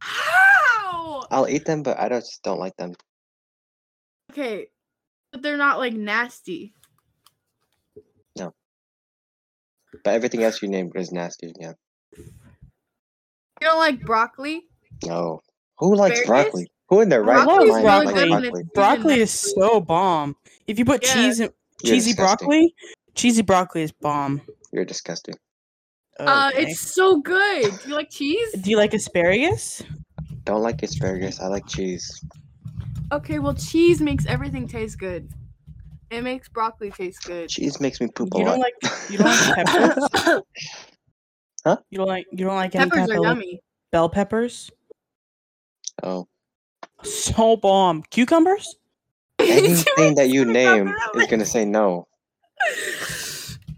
How? 0.00 1.26
I'll 1.30 1.48
eat 1.48 1.64
them, 1.66 1.82
but 1.82 1.98
I 2.00 2.08
just 2.08 2.42
don't 2.42 2.58
like 2.60 2.76
them. 2.76 2.94
Okay, 4.36 4.66
but 5.32 5.40
they're 5.40 5.56
not 5.56 5.78
like 5.78 5.94
nasty. 5.94 6.74
No. 8.36 8.52
But 10.04 10.12
everything 10.12 10.42
else 10.42 10.60
you 10.60 10.68
named 10.68 10.92
is 10.94 11.10
nasty. 11.10 11.54
Yeah. 11.58 11.72
You 12.18 12.24
don't 13.62 13.78
like 13.78 14.04
broccoli. 14.04 14.64
No. 15.06 15.40
Who 15.78 15.94
likes 15.94 16.20
Asparagus? 16.20 16.44
broccoli? 16.52 16.70
Who 16.90 17.00
in 17.00 17.08
their 17.08 17.22
right 17.22 17.46
mind 17.46 17.62
really 17.62 17.70
likes 17.80 18.04
good 18.04 18.12
broccoli? 18.12 18.64
broccoli 18.74 19.20
is 19.20 19.30
so 19.30 19.80
bomb. 19.80 20.36
If 20.66 20.78
you 20.78 20.84
put 20.84 21.02
Yeah. 21.02 21.14
cheese 21.14 21.40
in, 21.40 21.50
You're 21.82 21.94
cheesy 21.94 22.10
disgusting. 22.10 22.46
broccoli. 22.48 22.74
Cheesy 23.14 23.42
broccoli 23.42 23.82
is 23.84 23.92
bomb. 23.92 24.42
You're 24.70 24.84
disgusting. 24.84 25.36
Uh, 26.20 26.50
it's 26.54 26.80
so 26.94 27.20
good. 27.22 27.72
Do 27.82 27.88
you 27.88 27.94
like 27.94 28.10
cheese? 28.10 28.52
Do 28.60 28.68
you 28.70 28.76
like 28.76 28.92
asparagus? 28.92 29.82
Don't 30.44 30.62
like 30.62 30.82
asparagus. 30.82 31.40
I 31.40 31.46
like 31.46 31.66
cheese. 31.66 32.22
Okay, 33.12 33.38
well, 33.38 33.54
cheese 33.54 34.00
makes 34.00 34.26
everything 34.26 34.66
taste 34.66 34.98
good. 34.98 35.30
It 36.10 36.22
makes 36.22 36.48
broccoli 36.48 36.90
taste 36.90 37.24
good. 37.24 37.48
Cheese 37.48 37.80
makes 37.80 38.00
me 38.00 38.08
poop 38.08 38.34
a 38.34 38.38
You 38.38 38.44
lot. 38.44 38.50
don't 38.52 38.60
like 38.60 38.74
you 39.10 39.18
don't 39.18 39.26
like 39.26 39.66
peppers. 39.66 40.42
Huh? 41.64 41.76
You 41.90 41.98
don't 41.98 42.06
like 42.08 42.26
you 42.32 42.44
don't 42.44 42.54
like 42.54 42.74
any 42.76 42.88
Peppers 42.90 43.08
type 43.08 43.18
are 43.18 43.22
yummy. 43.22 43.60
bell 43.90 44.08
peppers. 44.08 44.70
oh, 46.02 46.26
So 47.02 47.56
bomb. 47.56 48.02
Cucumbers? 48.10 48.76
anything 49.38 50.14
that 50.16 50.28
you 50.30 50.44
name 50.44 50.88
about 50.88 51.16
is 51.22 51.26
gonna 51.28 51.44
say 51.44 51.64
no. 51.64 52.06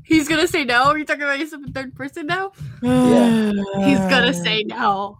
He's 0.04 0.28
gonna 0.28 0.48
say 0.48 0.64
no. 0.64 0.84
Are 0.84 0.98
you 0.98 1.04
talking 1.04 1.22
about 1.22 1.38
yourself 1.38 1.62
in 1.66 1.72
third 1.72 1.94
person 1.94 2.26
now? 2.26 2.52
Yeah. 2.82 3.52
He's 3.84 3.98
gonna 4.10 4.32
say 4.34 4.64
no. 4.64 5.18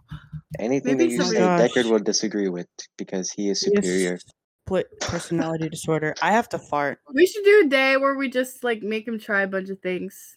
Anything 0.57 0.97
Maybe 0.97 1.05
that 1.05 1.11
you 1.11 1.21
some- 1.21 1.31
say, 1.33 1.39
Gosh. 1.39 1.69
Deckard 1.71 1.89
will 1.91 1.99
disagree 1.99 2.49
with 2.49 2.67
because 2.97 3.29
he 3.31 3.49
is 3.49 3.61
He 3.61 3.71
has 3.75 3.85
superior. 3.85 4.19
Split 4.65 4.87
personality 5.01 5.69
disorder. 5.69 6.15
I 6.21 6.31
have 6.31 6.49
to 6.49 6.59
fart. 6.59 6.99
We 7.13 7.25
should 7.27 7.43
do 7.43 7.63
a 7.65 7.69
day 7.69 7.97
where 7.97 8.15
we 8.15 8.29
just 8.29 8.63
like 8.63 8.81
make 8.81 9.07
him 9.07 9.19
try 9.19 9.41
a 9.43 9.47
bunch 9.47 9.69
of 9.69 9.79
things. 9.81 10.35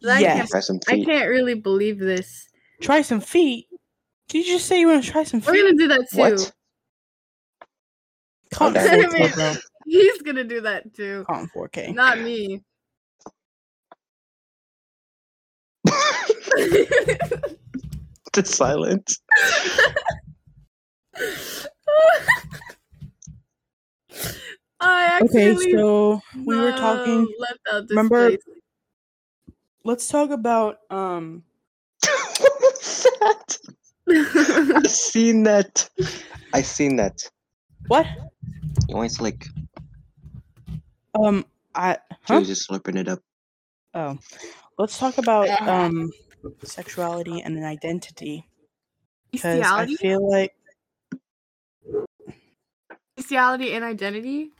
'Cause 0.00 0.10
I 0.10 0.20
Yes. 0.20 0.50
can't, 0.52 0.88
I 0.88 1.04
can't 1.04 1.28
really 1.28 1.54
believe 1.54 1.98
this. 1.98 2.48
Try 2.80 3.02
some 3.02 3.20
feet. 3.20 3.66
Did 4.28 4.46
you 4.46 4.54
just 4.54 4.66
say 4.66 4.78
you 4.80 4.88
want 4.88 5.04
to 5.04 5.10
try 5.10 5.24
some 5.24 5.40
feet? 5.40 5.50
We're 5.52 5.62
gonna 5.72 5.76
do 5.78 5.88
that 5.88 6.06
too. 6.12 6.18
What? 6.18 6.52
Call 8.52 8.76
it 8.76 8.76
Okay. 8.76 9.28
4K. 9.28 9.56
He's 9.86 10.22
gonna 10.22 10.44
do 10.44 10.60
that 10.62 10.94
too. 10.94 11.24
Call 11.26 11.44
it 11.44 11.50
4K. 11.52 11.92
Not 11.94 12.20
me. 12.20 12.62
the 18.42 18.48
silence. 18.48 19.20
I 24.80 25.20
Okay, 25.24 25.56
so 25.56 26.20
we 26.46 26.56
were 26.56 26.70
talking. 26.72 27.26
left 27.38 27.60
out 27.72 27.82
this 27.88 27.90
remember- 27.90 28.28
place. 28.30 28.38
Let's 29.84 30.08
talk 30.08 30.30
about 30.30 30.78
um. 30.90 31.42
what 32.04 32.60
was 32.60 33.06
that? 33.20 33.58
I 34.84 34.86
seen 34.86 35.44
that. 35.44 35.88
I 36.52 36.62
seen 36.62 36.96
that. 36.96 37.18
What? 37.86 38.06
You 38.88 38.96
want 38.96 39.10
to 39.12 39.22
like? 39.22 39.46
Um. 41.14 41.44
I. 41.74 41.94
She 41.94 42.16
Huh? 42.34 42.38
was 42.40 42.48
just 42.48 42.68
slurping 42.68 42.96
it 42.96 43.08
up. 43.08 43.20
Oh. 43.94 44.18
Let's 44.78 44.98
talk 44.98 45.16
about 45.18 45.48
um 45.66 46.10
sexuality 46.64 47.40
and 47.40 47.56
an 47.56 47.64
identity 47.64 48.46
because 49.32 49.60
I 49.64 49.86
feel 49.96 50.28
like 50.30 50.52
Bestiality 53.16 53.72
and 53.74 53.84
identity. 53.84 54.50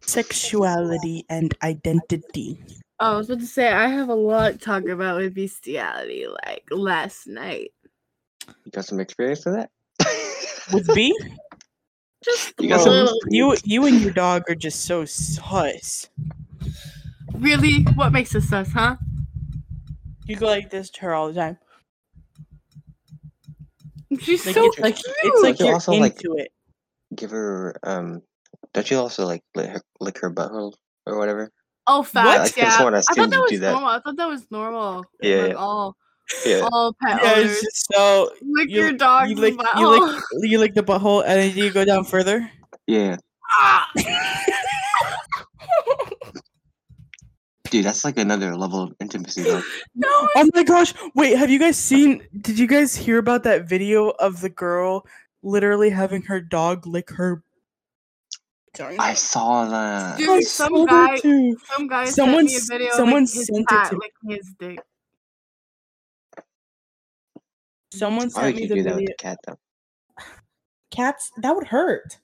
sexuality 0.00 1.24
and 1.28 1.54
identity. 1.62 2.58
Oh, 2.98 3.14
I 3.14 3.16
was 3.18 3.28
about 3.28 3.40
to 3.40 3.46
say 3.46 3.68
I 3.70 3.88
have 3.88 4.08
a 4.08 4.14
lot 4.14 4.52
to 4.52 4.58
talk 4.58 4.86
about 4.86 5.18
with 5.20 5.34
bestiality, 5.34 6.26
like 6.46 6.64
last 6.70 7.26
night. 7.26 7.72
You 8.64 8.72
got 8.72 8.86
some 8.86 9.00
experience 9.00 9.44
with 9.44 9.54
that? 9.56 9.70
With 10.72 10.92
B, 10.94 11.14
Just 12.24 12.54
You 12.58 12.68
got 12.70 12.80
some- 12.80 13.08
you 13.28 13.54
you 13.64 13.84
and 13.86 14.00
your 14.00 14.12
dog 14.12 14.44
are 14.48 14.54
just 14.54 14.86
so 14.86 15.04
sus. 15.04 16.08
Really? 17.34 17.82
What 17.94 18.12
makes 18.12 18.34
us 18.34 18.48
sus, 18.48 18.72
huh? 18.72 18.96
You 20.26 20.36
go 20.36 20.46
like 20.46 20.70
this 20.70 20.90
to 20.90 21.00
her 21.02 21.14
all 21.14 21.28
the 21.28 21.34
time. 21.34 21.58
She's 24.20 24.44
Like 24.46 24.54
so 24.54 24.66
it's 24.66 24.78
like 24.78 24.96
cute. 24.96 25.16
it's 25.22 25.42
like 25.42 25.58
you 25.58 25.66
you're 25.66 25.74
also, 25.74 25.92
into 25.92 26.02
like- 26.04 26.24
it. 26.24 26.52
Give 27.14 27.30
her 27.30 27.76
um. 27.84 28.22
Don't 28.74 28.90
you 28.90 28.98
also 28.98 29.24
like 29.24 29.42
lick 29.54 29.70
her, 29.70 29.80
lick 30.00 30.18
her 30.20 30.30
butthole 30.32 30.72
or 31.06 31.18
whatever? 31.18 31.50
oh, 31.88 32.02
facts. 32.02 32.26
I 32.26 32.38
could've 32.48 32.56
Yeah. 32.56 32.64
I 32.66 32.98
I 32.98 33.00
thought 33.14 33.30
that 33.30 33.40
was 33.40 33.60
that. 33.60 33.70
normal. 33.72 33.88
I 33.90 34.00
thought 34.00 34.16
that 34.16 34.28
was 34.28 34.46
normal. 34.50 35.04
Yeah, 35.22 35.36
Like 35.42 35.48
yeah. 35.50 35.54
all, 35.56 35.96
Yeah. 36.46 36.68
all 36.72 36.92
pet 37.00 37.20
Yeah, 37.22 37.34
owners. 37.36 37.62
so 37.92 38.30
lick 38.42 38.68
you- 38.70 38.80
your 38.80 38.92
dog's 38.92 39.30
you 39.30 39.36
lick 39.36 39.54
butthole. 39.54 39.78
you 39.80 39.88
lick 39.88 40.24
you 40.50 40.58
lick 40.58 40.74
the 40.74 40.82
butthole 40.82 41.22
and 41.24 41.38
then 41.40 41.56
you 41.56 41.70
go 41.70 41.84
down 41.84 42.04
further. 42.04 42.50
Yeah. 42.86 43.16
Ah! 43.58 43.88
Dude, 47.70 47.84
that's 47.84 48.04
like 48.04 48.18
another 48.18 48.56
level 48.56 48.82
of 48.82 48.94
intimacy 49.00 49.42
though. 49.42 49.62
no, 49.94 50.08
Oh 50.36 50.48
my 50.54 50.62
gosh! 50.62 50.94
Wait, 51.14 51.36
have 51.36 51.50
you 51.50 51.58
guys 51.58 51.76
seen? 51.76 52.26
Did 52.40 52.58
you 52.58 52.66
guys 52.66 52.94
hear 52.94 53.18
about 53.18 53.42
that 53.44 53.68
video 53.68 54.10
of 54.10 54.40
the 54.40 54.48
girl 54.50 55.06
literally 55.42 55.90
having 55.90 56.22
her 56.22 56.40
dog 56.40 56.86
lick 56.86 57.10
her? 57.10 57.42
I 58.78 59.14
saw 59.14 59.64
that. 59.70 60.18
Dude, 60.18 60.28
I 60.28 60.40
some 60.42 60.68
saw 60.76 60.84
that 60.84 61.08
guy- 61.10 61.18
too. 61.18 61.56
some 61.74 61.86
guy 61.88 62.04
Someone 62.04 62.46
sent 62.46 62.68
me 62.68 62.76
a 62.76 62.78
video 62.78 62.94
someone 62.94 63.22
of 63.22 63.28
like, 63.30 63.34
his 63.34 63.46
sent 63.46 63.58
it 63.60 63.66
cat 63.68 63.90
to- 63.90 63.96
licking 63.96 64.36
his 64.36 64.54
dick. 64.58 64.78
Someone 67.92 68.28
Why 68.28 68.42
sent 68.42 68.46
would 68.46 68.54
me 68.56 68.62
you 68.62 68.68
the 68.68 68.74
do 68.74 68.82
that 68.82 68.88
with 68.90 68.98
video. 69.00 69.14
the 69.18 69.22
cat 69.22 69.38
though? 69.46 69.58
Cats 70.90 71.30
that 71.38 71.54
would 71.54 71.66
hurt. 71.68 72.18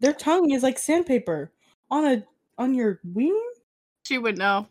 Their 0.00 0.12
tongue 0.12 0.50
is 0.50 0.62
like 0.62 0.78
sandpaper 0.78 1.52
on 1.90 2.04
a 2.04 2.24
on 2.58 2.74
your 2.74 3.00
wing. 3.04 3.40
She 4.04 4.18
would 4.18 4.36
know. 4.38 4.68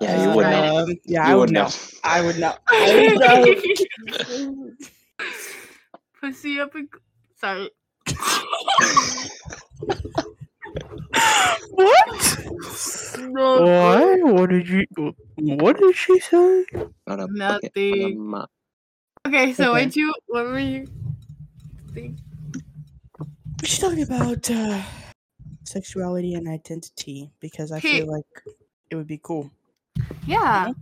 Yeah, 0.00 0.14
you 0.14 0.32
would 0.32 0.48
know. 0.48 0.64
um, 0.64 0.96
yeah, 1.04 1.22
You 1.22 1.26
I 1.26 1.36
would 1.36 1.38
would 1.38 1.50
know. 1.50 1.52
know. 1.52 1.68
I 2.02 2.22
would 2.22 2.38
know. 2.38 2.54
I 2.68 2.94
would 2.94 3.18
know. 3.18 3.54
Pussy 6.20 6.60
up 6.60 6.74
and 6.76 6.88
sorry. 7.34 7.70
what? 11.70 12.36
No, 13.14 13.52
What? 13.52 14.22
What 14.24 14.50
did 14.50 14.68
you? 14.68 14.86
What 15.36 15.78
did 15.78 15.94
she 15.96 16.18
say? 16.20 16.66
Not 17.06 17.20
a 17.20 17.28
bucket, 17.46 17.72
Nothing. 17.72 17.92
on 17.92 18.16
a 18.16 18.20
mop. 18.20 18.50
Okay, 19.26 19.52
so 19.52 19.72
Okay. 19.72 19.72
what 19.72 19.96
you 19.96 20.14
what 20.26 20.44
were 20.46 20.58
you 20.58 20.86
think? 21.94 22.18
We 23.62 23.68
should 23.68 23.80
talk 23.80 23.98
about 23.98 24.50
uh, 24.50 24.82
sexuality 25.64 26.34
and 26.34 26.48
identity 26.48 27.30
because 27.40 27.72
I 27.72 27.80
Hey. 27.80 27.80
feel 27.80 28.06
like 28.10 28.56
it 28.90 28.96
would 28.96 29.08
be 29.08 29.20
cool. 29.22 29.50
Yeah. 30.26 30.72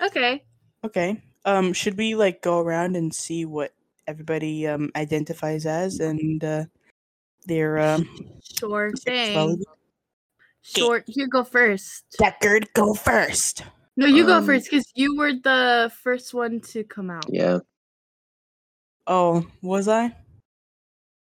Okay. 0.00 0.44
Okay. 0.84 1.22
Um, 1.44 1.72
should 1.72 1.96
we 1.98 2.14
like 2.14 2.42
go 2.42 2.58
around 2.60 2.96
and 2.96 3.14
see 3.14 3.44
what 3.44 3.72
everybody 4.06 4.66
um 4.66 4.90
identifies 4.96 5.64
as 5.66 6.00
and 6.00 6.42
uh, 6.42 6.64
their 7.46 7.78
um 7.86 8.08
Sure 8.42 8.90
thing. 8.92 9.24
sexuality? 9.26 9.64
Short. 10.62 11.04
You 11.08 11.28
go 11.28 11.42
first. 11.44 12.04
Deckard, 12.20 12.72
go 12.72 12.94
first. 12.94 13.64
No, 13.96 14.06
you 14.06 14.24
go 14.24 14.38
Um, 14.38 14.46
first 14.46 14.70
because 14.70 14.86
you 14.94 15.16
were 15.16 15.32
the 15.34 15.92
first 16.02 16.32
one 16.32 16.60
to 16.72 16.84
come 16.84 17.10
out. 17.10 17.26
Yeah. 17.28 17.58
Oh, 19.06 19.46
was 19.60 19.88
I? 19.88 20.14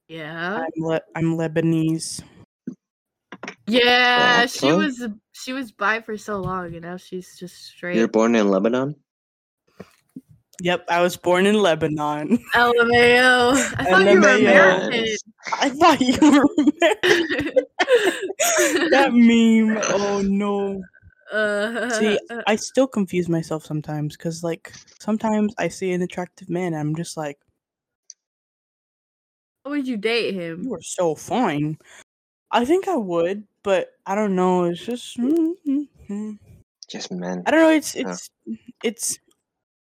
Yeah. 0.08 0.64
I'm 0.66 0.82
Le- 0.82 1.00
I'm 1.14 1.36
Lebanese. 1.36 2.22
Yeah. 3.66 4.46
She 4.46 4.66
Okay. 4.72 4.76
was 4.76 5.08
she 5.32 5.52
was 5.52 5.72
bi 5.72 6.00
for 6.00 6.16
so 6.16 6.38
long, 6.40 6.72
and 6.74 6.82
now 6.82 6.96
she's 6.96 7.38
just 7.38 7.56
straight. 7.66 7.96
You're 7.96 8.08
born 8.08 8.34
in 8.34 8.48
Lebanon? 8.48 8.96
Yep, 10.60 10.86
I 10.88 11.00
was 11.02 11.16
born 11.16 11.46
in 11.46 11.54
Lebanon. 11.54 12.38
LMAO. 12.54 13.52
I 13.78 13.84
thought 13.84 14.06
you 14.10 14.20
were 14.20 14.26
LMAO. 14.26 14.40
American. 14.40 15.16
I 15.60 15.68
thought 15.70 16.00
you 16.00 16.18
were 16.20 16.46
American. 16.58 17.64
that 18.90 19.10
meme. 19.12 19.78
Oh 19.94 20.20
no. 20.22 20.82
uh, 21.32 21.90
See, 21.90 22.18
I 22.48 22.56
still 22.56 22.88
confuse 22.88 23.28
myself 23.28 23.64
sometimes 23.64 24.16
because, 24.16 24.42
like, 24.42 24.72
sometimes 24.98 25.54
I 25.58 25.68
see 25.68 25.92
an 25.92 26.02
attractive 26.02 26.48
man 26.50 26.74
and 26.74 26.76
I'm 26.80 26.96
just 26.96 27.16
like, 27.16 27.38
"How 29.64 29.70
would 29.70 29.86
you 29.86 29.96
date 29.96 30.34
him? 30.34 30.64
you 30.64 30.74
are 30.74 30.82
so 30.82 31.14
fine. 31.14 31.78
I 32.50 32.64
think 32.64 32.88
I 32.88 32.96
would, 32.96 33.44
but 33.62 33.92
I 34.06 34.14
don't 34.14 34.34
know. 34.34 34.64
It's 34.64 34.84
just, 34.84 35.18
mm, 35.18 35.52
mm, 35.66 35.88
mm. 36.08 36.38
Just 36.88 37.12
men. 37.12 37.42
I 37.46 37.50
don't 37.50 37.60
know. 37.60 37.70
It's, 37.70 37.94
Yeah. 37.94 38.12
it's, 38.12 38.30
it's, 38.82 39.18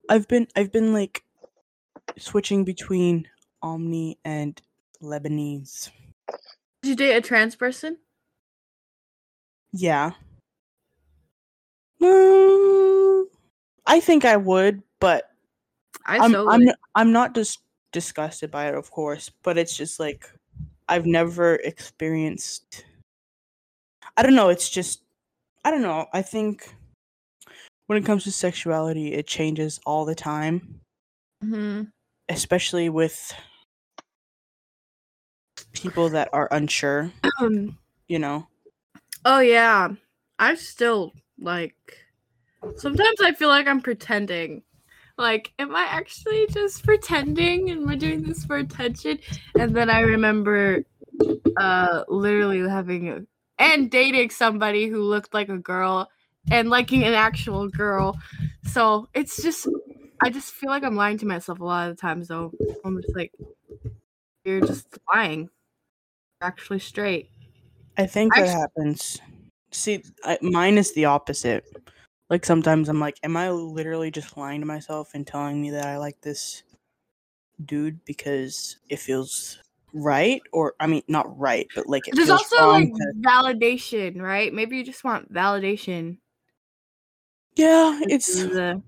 I've 0.09 0.29
been, 0.29 0.49
I've 0.57 0.73
been 0.73 0.93
like 0.93 1.25
switching 2.19 2.65
between 2.65 3.29
Omni 3.63 4.19
and 4.25 4.61
Lebanese. 5.03 5.91
Did 6.83 6.89
you 6.91 6.97
date 6.97 7.17
a 7.17 7.21
trans 7.21 7.57
person? 7.57 7.99
Yeah. 9.73 10.13
Mm, 12.03 13.27
I 13.87 14.01
think 14.01 14.25
I 14.25 14.37
would, 14.37 14.83
but 15.01 15.31
I 16.05 16.21
I'm 16.21 16.33
so 16.33 16.47
I'm 16.49 16.63
would. 16.63 16.69
n- 16.69 16.77
I'm 16.95 17.13
not 17.13 17.35
just 17.35 17.61
disgusted 17.93 18.51
by 18.51 18.69
it, 18.69 18.75
of 18.75 18.91
course, 18.91 19.31
but 19.43 19.59
it's 19.59 19.77
just 19.77 20.01
like 20.01 20.31
I've 20.91 21.07
never 21.07 21.55
experienced. 21.55 22.85
I 24.17 24.23
don't 24.23 24.35
know. 24.35 24.49
It's 24.51 24.69
just 24.69 25.03
I 25.65 25.71
don't 25.71 25.83
know. 25.83 26.07
I 26.13 26.23
think 26.23 26.75
when 27.87 27.99
it 27.99 28.07
comes 28.07 28.25
to 28.25 28.33
sexuality, 28.33 29.13
it 29.15 29.27
changes 29.27 29.81
all 29.85 30.05
the 30.05 30.15
time, 30.15 30.81
hmm 31.43 31.93
especially 32.29 32.89
with 32.89 33.33
people 35.73 36.09
that 36.11 36.29
are 36.33 36.49
unsure, 36.51 37.11
you 38.09 38.19
know. 38.19 38.47
oh 39.25 39.41
yeah, 39.41 39.89
I 40.39 40.55
still 40.55 41.13
like. 41.39 41.99
Sometimes 42.77 43.21
I 43.23 43.33
feel 43.33 43.49
like 43.49 43.67
I'm 43.67 43.81
pretending. 43.81 44.63
Like, 45.21 45.53
am 45.59 45.77
I 45.77 45.83
actually 45.83 46.47
just 46.49 46.83
pretending? 46.83 47.71
Am 47.71 47.89
I 47.89 47.97
doing 47.97 48.23
this 48.23 48.45
for 48.45 48.57
attention? 48.57 49.19
And 49.59 49.77
then 49.77 49.91
I 49.91 50.01
remember, 50.01 50.85
uh, 51.59 52.05
literally 52.09 52.67
having 52.69 53.09
a, 53.11 53.21
and 53.59 53.91
dating 53.91 54.31
somebody 54.31 54.89
who 54.89 55.03
looked 55.03 55.35
like 55.35 55.51
a 55.51 55.59
girl 55.59 56.11
and 56.51 56.71
liking 56.71 57.05
an 57.05 57.15
actual 57.15 57.69
girl. 57.69 58.19
So 58.65 59.09
it's 59.15 59.43
just, 59.43 59.69
I 60.23 60.31
just 60.31 60.53
feel 60.53 60.71
like 60.71 60.85
I'm 60.85 60.97
lying 60.97 61.19
to 61.19 61.27
myself 61.27 61.61
a 61.61 61.65
lot 61.65 61.91
of 61.91 61.97
the 61.97 62.01
times. 62.01 62.29
Though 62.29 62.55
I'm 62.85 63.01
just 63.03 63.15
like, 63.15 63.33
you're 64.45 64.61
just 64.63 64.99
lying. 65.13 65.51
You're 66.41 66.49
actually 66.49 66.79
straight. 66.81 67.31
I 67.97 68.07
think 68.07 68.35
that 68.35 68.49
Actu- 68.49 68.59
happens. 68.61 69.21
See, 69.73 70.03
I, 70.25 70.39
mine 70.43 70.79
is 70.79 70.95
the 70.95 71.05
opposite. 71.05 71.65
Like 72.31 72.47
sometimes 72.47 72.89
I'm 72.89 73.01
like, 73.01 73.19
am 73.25 73.37
I 73.37 73.51
literally 73.51 74.11
just 74.11 74.37
lying 74.37 74.61
to 74.61 74.67
myself 74.67 75.11
and 75.15 75.27
telling 75.27 75.61
me 75.61 75.71
that 75.71 75.87
I 75.87 75.99
like 75.99 76.21
this 76.21 76.63
dude 77.65 78.05
because 78.05 78.77
it 78.89 79.01
feels 79.01 79.59
right, 79.93 80.41
or 80.53 80.75
I 80.79 80.87
mean, 80.87 81.03
not 81.09 81.37
right, 81.39 81.67
but 81.75 81.89
like 81.89 82.07
it 82.09 82.15
There's 82.15 82.31
also 82.31 82.69
like 82.69 82.89
to- 82.95 83.13
validation, 83.21 84.21
right? 84.23 84.55
Maybe 84.55 84.77
you 84.77 84.85
just 84.85 85.03
want 85.05 85.33
validation. 85.33 86.19
yeah, 87.57 87.99
it's 88.09 88.41
a- 88.41 88.81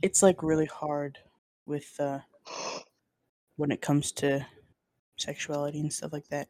it's 0.00 0.22
like 0.22 0.42
really 0.42 0.66
hard 0.66 1.18
with 1.66 1.94
uh 2.00 2.20
when 3.56 3.70
it 3.70 3.82
comes 3.82 4.12
to 4.12 4.46
sexuality 5.16 5.80
and 5.80 5.92
stuff 5.92 6.12
like 6.12 6.28
that. 6.28 6.48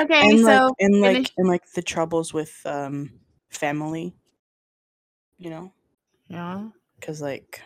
okay. 0.00 0.30
and 0.30 0.40
so 0.40 0.46
like 0.46 0.72
and 0.80 1.00
like 1.02 1.12
finish- 1.16 1.32
and 1.36 1.48
like 1.48 1.70
the 1.72 1.82
troubles 1.82 2.32
with 2.32 2.58
um 2.64 3.10
family, 3.50 4.14
you 5.38 5.50
know, 5.50 5.72
yeah, 6.28 6.68
because 6.98 7.20
like 7.22 7.62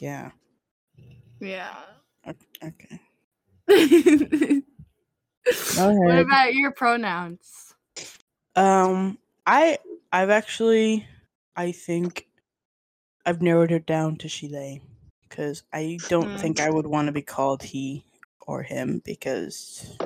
yeah, 0.00 0.30
yeah. 1.40 1.84
okay. 2.62 3.00
what 5.74 6.18
about 6.18 6.54
your 6.54 6.72
pronouns? 6.72 7.74
Um, 8.56 9.18
I 9.46 9.78
I've 10.12 10.30
actually 10.30 11.06
I 11.56 11.72
think 11.72 12.26
I've 13.24 13.42
narrowed 13.42 13.72
it 13.72 13.86
down 13.86 14.16
to 14.16 14.28
she 14.28 14.48
they 14.48 14.80
because 15.28 15.62
I 15.72 16.00
don't 16.08 16.28
Mm. 16.34 16.40
think 16.40 16.60
I 16.60 16.70
would 16.70 16.86
want 16.86 17.06
to 17.06 17.12
be 17.12 17.22
called 17.22 17.62
he 17.62 18.04
or 18.46 18.62
him 18.62 19.00
because 19.04 19.98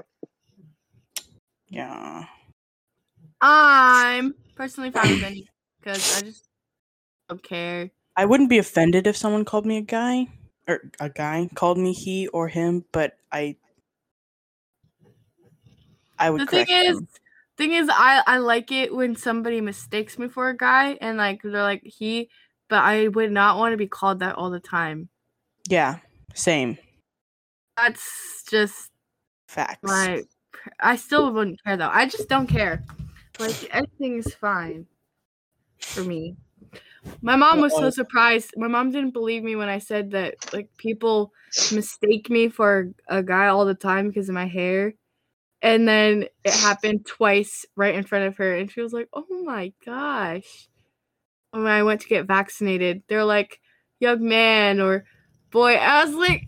yeah 1.68 2.26
I'm 3.40 4.34
personally 4.54 4.90
fine 4.90 5.12
with 5.12 5.22
any 5.22 5.46
because 5.82 6.12
I 6.12 6.22
just 6.22 6.44
don't 7.28 7.42
care. 7.42 7.90
I 8.16 8.24
wouldn't 8.24 8.50
be 8.50 8.58
offended 8.58 9.06
if 9.06 9.16
someone 9.16 9.44
called 9.44 9.66
me 9.66 9.78
a 9.78 9.82
guy 9.82 10.28
or 10.68 10.90
a 11.00 11.08
guy 11.10 11.48
called 11.54 11.78
me 11.78 11.92
he 11.92 12.28
or 12.28 12.48
him, 12.48 12.84
but 12.92 13.18
I 13.30 13.56
I 16.18 16.30
would 16.30 16.40
The 16.40 16.46
thing 16.46 16.66
is, 16.68 16.96
them. 16.96 17.08
thing 17.56 17.72
is, 17.72 17.88
I 17.90 18.22
I 18.26 18.38
like 18.38 18.70
it 18.72 18.94
when 18.94 19.16
somebody 19.16 19.60
mistakes 19.60 20.18
me 20.18 20.28
for 20.28 20.48
a 20.48 20.56
guy 20.56 20.92
and 21.00 21.18
like 21.18 21.42
they're 21.42 21.62
like 21.62 21.82
he, 21.84 22.30
but 22.68 22.82
I 22.82 23.08
would 23.08 23.32
not 23.32 23.58
want 23.58 23.72
to 23.72 23.76
be 23.76 23.88
called 23.88 24.20
that 24.20 24.36
all 24.36 24.50
the 24.50 24.60
time. 24.60 25.08
yeah, 25.68 25.98
same 26.34 26.78
That's 27.76 28.44
just 28.50 28.90
facts. 29.48 29.82
my. 29.82 30.24
I 30.80 30.96
still 30.96 31.32
wouldn't 31.32 31.62
care 31.64 31.76
though. 31.76 31.90
I 31.90 32.06
just 32.06 32.28
don't 32.28 32.46
care. 32.48 32.84
Like 33.38 33.64
everything 33.70 34.18
is 34.18 34.34
fine 34.34 34.86
for 35.84 36.04
me. 36.04 36.36
My 37.22 37.36
mom 37.36 37.60
was 37.60 37.72
so 37.76 37.90
surprised. 37.90 38.54
My 38.56 38.68
mom 38.68 38.90
didn't 38.90 39.12
believe 39.12 39.42
me 39.42 39.56
when 39.56 39.68
I 39.68 39.78
said 39.78 40.10
that 40.12 40.36
like 40.52 40.68
people 40.76 41.32
mistake 41.72 42.30
me 42.30 42.48
for 42.48 42.90
a 43.08 43.22
guy 43.22 43.46
all 43.48 43.64
the 43.64 43.74
time 43.74 44.08
because 44.08 44.28
of 44.28 44.34
my 44.34 44.46
hair. 44.46 44.94
And 45.62 45.86
then 45.86 46.24
it 46.44 46.52
happened 46.52 47.06
twice 47.06 47.64
right 47.76 47.94
in 47.94 48.04
front 48.04 48.26
of 48.26 48.36
her 48.38 48.56
and 48.56 48.70
she 48.70 48.80
was 48.80 48.92
like, 48.92 49.08
"Oh 49.12 49.26
my 49.44 49.72
gosh." 49.84 50.68
When 51.52 51.66
I 51.66 51.82
went 51.82 52.00
to 52.02 52.08
get 52.08 52.26
vaccinated, 52.26 53.02
they're 53.08 53.24
like, 53.24 53.60
"Young 54.00 54.26
man" 54.26 54.80
or 54.80 55.04
"boy." 55.50 55.74
I 55.74 56.04
was 56.04 56.14
like, 56.14 56.42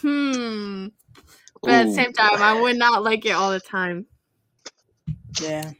"Hmm." 0.00 0.88
But 1.62 1.72
at 1.72 1.86
the 1.88 1.94
same 1.94 2.12
time, 2.12 2.30
I 2.36 2.60
would 2.62 2.76
not 2.76 3.02
like 3.02 3.26
it 3.26 3.32
all 3.32 3.50
the 3.50 3.60
time. 3.60 4.06
Yeah. 5.40 5.72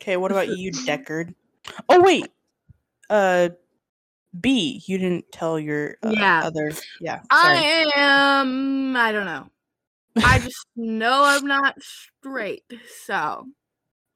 Okay, 0.00 0.16
what 0.16 0.30
about 0.30 0.48
you, 0.48 0.72
Deckard? 0.72 1.34
Oh 1.88 2.02
wait, 2.02 2.32
uh, 3.10 3.50
B. 4.40 4.82
You 4.86 4.98
didn't 4.98 5.30
tell 5.32 5.58
your 5.60 5.98
uh, 6.02 6.12
Yeah. 6.18 6.40
other. 6.40 6.70
Yeah. 7.00 7.22
Sorry. 7.32 7.66
I 7.66 7.92
am. 7.96 8.96
I 8.96 9.12
don't 9.12 9.26
know. 9.26 9.48
I 10.22 10.40
just 10.40 10.66
know 10.76 11.24
I'm 11.24 11.46
not 11.46 11.82
straight. 11.82 12.64
So, 13.06 13.48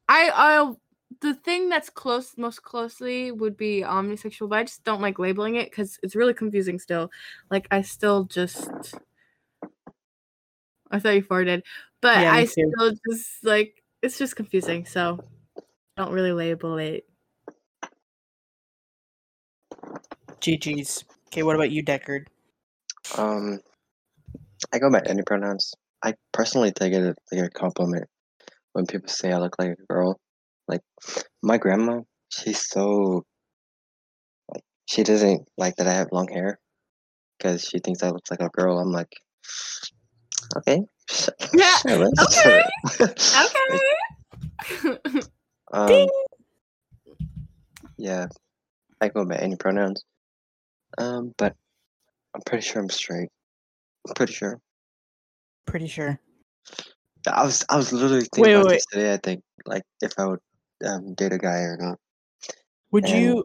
I 0.09 0.30
I 0.34 0.74
the 1.20 1.34
thing 1.34 1.68
that's 1.70 1.90
close 1.90 2.36
most 2.38 2.62
closely 2.62 3.32
would 3.32 3.57
be 3.57 3.82
omnisexual, 3.82 4.48
but 4.50 4.61
I 4.61 4.64
just 4.64 4.84
don't 4.84 5.03
like 5.03 5.18
labeling 5.18 5.57
it 5.57 5.70
because 5.70 5.98
it's 6.03 6.16
really 6.16 6.34
confusing. 6.34 6.78
Still, 6.80 7.11
like 7.50 7.68
I 7.72 7.82
still 7.82 8.24
just. 8.24 8.70
I 10.90 10.98
thought 10.98 11.14
you 11.14 11.22
farted, 11.22 11.62
but 12.00 12.14
Yeah, 12.14 12.30
I 12.30 12.44
still 12.44 12.92
just 13.11 13.44
like 13.44 13.82
it's 14.03 14.18
just 14.18 14.36
confusing. 14.36 14.84
So, 14.84 15.24
don't 15.96 16.12
really 16.12 16.32
label 16.32 16.78
it. 16.78 17.09
GG's. 20.40 21.05
Okay, 21.28 21.43
what 21.43 21.57
about 21.57 21.70
you, 21.70 21.82
Deckard? 21.82 22.26
Um, 23.16 23.61
I 24.72 24.78
go 24.78 24.90
by 24.90 25.03
any 25.07 25.22
pronouns. 25.22 25.74
I 26.03 26.14
personally 26.32 26.72
take 26.72 26.93
it 26.93 27.16
like 27.30 27.43
a 27.43 27.51
compliment 27.51 28.09
when 28.72 28.86
people 28.86 29.09
say 29.09 29.32
I 29.32 29.38
look 29.38 29.57
like 29.59 29.70
a 29.70 29.93
girl. 29.93 30.18
Like 30.68 30.82
my 31.43 31.59
grandma, 31.59 32.01
she's 32.30 32.68
so 32.68 33.24
like 34.53 34.62
she 34.86 35.03
doesn't 35.03 35.49
like 35.57 35.76
that 35.76 35.86
I 35.86 35.95
have 35.95 36.12
long 36.12 36.28
hair 36.28 36.59
because 37.38 37.64
she 37.64 37.78
thinks 37.78 38.03
I 38.03 38.11
look 38.11 38.24
like 38.30 38.40
a 38.40 38.49
girl. 38.49 38.78
I'm 38.78 38.93
like, 38.93 39.12
okay, 40.57 40.82
Yeah, 41.55 41.76
sure, 41.78 42.09
okay. 42.22 42.62
Okay. 43.01 43.80
um, 45.72 46.07
yeah, 47.97 48.26
I 49.03 49.09
go 49.09 49.24
by 49.24 49.36
any 49.36 49.57
pronouns. 49.57 50.05
Um, 50.96 51.34
but 51.36 51.57
I'm 52.34 52.42
pretty 52.46 52.62
sure 52.62 52.80
I'm 52.80 52.88
straight. 52.88 53.28
I'm 54.07 54.14
pretty 54.14 54.32
sure. 54.32 54.61
Pretty 55.66 55.88
sure. 55.88 56.18
I 57.26 57.44
was 57.44 57.64
I 57.68 57.76
was 57.76 57.92
literally 57.92 58.26
thinking 58.32 58.44
Wait, 58.44 58.55
about 58.55 58.66
wait. 58.66 58.74
this 58.74 58.86
today. 58.86 59.12
I 59.12 59.16
think 59.16 59.42
like 59.66 59.82
if 60.00 60.12
I 60.18 60.26
would 60.26 60.40
um, 60.84 61.14
date 61.14 61.32
a 61.32 61.38
guy 61.38 61.61
or 61.61 61.76
not. 61.78 61.98
Would 62.92 63.09
And 63.09 63.24
you? 63.24 63.44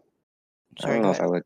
I 0.83 0.87
don't 0.87 1.01
know 1.01 1.11
if 1.11 1.21
I 1.21 1.27
would. 1.27 1.43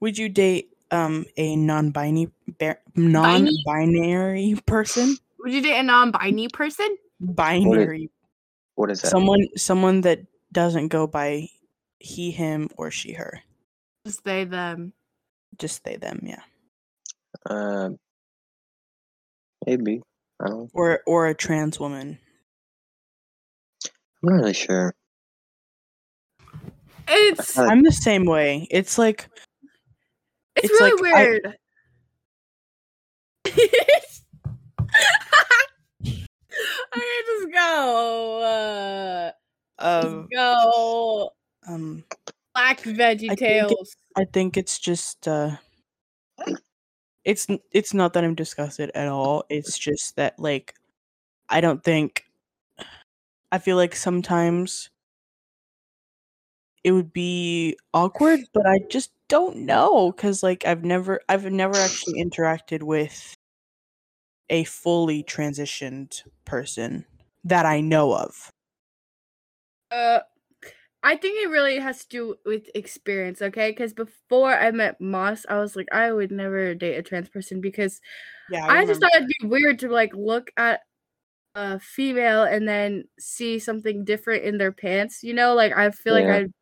Would 0.00 0.18
you 0.18 0.28
date 0.28 0.70
um 0.90 1.26
a 1.36 1.56
non-binary 1.56 2.30
ba- 2.58 2.78
non-binary 2.94 4.60
person? 4.66 5.16
Would 5.40 5.52
you 5.52 5.62
date 5.62 5.78
a 5.78 5.82
non-binary 5.82 6.48
person? 6.52 6.96
Binary. 7.20 8.10
What 8.74 8.90
is 8.90 9.00
that? 9.02 9.10
Someone 9.10 9.46
someone 9.56 10.00
that 10.02 10.26
doesn't 10.52 10.88
go 10.88 11.06
by 11.06 11.48
he, 12.02 12.30
him, 12.30 12.68
or 12.76 12.90
she, 12.90 13.12
her. 13.12 13.40
Just 14.06 14.24
they 14.24 14.44
them. 14.44 14.92
Just 15.58 15.84
they, 15.84 15.96
them. 15.96 16.20
Yeah. 16.22 16.42
Um, 17.48 17.98
maybe. 19.66 20.02
I 20.40 20.48
don't. 20.48 20.70
Or 20.74 21.00
or 21.06 21.26
a 21.28 21.34
trans 21.34 21.78
woman. 21.78 22.18
I'm 23.84 23.90
not 24.22 24.40
really 24.40 24.54
sure. 24.54 24.94
It's 27.08 27.58
Uh, 27.58 27.64
I'm 27.64 27.82
the 27.82 27.92
same 27.92 28.24
way. 28.24 28.66
It's 28.70 28.98
like 28.98 29.28
it's, 30.56 30.70
it's 30.70 30.80
really 30.80 30.92
like 30.92 31.00
weird. 31.00 31.56
I 36.94 36.98
can 36.98 37.24
just 37.26 37.52
go. 37.52 38.40
Uh, 38.42 39.32
uh, 39.82 40.02
just 40.02 40.30
go. 40.30 41.30
Um 41.66 42.04
Black 42.54 42.80
Veggie 42.80 43.36
think 43.36 43.70
it- 43.72 43.88
I 44.16 44.24
think 44.24 44.56
it's 44.56 44.78
just 44.78 45.26
uh 45.28 45.56
it's 47.24 47.46
it's 47.70 47.94
not 47.94 48.12
that 48.14 48.24
I'm 48.24 48.34
disgusted 48.34 48.90
at 48.94 49.08
all. 49.08 49.44
It's 49.48 49.78
just 49.78 50.16
that 50.16 50.38
like 50.38 50.74
I 51.48 51.60
don't 51.60 51.82
think 51.84 52.24
I 53.52 53.58
feel 53.58 53.76
like 53.76 53.94
sometimes 53.94 54.90
it 56.84 56.92
would 56.92 57.12
be 57.12 57.76
awkward, 57.94 58.40
but 58.52 58.66
I 58.66 58.80
just 58.90 59.12
don't 59.28 59.58
know 59.58 60.12
cuz 60.12 60.42
like 60.42 60.66
I've 60.66 60.84
never 60.84 61.20
I've 61.28 61.50
never 61.50 61.80
actually 61.80 62.22
interacted 62.22 62.82
with 62.82 63.34
a 64.48 64.64
fully 64.64 65.22
transitioned 65.24 66.22
person 66.44 67.06
that 67.44 67.66
I 67.66 67.80
know 67.80 68.14
of. 68.14 68.50
Uh, 69.90 70.20
I 71.02 71.16
think 71.16 71.42
it 71.44 71.50
really 71.50 71.78
has 71.78 72.02
to 72.04 72.08
do 72.08 72.36
with 72.46 72.68
experience, 72.74 73.42
okay? 73.42 73.70
Because 73.70 73.92
before 73.92 74.52
I 74.54 74.70
met 74.70 75.00
Moss, 75.00 75.44
I 75.48 75.58
was 75.58 75.74
like, 75.74 75.88
I 75.92 76.12
would 76.12 76.30
never 76.30 76.74
date 76.74 76.96
a 76.96 77.02
trans 77.02 77.28
person 77.28 77.60
because 77.60 78.00
Yeah, 78.48 78.64
I, 78.68 78.86
just 78.86 79.00
thought 79.00 79.14
it'd 79.14 79.28
be 79.40 79.48
weird 79.48 79.80
to 79.80 79.88
like 79.88 80.14
look 80.14 80.50
at 80.56 80.80
a 81.54 81.80
female 81.80 82.44
and 82.44 82.68
then 82.68 83.04
see 83.18 83.58
something 83.58 84.04
different 84.04 84.44
in 84.44 84.58
their 84.58 84.72
pants. 84.72 85.22
You 85.24 85.34
know, 85.34 85.54
like 85.54 85.72
I 85.76 85.90
feel 85.92 86.14
like 86.14 86.24
Yeah. 86.24 86.30
I'd, 86.30 86.52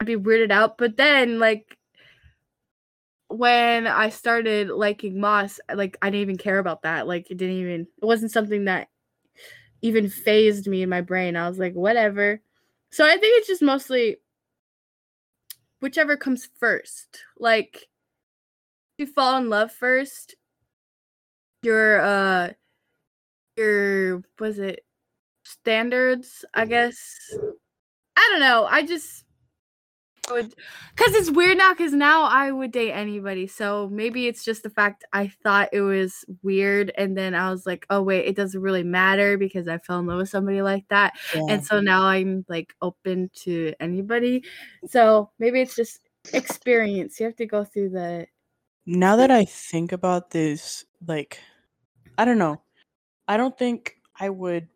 I'd 0.00 0.06
be 0.06 0.16
weirded 0.16 0.50
out. 0.50 0.78
But 0.78 0.96
then, 0.96 1.38
like 1.38 1.78
when 3.28 3.86
I 3.86 4.10
started 4.10 4.68
liking 4.68 5.20
Moss, 5.20 5.58
like 5.74 5.96
I 6.02 6.10
didn't 6.10 6.22
even 6.22 6.38
care 6.38 6.58
about 6.58 6.82
that. 6.82 7.06
Like 7.06 7.30
it 7.30 7.36
didn't 7.36 7.56
even. 7.56 7.80
It 8.02 8.04
wasn't 8.06 8.32
something 8.32 8.66
that 8.66 8.88
even 9.82 10.08
phased 10.08 10.66
me 10.68 10.82
in 10.82 10.88
my 10.88 11.00
brain. 11.00 11.36
I 11.36 11.48
was 11.48 11.58
like, 11.58 11.74
whatever. 11.74 12.40
So 12.92 13.06
I 13.06 13.16
think 13.16 13.38
it's 13.38 13.48
just 13.48 13.62
mostly 13.62 14.18
whichever 15.80 16.16
comes 16.16 16.48
first. 16.58 17.24
Like 17.38 17.88
you 18.98 19.06
fall 19.06 19.38
in 19.38 19.48
love 19.48 19.72
first, 19.72 20.36
your 21.62 22.00
uh 22.00 22.50
your 23.56 24.22
was 24.38 24.58
it 24.58 24.84
standards, 25.44 26.44
I 26.54 26.66
guess. 26.66 27.16
I 28.16 28.28
don't 28.30 28.40
know. 28.40 28.66
I 28.66 28.84
just 28.84 29.24
Cuz 30.28 31.14
it's 31.14 31.30
weird 31.30 31.58
now 31.58 31.74
cuz 31.74 31.92
now 31.92 32.22
I 32.22 32.52
would 32.52 32.70
date 32.72 32.92
anybody. 32.92 33.46
So 33.46 33.88
maybe 33.90 34.28
it's 34.28 34.44
just 34.44 34.62
the 34.62 34.70
fact 34.70 35.04
I 35.12 35.28
thought 35.28 35.68
it 35.72 35.80
was 35.80 36.24
weird 36.42 36.92
and 36.96 37.16
then 37.16 37.34
I 37.34 37.50
was 37.50 37.66
like, 37.66 37.86
"Oh 37.90 38.02
wait, 38.02 38.26
it 38.26 38.36
doesn't 38.36 38.60
really 38.60 38.84
matter 38.84 39.36
because 39.36 39.68
I 39.68 39.78
fell 39.78 39.98
in 39.98 40.06
love 40.06 40.18
with 40.18 40.28
somebody 40.28 40.62
like 40.62 40.86
that." 40.88 41.14
Yeah. 41.34 41.46
and 41.48 41.64
so 41.64 41.80
now 41.80 42.02
I'm 42.04 42.44
like 42.48 42.74
open 42.80 43.30
to 43.44 43.74
anybody. 43.80 44.44
So 44.86 45.30
maybe 45.38 45.60
it's 45.60 45.74
just 45.76 46.08
experience. 46.32 47.18
You 47.18 47.26
have 47.26 47.36
to 47.36 47.46
go 47.46 47.64
through 47.64 47.90
the 47.90 48.26
now 48.86 49.16
that 49.16 49.30
I 49.30 49.44
think 49.44 49.92
about 49.92 50.30
this, 50.30 50.84
like, 51.06 51.38
I 52.18 52.24
don't 52.24 52.38
know. 52.38 52.60
I 53.28 53.36
don't 53.36 53.56
think 53.56 53.96
I 54.18 54.28
would. 54.30 54.68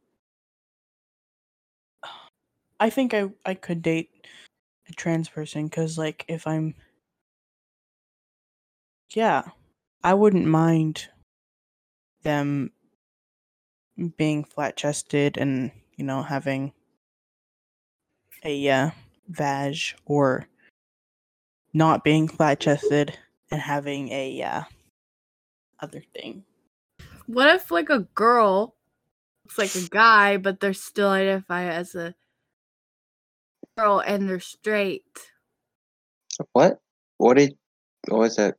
I 2.81 2.91
think 2.91 3.15
I 3.15 3.31
I 3.45 3.55
could 3.55 3.83
date 3.83 4.11
a 4.89 4.93
trans 4.93 5.29
person 5.29 5.67
because, 5.67 5.99
like, 5.99 6.25
if 6.29 6.47
I'm, 6.47 6.75
yeah, 9.11 9.43
I 10.03 10.15
wouldn't 10.15 10.47
mind 10.47 11.09
them 12.23 12.71
being 14.17 14.45
flat 14.45 14.77
chested 14.77 15.39
and 15.39 15.71
you 15.97 16.05
know 16.05 16.23
having 16.23 16.73
a 18.45 18.69
uh, 18.69 18.91
vag 19.29 19.77
or 20.05 20.47
not 21.73 22.05
being 22.05 22.29
flat 22.29 22.61
chested 22.61 23.19
and 23.51 23.61
having 23.61 24.11
a 24.11 24.43
uh, 24.43 24.63
other 25.81 26.03
thing. 26.15 26.45
What 27.27 27.55
if 27.55 27.71
like 27.71 27.91
a 27.91 28.01
girl 28.15 28.75
looks 29.45 29.59
like 29.59 29.75
a 29.75 29.89
guy, 29.89 30.37
but 30.37 30.61
they're 30.61 30.75
still 30.75 31.11
identify 31.11 31.65
as 31.65 31.95
a 31.95 32.15
girl 33.77 34.01
and 34.01 34.29
they're 34.29 34.41
straight? 34.41 35.05
What? 36.53 36.79
What 37.19 37.37
did? 37.37 37.57
What 38.09 38.19
was 38.19 38.37
that? 38.37 38.57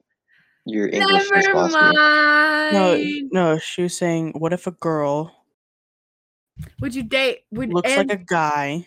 Your 0.65 0.87
English 0.89 1.29
just 1.29 1.47
Never 1.47 1.53
lost 1.57 1.73
mind. 1.73 1.95
No, 2.73 2.97
no, 3.53 3.57
she 3.59 3.83
was 3.83 3.95
saying, 3.97 4.33
what 4.37 4.51
if 4.51 4.67
a 4.67 4.71
girl 4.71 5.33
Would 6.81 6.93
you 6.95 7.03
date? 7.03 7.43
Would 7.51 7.71
looks 7.73 7.89
and 7.89 8.09
like 8.09 8.19
a 8.19 8.23
guy, 8.23 8.85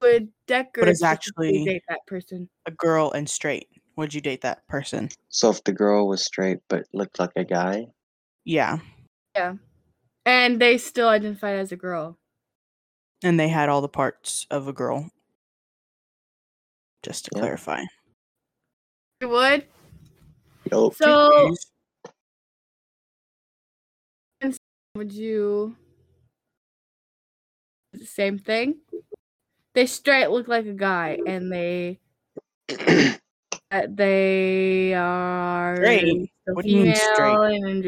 would 0.00 0.28
Deckard 0.46 0.86
is 0.88 1.02
actually- 1.02 1.64
date 1.64 1.82
that 1.88 2.06
person? 2.06 2.48
a 2.66 2.70
girl, 2.70 3.10
and 3.12 3.28
straight? 3.28 3.68
Would 3.96 4.14
you 4.14 4.20
date 4.20 4.40
that 4.42 4.66
person? 4.68 5.10
So 5.28 5.50
if 5.50 5.62
the 5.64 5.72
girl 5.72 6.06
was 6.08 6.24
straight 6.24 6.58
but 6.68 6.84
looked 6.94 7.18
like 7.18 7.32
a 7.36 7.44
guy, 7.44 7.88
Yeah, 8.44 8.78
Yeah, 9.36 9.54
And 10.24 10.58
they 10.60 10.78
still 10.78 11.08
identify 11.08 11.52
as 11.52 11.72
a 11.72 11.76
girl. 11.76 12.16
and 13.22 13.38
they 13.38 13.48
had 13.48 13.68
all 13.68 13.82
the 13.82 13.88
parts 13.88 14.46
of 14.50 14.66
a 14.68 14.72
girl. 14.72 15.10
Just 17.02 17.24
to 17.24 17.30
Yeah. 17.34 17.40
clarify. 17.40 17.82
You 19.20 19.28
would? 19.28 19.68
nope. 20.70 20.96
So 21.00 21.54
would 24.94 25.12
you 25.12 25.76
the 27.92 28.06
same 28.06 28.38
thing? 28.38 28.80
They 29.74 29.86
straight 29.86 30.28
look 30.30 30.48
like 30.48 30.66
a 30.66 30.74
guy 30.74 31.20
and 31.26 31.52
they 31.52 32.00
uh, 33.70 33.86
they 33.88 34.94
are 34.94 35.96
Straight? 35.96 36.32
still 36.42 36.54
What 36.54 36.64
do 36.66 36.70
you 36.70 36.76
mean 36.76 36.94
female 36.94 37.42
and 37.44 37.84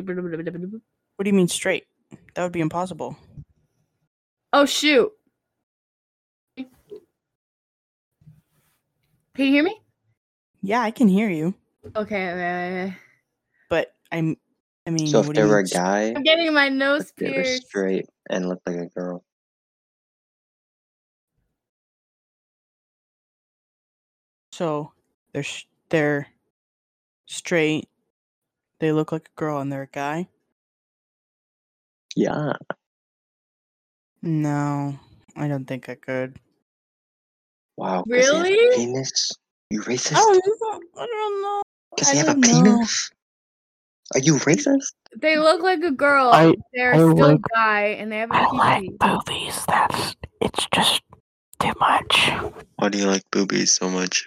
What 1.17 1.25
do 1.25 1.29
you 1.31 1.35
mean 1.35 1.47
straight? 1.49 1.87
That 2.35 2.43
would 2.43 2.53
be 2.53 2.61
impossible. 2.61 3.17
Oh 4.53 4.65
shoot. 4.65 5.13
Can 9.41 9.47
you 9.47 9.55
hear 9.55 9.63
me? 9.65 9.81
Yeah, 10.61 10.83
I 10.83 10.91
can 10.91 11.09
hear 11.09 11.31
you, 11.31 11.55
Okay, 11.97 12.31
okay, 12.31 12.91
okay. 12.91 12.97
but 13.71 13.95
I'm. 14.13 14.37
I 14.87 14.91
mean, 14.91 15.07
so 15.07 15.21
if 15.21 15.29
what 15.29 15.35
do 15.35 15.41
they 15.41 15.47
you 15.47 15.49
were 15.49 15.61
a 15.61 15.65
guy, 15.65 16.13
I'm 16.15 16.23
getting 16.23 16.53
my 16.53 16.69
nose 16.69 17.07
but 17.07 17.17
they 17.17 17.31
were 17.31 17.43
pierced. 17.43 17.69
straight 17.69 18.07
and 18.29 18.51
looked 18.51 18.67
like 18.69 18.77
a 18.77 18.87
girl, 18.89 19.25
So 24.53 24.93
they're 25.33 25.43
sh- 25.43 25.65
they're 25.89 26.29
straight. 27.25 27.89
They 28.81 28.93
look 28.93 29.11
like 29.11 29.29
a 29.29 29.41
girl, 29.41 29.59
and 29.61 29.73
they're 29.73 29.85
a 29.85 29.87
guy. 29.87 30.29
yeah. 32.15 32.53
No, 34.23 34.99
I 35.37 35.49
don't 35.49 35.65
think 35.67 35.89
I 35.89 35.95
could. 35.95 36.39
Wow. 37.81 38.03
'cause 38.03 38.05
they 38.11 38.21
have 38.27 38.35
a 38.37 38.43
Really? 38.43 38.77
penis? 38.77 39.31
You 39.71 39.81
racist? 39.83 40.17
Oh, 40.17 40.41
don't, 40.61 40.85
I 40.99 41.07
don't 41.07 41.43
know. 41.43 41.63
Because 41.97 42.09
I 42.09 42.13
they 42.13 42.19
have 42.19 42.29
a 42.29 42.41
don't 42.41 42.41
know. 42.41 42.63
penis? 42.77 43.11
Are 44.15 44.21
you 44.21 44.35
racist? 44.35 44.93
They 45.17 45.39
look 45.39 45.63
like 45.63 45.81
a 45.83 45.91
girl. 45.91 46.29
I- 46.31 46.55
They're 46.75 46.93
I 46.95 46.99
still 46.99 47.15
like- 47.17 47.41
guy 47.55 47.83
and 47.99 48.13
they 48.13 48.19
have 48.19 48.31
a 48.31 48.35
I 48.35 48.43
don't 48.43 48.57
like 48.59 48.91
boobies. 48.99 49.65
That's 49.67 50.15
it's 50.43 50.67
just 50.75 51.01
too 51.61 51.73
much 51.81 52.31
Why 52.77 52.89
do 52.89 52.99
you 52.99 53.07
like 53.07 53.23
boobies 53.31 53.75
so 53.75 53.89
much? 53.89 54.27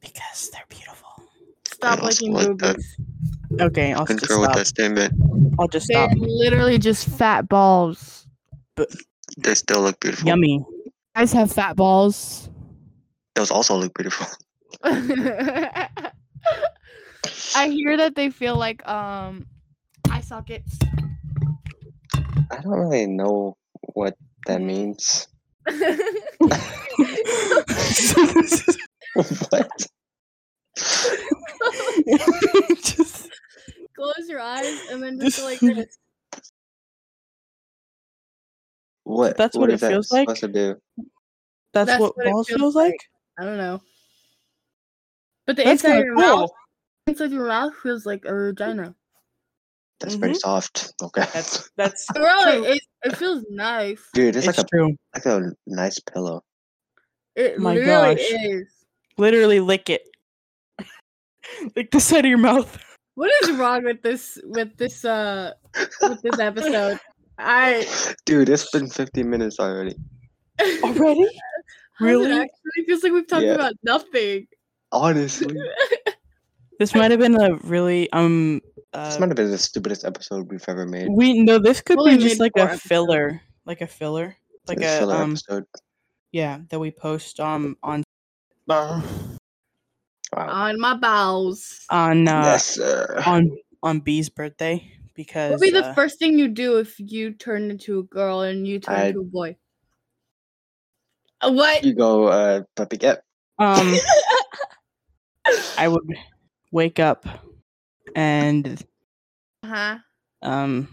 because 0.00 0.50
they're 0.52 0.66
beautiful. 0.68 1.08
Stop 1.66 2.00
I 2.00 2.02
also 2.02 2.26
liking 2.26 2.32
like 2.34 2.58
that. 2.58 2.76
boobies. 2.76 2.96
Okay, 3.62 3.92
I'll 3.94 4.04
just 4.04 4.20
Concur 4.20 4.40
with 4.40 4.52
that 4.52 4.66
statement. 4.66 5.12
I'll 5.58 5.68
just 5.68 5.88
They're 5.88 6.08
stop. 6.10 6.18
literally 6.18 6.76
just 6.78 7.08
fat 7.08 7.48
balls. 7.48 8.26
But 8.76 8.90
They 9.38 9.54
still 9.54 9.80
look 9.80 9.98
beautiful. 10.00 10.26
Yummy. 10.28 10.64
Guys 11.16 11.32
have 11.32 11.50
fat 11.52 11.76
balls. 11.76 12.50
Those 13.34 13.50
also 13.50 13.76
look 13.76 13.94
beautiful. 13.94 14.26
I 17.56 17.68
hear 17.68 17.96
that 17.96 18.14
they 18.14 18.30
feel 18.30 18.56
like 18.56 18.86
um 18.88 19.46
eye 20.10 20.20
sockets. 20.20 20.78
I 22.50 22.60
don't 22.62 22.72
really 22.72 23.06
know 23.06 23.56
what 23.94 24.16
that 24.46 24.60
means. 24.60 25.28
what? 25.66 25.80
just, 32.82 33.30
Close 33.96 34.28
your 34.28 34.40
eyes 34.40 34.78
and 34.90 35.02
then 35.02 35.18
just 35.18 35.42
like 35.42 35.60
this. 35.60 35.96
What? 39.04 39.36
That's 39.36 39.56
what 39.56 39.70
it 39.70 39.80
that 39.80 39.90
feels 39.90 40.10
like? 40.10 40.28
To 40.34 40.48
do? 40.48 40.76
that's, 41.72 41.90
That's 41.90 42.00
what, 42.00 42.16
what 42.16 42.26
balls 42.26 42.48
feels 42.48 42.60
feels 42.60 42.74
like. 42.74 42.96
I 43.38 43.44
don't 43.44 43.56
know. 43.58 43.80
But 45.46 45.56
the 45.56 45.64
That's 45.64 45.84
inside 45.84 45.98
of 45.98 46.04
your 46.04 46.14
cool. 46.14 46.22
mouth, 46.22 46.50
inside 47.06 47.30
your 47.32 47.46
mouth 47.46 47.74
feels 47.82 48.06
like 48.06 48.24
a 48.24 48.32
vagina. 48.32 48.94
That's 50.00 50.16
pretty 50.16 50.34
Mhm. 50.34 50.40
soft. 50.40 50.92
Okay. 51.02 51.24
That's 51.32 51.70
that's 51.76 52.06
Really, 52.16 52.68
it, 52.76 52.82
it 53.04 53.16
feels 53.16 53.44
nice. 53.50 54.00
Dude, 54.14 54.36
it's, 54.36 54.46
It's 54.46 54.58
like 54.58 54.66
a 54.66 54.68
true. 54.68 54.96
like 55.14 55.26
a 55.26 55.52
nice 55.66 55.98
pillow. 56.00 56.42
It 57.36 57.58
My 57.58 57.74
literally 57.74 58.14
gosh. 58.16 58.30
is. 58.30 58.66
Literally 59.18 59.60
lick 59.60 59.90
it. 59.90 60.02
lick 61.76 61.90
the 61.90 62.00
side 62.00 62.24
of 62.24 62.28
your 62.28 62.38
mouth. 62.38 62.78
What 63.16 63.30
is 63.42 63.52
wrong 63.52 63.84
with 63.84 64.02
this 64.02 64.38
with 64.44 64.76
this 64.76 65.04
uh 65.04 65.52
with 66.02 66.20
this 66.22 66.38
episode? 66.38 66.98
I 67.38 67.86
Dude, 68.26 68.48
it's 68.48 68.70
been 68.70 68.88
50 68.88 69.22
minutes 69.22 69.58
already. 69.60 69.94
Already? 70.82 71.28
Has 71.98 72.06
it 72.06 72.10
Really? 72.10 72.32
actually 72.32 72.84
feels 72.86 73.02
like 73.02 73.12
we've 73.12 73.26
talked 73.26 73.44
Yeah. 73.44 73.54
about 73.54 73.74
nothing. 73.82 74.46
Honestly, 74.92 75.54
This 76.78 76.94
might 76.94 77.10
have 77.12 77.20
been 77.20 77.40
a 77.40 77.54
really 77.62 78.10
um. 78.12 78.60
this 78.92 79.16
Uh, 79.16 79.20
might 79.20 79.28
have 79.28 79.36
been 79.36 79.50
the 79.50 79.58
stupidest 79.58 80.04
episode 80.04 80.50
we've 80.50 80.64
ever 80.68 80.86
made. 80.86 81.08
we 81.10 81.40
no, 81.42 81.58
this 81.58 81.80
could 81.80 81.98
Only 81.98 82.16
be 82.16 82.24
just 82.24 82.40
like 82.40 82.52
four 82.56 82.62
a 82.66 82.66
episodes. 82.66 82.82
filler, 82.88 83.40
like 83.64 83.80
a 83.80 83.86
filler, 83.86 84.36
like 84.66 84.78
This 84.78 84.96
a 84.96 84.98
filler 85.00 85.16
um. 85.16 85.30
episode. 85.32 85.64
Yeah, 86.32 86.60
that 86.70 86.78
we 86.80 86.90
post 86.90 87.38
um 87.38 87.76
on 87.82 88.02
Wow. 88.66 89.02
On 90.36 90.80
my 90.80 90.96
bowels. 90.96 91.86
on 91.90 92.26
uh 92.26 92.42
yes, 92.42 92.66
sir. 92.74 93.22
on 93.24 93.56
on 93.84 94.00
B's 94.00 94.28
birthday 94.28 94.90
because 95.14 95.52
What 95.52 95.60
would 95.60 95.66
be 95.66 95.70
the 95.70 95.86
uh, 95.86 95.94
first 95.94 96.18
thing 96.18 96.38
you 96.38 96.48
do 96.48 96.78
if 96.78 96.98
you 96.98 97.32
turned 97.34 97.70
into 97.70 98.00
a 98.00 98.02
girl 98.02 98.40
and 98.40 98.66
you 98.66 98.80
turned 98.80 98.98
I'd- 98.98 99.08
into 99.10 99.20
a 99.20 99.24
boy? 99.24 99.56
Uh, 101.44 101.52
What? 101.52 101.84
You 101.84 101.94
go, 101.94 102.24
uh, 102.28 102.62
puppy 102.76 102.96
get. 102.96 103.22
um 103.58 103.94
I 105.78 105.88
would 105.88 106.02
wake 106.72 106.98
up 106.98 107.26
and 108.16 108.82
uh 109.62 109.66
huh? 109.68 109.98
um 110.42 110.88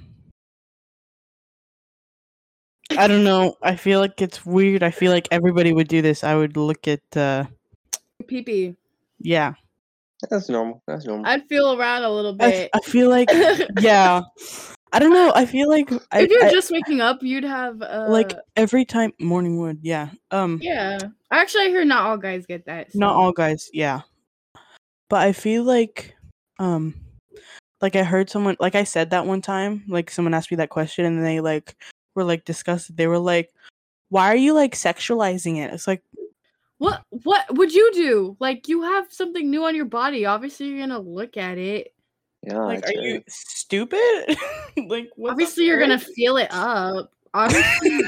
I 2.97 3.08
don't 3.08 3.24
know. 3.24 3.56
I 3.64 3.78
feel 3.78 3.99
like 4.02 4.22
it's 4.22 4.45
weird. 4.45 4.84
I 4.84 4.91
feel 4.91 5.12
like 5.14 5.28
everybody 5.32 5.72
would 5.72 5.88
do 5.88 6.02
this. 6.02 6.24
I 6.26 6.36
would 6.36 6.58
look 6.58 6.88
at 6.88 7.02
uh 7.16 7.45
Pee 8.28 8.41
pee. 8.43 8.76
yeah. 9.20 9.54
That's 10.30 10.49
normal. 10.49 10.84
That's 10.86 11.06
normal. 11.06 11.26
I'd 11.26 11.47
feel 11.47 11.74
around 11.80 12.04
a 12.04 12.10
little 12.12 12.36
I, 12.39 12.45
f- 12.45 12.52
bit. 12.54 12.70
I 12.76 12.80
feel 12.82 13.10
like 13.10 13.30
yeah. 13.80 14.22
I 14.94 15.00
don't 15.00 15.14
know. 15.14 15.32
I 15.36 15.46
feel 15.46 15.70
like 15.70 15.92
I, 16.12 16.22
if 16.24 16.30
you're 16.30 16.46
I- 16.46 16.52
just 16.52 16.72
waking 16.72 17.02
up, 17.02 17.24
you'd 17.24 17.44
have 17.44 17.82
uh, 17.82 18.08
like 18.10 18.34
every 18.56 18.86
time 18.86 19.14
morning 19.20 19.58
wood. 19.58 19.80
Yeah. 19.82 20.10
Um 20.32 20.60
yeah. 20.62 21.00
Actually, 21.32 21.66
I 21.66 21.70
hear 21.70 21.86
not 21.86 22.06
all 22.06 22.18
guys 22.18 22.46
get 22.46 22.66
that. 22.66 22.94
not 22.94 23.16
all 23.16 23.32
guys 23.32 23.70
yeah 23.74 24.02
but 25.10 25.22
i 25.22 25.32
feel 25.34 25.64
like 25.64 26.16
um 26.60 26.94
like 27.82 27.96
i 27.98 28.04
heard 28.04 28.30
someone 28.30 28.56
like 28.62 28.76
i 28.76 28.84
said 28.86 29.10
that 29.10 29.26
one 29.26 29.42
time 29.42 29.84
like 29.89 30.10
someone 30.10 30.34
asked 30.34 30.52
me 30.52 30.56
that 30.58 30.70
question 30.70 31.04
and 31.06 31.26
they 31.26 31.42
like 31.42 31.76
were 32.16 32.24
like 32.24 32.46
disgusted 32.46 32.96
they 32.96 33.08
were 33.08 33.20
like 33.20 33.50
why 34.10 34.28
are 34.28 34.36
you 34.38 34.54
like 34.54 34.74
sexualizing 34.74 35.58
it 35.58 35.74
it's 35.74 35.86
like 35.88 36.02
What 36.78 37.04
what 37.10 37.46
would 37.58 37.74
you 37.74 37.92
do? 37.94 38.36
Like 38.39 38.68
you 38.70 38.84
have 38.84 39.12
something 39.12 39.50
new 39.50 39.66
on 39.66 39.76
your 39.76 39.86
body. 39.86 40.26
Obviously, 40.26 40.68
you're 40.68 40.80
gonna 40.88 41.00
look 41.00 41.36
at 41.38 41.58
it. 41.58 41.94
Yeah, 42.44 42.58
like 42.58 42.86
are 42.88 42.94
you 42.94 43.24
stupid 43.28 44.38
like 44.88 45.10
what 45.16 45.32
Obviously, 45.32 45.66
you're 45.66 45.80
gonna 45.80 46.00
frick? 46.00 46.16
feel 46.16 46.38
it 46.38 46.48
up. 46.52 47.12
Obviously, 47.34 48.02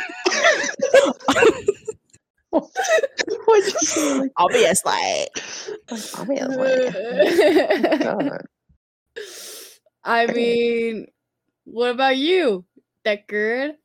What'd 2.53 3.65
you 3.65 3.79
say? 3.79 4.19
Like, 4.19 4.31
obviously 4.37 5.27
obviously. 6.17 6.89
I 10.03 10.27
mean, 10.27 11.07
what 11.63 11.91
about 11.91 12.17
you, 12.17 12.65
Deckard? 13.05 13.75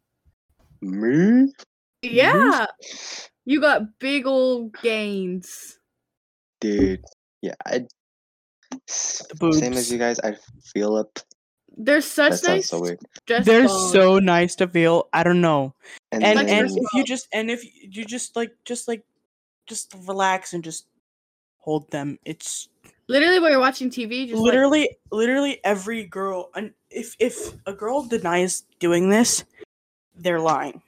Me? 0.81 1.53
Yeah, 2.03 2.67
you 3.45 3.61
got 3.61 3.99
big 3.99 4.27
old 4.27 4.75
gains. 4.83 5.79
Dude. 6.61 7.05
Yeah, 7.41 7.55
I. 7.65 7.87
s- 8.89 9.23
The 9.39 9.53
Same 9.53 9.73
as 9.75 9.91
you 9.93 9.99
guys, 9.99 10.19
I 10.21 10.37
feel 10.73 10.97
up. 10.97 11.19
They're 11.77 12.01
such 12.01 12.33
That 12.33 12.39
sounds 12.39 12.49
nice. 12.59 12.69
so 12.71 12.81
weird. 12.81 12.99
they're 13.27 13.67
balls. 13.69 13.93
so 13.93 14.19
nice 14.19 14.57
to 14.57 14.67
feel 14.67 15.09
i 15.13 15.23
don't 15.23 15.41
know 15.41 15.75
And, 16.11 16.25
and 16.25 16.37
Like 16.37 16.47
then, 16.49 16.67
and 16.67 16.77
if 16.77 16.89
you 16.95 17.05
just 17.05 17.29
and 17.33 17.51
if 17.51 17.63
you 17.65 18.05
just 18.05 18.35
like 18.35 18.51
just 18.65 18.89
like 18.89 19.05
just 19.69 19.95
relax 20.07 20.55
and 20.55 20.65
just 20.65 20.87
hold 21.59 21.89
them 21.93 22.19
it's 22.25 22.69
literally 23.07 23.39
when 23.39 23.53
you're 23.53 23.61
watching 23.61 23.91
TV. 23.91 24.27
Just 24.27 24.41
like, 24.41 24.45
literally 24.45 24.89
literally 25.13 25.61
every 25.63 26.05
girl 26.05 26.51
and 26.57 26.73
if 26.91 27.15
if 27.21 27.53
a 27.67 27.73
girl 27.73 28.03
denies 28.03 28.65
doing 28.81 29.09
this 29.09 29.45
they're 30.17 30.41
lying 30.41 30.83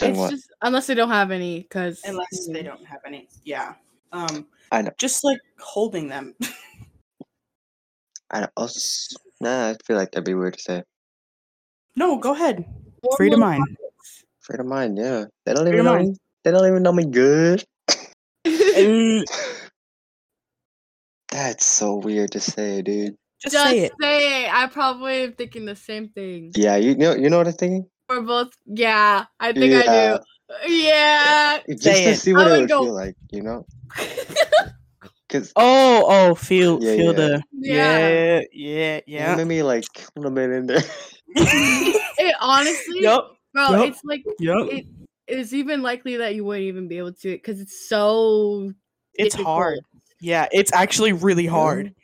then 0.00 0.10
it's 0.10 0.18
what? 0.18 0.30
just 0.32 0.50
unless 0.60 0.86
they 0.86 0.94
don't 0.94 1.08
have 1.08 1.30
any, 1.30 1.60
because 1.62 2.02
unless 2.04 2.46
they 2.52 2.62
don't 2.62 2.84
have 2.84 3.00
any 3.06 3.26
yeah 3.44 3.72
um 4.12 4.44
I 4.72 4.82
know. 4.82 4.92
just 4.98 5.24
like 5.24 5.38
holding 5.58 6.08
them 6.08 6.34
I 8.30 8.40
don't, 8.40 8.52
also, 8.56 9.16
nah, 9.40 9.70
I 9.70 9.76
feel 9.86 9.96
like 9.96 10.10
that'd 10.12 10.24
be 10.24 10.34
weird 10.34 10.54
to 10.54 10.60
say. 10.60 10.82
no 11.94 12.18
go 12.18 12.34
ahead 12.34 12.64
free 13.16 13.30
to 13.30 13.36
mind. 13.36 13.64
Free 14.40 14.58
of 14.58 14.66
mind, 14.66 14.96
yeah. 14.98 15.24
They 15.44 15.54
don't 15.54 15.64
Free 15.64 15.72
even 15.72 15.84
know 15.84 15.94
mind. 15.94 16.08
me. 16.10 16.16
They 16.44 16.50
don't 16.52 16.66
even 16.66 16.82
know 16.82 16.92
me 16.92 17.04
good. 17.04 17.64
Mm, 18.46 19.24
That's 21.30 21.66
so 21.66 21.96
weird 21.96 22.30
to 22.32 22.40
say, 22.40 22.82
dude. 22.82 23.16
just, 23.42 23.54
Just 23.54 23.66
say 23.66 23.78
it 23.80 23.92
say 24.00 24.44
it. 24.44 24.54
I 24.54 24.68
probably 24.68 25.24
am 25.24 25.32
thinking 25.32 25.64
the 25.66 25.74
same 25.74 26.10
thing. 26.10 26.52
Yeah, 26.54 26.76
you 26.76 26.94
know, 26.96 27.14
you 27.14 27.28
know 27.28 27.38
what 27.38 27.48
I'm 27.48 27.54
thinking. 27.54 27.86
We're 28.08 28.20
both. 28.20 28.52
Yeah, 28.66 29.24
I 29.40 29.52
think 29.52 29.74
I 29.74 30.16
do. 30.16 30.18
Yeah. 30.66 31.58
Just 31.68 31.82
Say 31.82 32.04
to 32.04 32.10
it. 32.10 32.16
see 32.16 32.32
what 32.32 32.46
I 32.46 32.48
it 32.48 32.50
would 32.52 32.60
would 32.60 32.68
go- 32.68 32.84
feel 32.84 32.94
like, 32.94 33.16
you 33.30 33.42
know? 33.42 33.66
Because 35.28 35.52
oh 35.56 36.04
oh 36.06 36.34
feel 36.36 36.78
Yeah, 36.80 36.94
feel 36.96 37.06
yeah. 37.06 37.12
the 37.12 37.42
Yeah. 37.52 38.08
yeah 38.08 38.40
yeah 38.52 39.00
yeah. 39.08 39.30
yeah 39.30 39.34
maybe 39.36 39.60
like 39.64 39.84
a 39.98 40.20
little 40.20 40.30
bit 40.30 40.50
in 40.50 40.66
there. 40.68 40.82
it 41.34 42.36
honestly, 42.40 43.00
yup 43.02 43.32
bro, 43.52 43.70
yup. 43.72 43.88
it's 43.88 44.00
like 44.04 44.22
yup 44.38 44.68
it 44.70 44.86
is 45.26 45.52
even 45.52 45.82
likely 45.82 46.16
that 46.18 46.36
you 46.36 46.44
wouldn't 46.44 46.66
even 46.66 46.86
be 46.86 46.98
able 46.98 47.12
to 47.12 47.28
it 47.30 47.38
because 47.42 47.60
it's 47.60 47.88
so. 47.88 48.72
it's 49.14 49.34
difficult. 49.34 49.46
hard 49.56 49.78
yeah 50.20 50.46
it's 50.52 50.72
actually 50.72 51.12
really 51.12 51.46
hard 51.46 51.86
It 51.88 51.94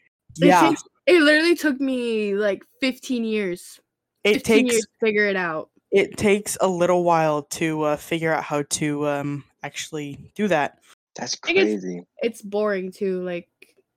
yeah 0.49 0.71
takes- 0.71 0.83
it 1.07 1.23
literally 1.23 1.55
took 1.55 1.81
me 1.81 2.35
like 2.35 2.65
15 2.81 3.23
years. 3.25 3.79
it 4.25 4.35
15 4.35 4.57
takes 4.65 4.73
years 4.75 4.83
to 4.83 5.07
figure 5.07 5.27
it 5.29 5.37
out. 5.37 5.71
It 5.93 6.17
takes 6.17 6.57
a 6.61 6.67
little 6.69 7.05
while 7.05 7.43
to 7.45 7.83
uh, 7.83 7.97
figure 7.97 8.33
out 8.33 8.43
how 8.43 8.63
to 8.71 9.07
um 9.09 9.45
actually 9.63 10.19
do 10.35 10.49
that 10.49 10.79
That's 11.17 11.37
think 11.39 11.59
it's- 11.59 11.81
crazy. 11.83 12.05
It's 12.23 12.43
boring 12.43 12.91
too. 12.93 13.23
Like 13.23 13.49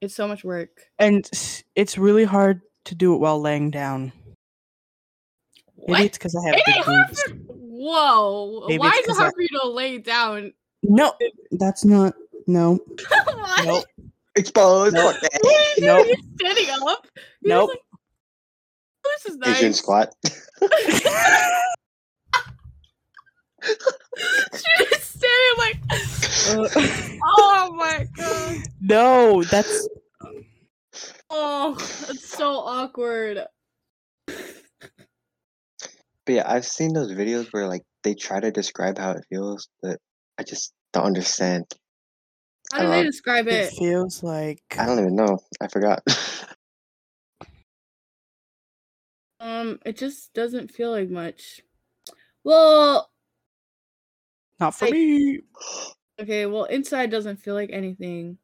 it's 0.01 0.13
so 0.15 0.27
much 0.27 0.43
work. 0.43 0.69
and 0.99 1.27
it's 1.75 1.97
really 1.97 2.25
hard 2.25 2.61
to 2.85 2.93
do 2.95 3.13
it 3.15 3.17
while 3.17 3.41
laying 3.41 3.71
down 3.71 4.11
maybe 5.77 5.91
What? 5.91 6.01
it's 6.01 6.17
because 6.17 6.35
i 6.35 6.47
have 6.47 6.55
It 6.57 6.65
big 6.65 6.75
ain't 6.75 6.85
boobs 6.85 7.21
for- 7.23 7.33
Whoa! 7.77 8.65
Maybe 8.67 8.79
Why 8.79 8.89
is 8.91 9.07
it 9.09 9.15
hard 9.17 9.27
I- 9.33 9.35
for 9.35 9.41
you 9.41 9.47
to 9.61 9.67
lay 9.67 9.97
down? 9.99 10.53
no 10.83 11.13
that's 11.51 11.83
not 11.85 12.13
no 12.47 12.75
what? 13.07 13.65
nope 13.65 13.85
Exposed. 14.37 14.93
Nope. 14.93 15.15
Fuck. 15.15 15.31
What 15.43 15.55
are 15.55 15.79
you 15.79 15.85
Nope. 15.87 16.05
doing? 16.05 16.17
You're 16.41 16.51
standing 16.53 16.75
up. 16.89 17.07
You're 17.41 17.55
nope 17.55 17.69
like, 17.69 17.79
this 19.23 19.25
is 19.31 19.37
nice. 19.37 19.57
Asian 19.57 19.73
squat. 19.73 20.13
She's 23.66 24.89
just 24.89 25.18
standing 25.18 25.57
like, 25.57 25.78
Uh, 26.47 26.68
oh 27.24 27.74
my 27.76 28.05
god. 28.16 28.57
no 28.82 29.43
that's 29.43 29.88
Oh, 31.30 31.76
that's 32.07 32.30
so 32.30 32.53
awkward. 32.59 33.45
But 34.28 34.38
yeah, 36.28 36.43
I've 36.45 36.66
seen 36.66 36.93
those 36.93 37.11
videos 37.11 37.47
where 37.51 37.68
like 37.68 37.84
they 38.03 38.13
try 38.16 38.39
to 38.39 38.51
describe 38.51 38.97
how 38.97 39.11
it 39.11 39.26
feels, 39.30 39.68
but 39.82 39.99
I 40.38 40.43
just 40.43 40.74
don't 40.93 41.05
understand. 41.05 41.66
How 42.72 42.84
do 42.84 42.89
they 42.89 43.03
describe 43.03 43.47
it 43.47 43.66
it? 43.66 43.74
feels 43.78 44.24
like 44.24 44.59
I 44.78 44.86
don't 44.86 44.99
even 44.99 45.16
know. 45.16 45.39
I 45.61 45.68
forgot. 45.68 46.03
Um, 49.38 49.80
it 49.86 49.97
just 49.97 50.34
doesn't 50.34 50.72
feel 50.72 50.91
like 50.91 51.09
much. 51.09 51.59
Well, 52.43 53.11
not 54.59 54.71
for 54.73 54.87
me 54.87 55.41
okay, 56.19 56.45
well, 56.45 56.65
inside 56.65 57.09
doesn't 57.09 57.37
feel 57.37 57.53
like 57.55 57.69
anything. 57.71 58.37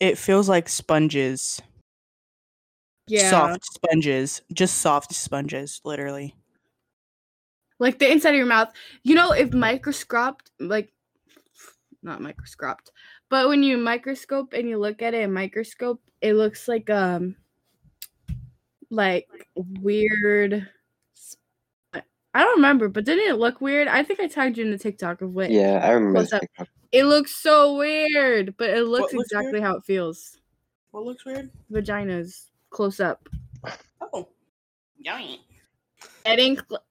it 0.00 0.18
feels 0.18 0.48
like 0.48 0.68
sponges 0.68 1.60
Yeah. 3.06 3.30
soft 3.30 3.64
sponges 3.64 4.42
just 4.52 4.78
soft 4.78 5.12
sponges 5.14 5.80
literally 5.84 6.34
like 7.78 7.98
the 7.98 8.10
inside 8.10 8.30
of 8.30 8.36
your 8.36 8.46
mouth. 8.46 8.72
You 9.02 9.14
know, 9.14 9.32
if 9.32 9.52
microscoped, 9.52 10.50
like 10.60 10.92
not 12.02 12.20
microscoped, 12.20 12.90
but 13.28 13.48
when 13.48 13.62
you 13.62 13.76
microscope 13.78 14.52
and 14.52 14.68
you 14.68 14.78
look 14.78 15.02
at 15.02 15.14
it 15.14 15.22
in 15.22 15.32
microscope, 15.32 16.00
it 16.20 16.34
looks 16.34 16.68
like 16.68 16.88
um 16.90 17.36
like 18.90 19.28
weird. 19.54 20.68
Sp- 22.30 22.34
I 22.34 22.42
don't 22.42 22.56
remember, 22.56 22.88
but 22.88 23.04
didn't 23.04 23.28
it 23.28 23.38
look 23.38 23.60
weird? 23.60 23.88
I 23.88 24.02
think 24.02 24.20
I 24.20 24.26
tagged 24.28 24.56
you 24.58 24.64
in 24.64 24.70
the 24.70 24.78
TikTok 24.78 25.20
of 25.22 25.34
what. 25.34 25.50
yeah, 25.50 25.80
I 25.82 25.90
remember. 25.90 26.22
The. 26.22 26.40
TikTok. 26.40 26.68
It 26.92 27.04
looks 27.04 27.36
so 27.36 27.76
weird, 27.76 28.56
but 28.56 28.70
it 28.70 28.84
looks 28.84 29.12
looks 29.12 29.32
weird? 29.32 29.42
exactly 29.44 29.60
how 29.60 29.76
it 29.76 29.84
feels. 29.84 30.38
what 30.90 31.04
looks 31.04 31.24
weird 31.24 31.50
Vaginas 31.72 32.46
close 32.70 32.98
up. 33.00 33.28
oh 34.12 34.28
yummy 34.98 35.40
Getting 36.24 36.56
cl- 36.56 36.84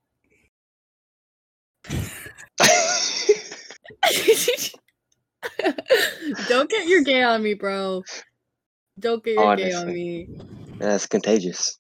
Don't 6.47 6.69
get 6.69 6.87
your 6.87 7.03
gay 7.03 7.23
on 7.23 7.43
me, 7.43 7.53
bro. 7.53 8.03
Don't 8.99 9.23
get 9.23 9.35
your 9.35 9.55
gay 9.55 9.73
on 9.73 9.87
me. 9.87 10.29
That's 10.77 11.07
contagious. 11.07 11.79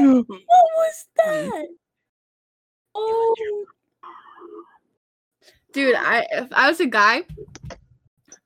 What 0.00 0.26
was 0.48 1.06
that? 1.16 1.66
Oh, 2.94 3.66
dude, 5.72 5.94
I 5.94 6.26
if 6.30 6.48
I 6.52 6.68
was 6.68 6.80
a 6.80 6.86
guy, 6.86 7.22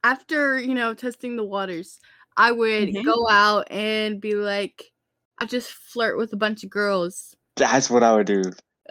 after 0.03 0.59
you 0.59 0.75
know 0.75 0.95
testing 0.95 1.37
the 1.37 1.45
waters, 1.45 2.01
I 2.37 2.53
would 2.53 2.89
Mhm. 2.89 3.05
go 3.05 3.29
out 3.29 3.71
and 3.71 4.21
be 4.21 4.35
like, 4.35 4.93
I 5.39 5.47
just 5.47 5.71
flirt 5.71 6.17
with 6.19 6.33
a 6.33 6.37
bunch 6.37 6.65
of 6.65 6.71
girls. 6.71 7.37
That's 7.57 7.89
what 7.89 8.03
I 8.03 8.15
would 8.15 8.27
do. 8.27 8.43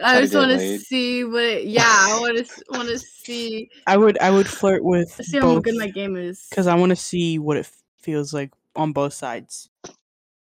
I 0.02 0.22
just 0.22 0.34
want 0.34 0.50
to 0.50 0.78
see 0.80 1.22
what. 1.24 1.44
It, 1.44 1.66
yeah, 1.66 1.84
I 1.86 2.18
want 2.20 2.44
to 2.44 2.64
want 2.70 2.88
to 2.88 2.98
see 2.98 3.70
I 3.86 3.96
would 3.96 4.18
I 4.18 4.30
would 4.30 4.48
flirt 4.48 4.82
with 4.82 5.10
see 5.10 5.38
how 5.38 5.54
both 5.54 5.64
good 5.64 5.76
my 5.76 5.88
game 5.88 6.16
is. 6.16 6.46
because 6.50 6.66
I 6.66 6.74
want 6.74 6.90
to 6.90 6.96
see 6.96 7.38
what 7.38 7.56
it 7.56 7.70
feels 7.98 8.34
like 8.34 8.50
on 8.74 8.92
both 8.92 9.12
sides. 9.12 9.70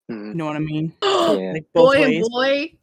Mhm. 0.09 0.27
You 0.29 0.33
know 0.35 0.45
what 0.45 0.55
I 0.55 0.59
mean? 0.59 0.93
Yeah. 1.01 1.51
Like 1.53 1.65
both 1.73 1.93
boy 1.95 2.01
ways. 2.01 2.15
and 2.23 2.31
boy. 2.31 2.73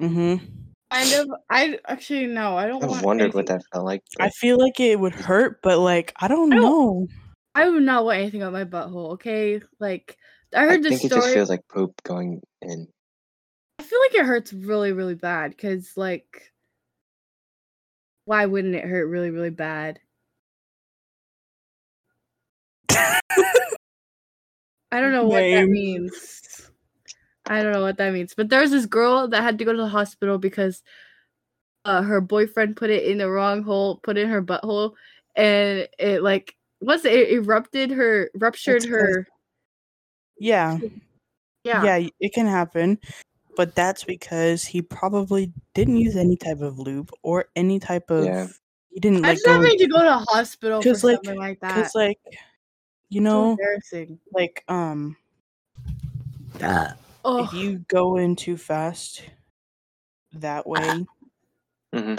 Mm-hmm. 0.00 0.44
Kind 0.90 1.12
of. 1.14 1.28
I 1.48 1.78
actually 1.88 2.26
no. 2.26 2.56
I 2.56 2.66
don't 2.66 2.84
I 2.84 2.86
want. 2.86 3.04
wondered 3.04 3.32
what 3.34 3.46
that 3.46 3.62
felt 3.72 3.84
like. 3.86 4.02
I 4.20 4.28
feel 4.28 4.58
like 4.58 4.78
it 4.78 5.00
would 5.00 5.14
hurt, 5.14 5.60
but 5.62 5.78
like 5.78 6.12
I 6.20 6.28
don't 6.28 6.52
I 6.52 6.56
don't- 6.56 6.62
know. 6.64 7.08
I 7.54 7.68
would 7.68 7.82
not 7.84 8.04
want 8.04 8.18
anything 8.18 8.42
on 8.42 8.52
my 8.52 8.64
butthole. 8.64 9.12
Okay, 9.12 9.60
like 9.80 10.18
I 10.54 10.64
I 10.64 10.66
heard 10.66 10.82
this 10.82 11.00
think 11.00 11.12
it 11.12 11.14
just 11.14 11.32
feels 11.32 11.48
like 11.48 11.66
poop 11.68 12.02
going 12.02 12.42
in. 12.60 12.88
I 13.78 13.82
feel 13.84 13.98
like 14.00 14.14
it 14.14 14.26
hurts 14.26 14.52
really, 14.52 14.92
really 14.92 15.14
bad 15.14 15.50
because, 15.50 15.92
like, 15.96 16.52
why 18.24 18.46
wouldn't 18.46 18.74
it 18.74 18.84
hurt 18.84 19.06
really, 19.06 19.30
really 19.30 19.50
bad? 19.50 19.98
I 22.90 23.20
don't 24.92 25.12
know 25.12 25.24
what 25.24 25.40
that 25.40 25.66
means. 25.68 26.70
I 27.46 27.62
don't 27.62 27.72
know 27.72 27.82
what 27.82 27.98
that 27.98 28.12
means. 28.12 28.34
But 28.34 28.48
there's 28.48 28.70
this 28.70 28.86
girl 28.86 29.28
that 29.28 29.42
had 29.42 29.58
to 29.58 29.64
go 29.64 29.72
to 29.72 29.78
the 29.78 29.88
hospital 29.88 30.38
because 30.38 30.82
uh, 31.84 32.02
her 32.02 32.20
boyfriend 32.20 32.76
put 32.76 32.90
it 32.90 33.04
in 33.04 33.18
the 33.18 33.28
wrong 33.30 33.62
hole, 33.62 33.98
put 34.02 34.16
it 34.16 34.22
in 34.22 34.30
her 34.30 34.42
butthole, 34.42 34.94
and 35.36 35.86
it 35.98 36.22
like 36.22 36.54
was 36.80 37.04
it, 37.04 37.12
it 37.12 37.30
erupted 37.32 37.90
her, 37.90 38.30
ruptured 38.34 38.76
It's 38.76 38.86
'cause- 38.86 38.92
her. 38.92 39.26
Yeah, 40.38 40.78
Yeah. 41.62 41.84
yeah, 41.84 42.08
it 42.18 42.32
can 42.32 42.46
happen, 42.46 42.98
but 43.56 43.74
that's 43.74 44.02
because 44.04 44.64
he 44.64 44.82
probably 44.82 45.52
didn't 45.74 45.98
use 45.98 46.16
any 46.16 46.36
type 46.36 46.60
of 46.60 46.78
lube 46.78 47.10
or 47.22 47.46
any 47.54 47.78
type 47.78 48.10
of. 48.10 48.24
Yeah. 48.24 48.48
He 48.90 49.00
didn't 49.00 49.24
I 49.24 49.34
just 49.34 49.46
having 49.46 49.76
to 49.78 49.86
go 49.86 49.98
to 49.98 50.04
the 50.04 50.18
hospital 50.32 50.80
for 50.82 50.88
'Cause, 50.88 51.04
like- 51.04 51.16
something 51.16 51.38
like 51.38 51.60
that. 51.60 51.74
because 51.76 51.94
like, 51.94 52.18
you 53.10 53.20
so 53.20 53.24
know, 53.24 53.50
embarrassing. 53.52 54.18
like 54.32 54.64
um, 54.68 55.16
Oh, 57.24 57.44
if 57.44 57.52
you 57.54 57.84
go 57.88 58.16
in 58.16 58.36
too 58.36 58.56
fast 58.56 59.22
that 60.34 60.66
way, 60.66 61.06
hmm 61.92 62.16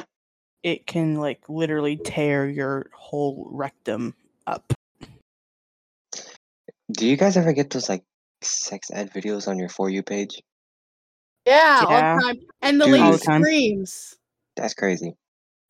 it 0.63 0.87
can 0.87 1.15
like 1.15 1.47
literally 1.47 1.95
tear 1.95 2.49
your 2.49 2.89
whole 2.91 3.47
rectum 3.51 4.15
up. 4.47 4.73
Do 6.91 7.05
you 7.05 7.17
guys 7.17 7.37
ever 7.37 7.53
get 7.53 7.69
those 7.69 7.87
like 7.87 8.03
sex 8.41 8.89
ed 8.91 9.11
videos 9.13 9.47
on 9.47 9.59
your 9.59 9.69
for 9.69 9.91
you 9.91 10.01
page? 10.01 10.41
yeah, 11.45 11.83
all 11.87 11.97
the 11.97 12.21
time. 12.23 12.39
And 12.63 12.81
the 12.81 12.85
Dude. 12.85 12.93
lady 12.93 13.11
the 13.11 13.17
screams. 13.17 14.15
That's 14.55 14.73
crazy. 14.73 15.13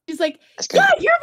She's 0.08 0.20
like, 0.20 0.40
"Yeah, 0.74 0.88
your 1.00 1.14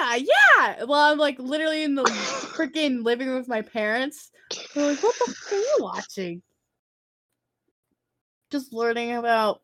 vagina, 0.00 0.26
yeah." 0.26 0.84
Well, 0.84 1.12
I'm 1.12 1.18
like 1.18 1.38
literally 1.38 1.84
in 1.84 1.94
the 1.94 2.02
freaking 2.56 3.04
living 3.04 3.28
room 3.28 3.38
with 3.38 3.48
my 3.48 3.62
parents. 3.62 4.32
They're 4.74 4.84
like, 4.84 5.02
"What 5.02 5.14
the 5.18 5.26
fuck 5.26 5.52
are 5.52 5.56
you 5.56 5.76
watching?" 5.78 6.42
Just 8.52 8.72
learning 8.74 9.16
about. 9.16 9.62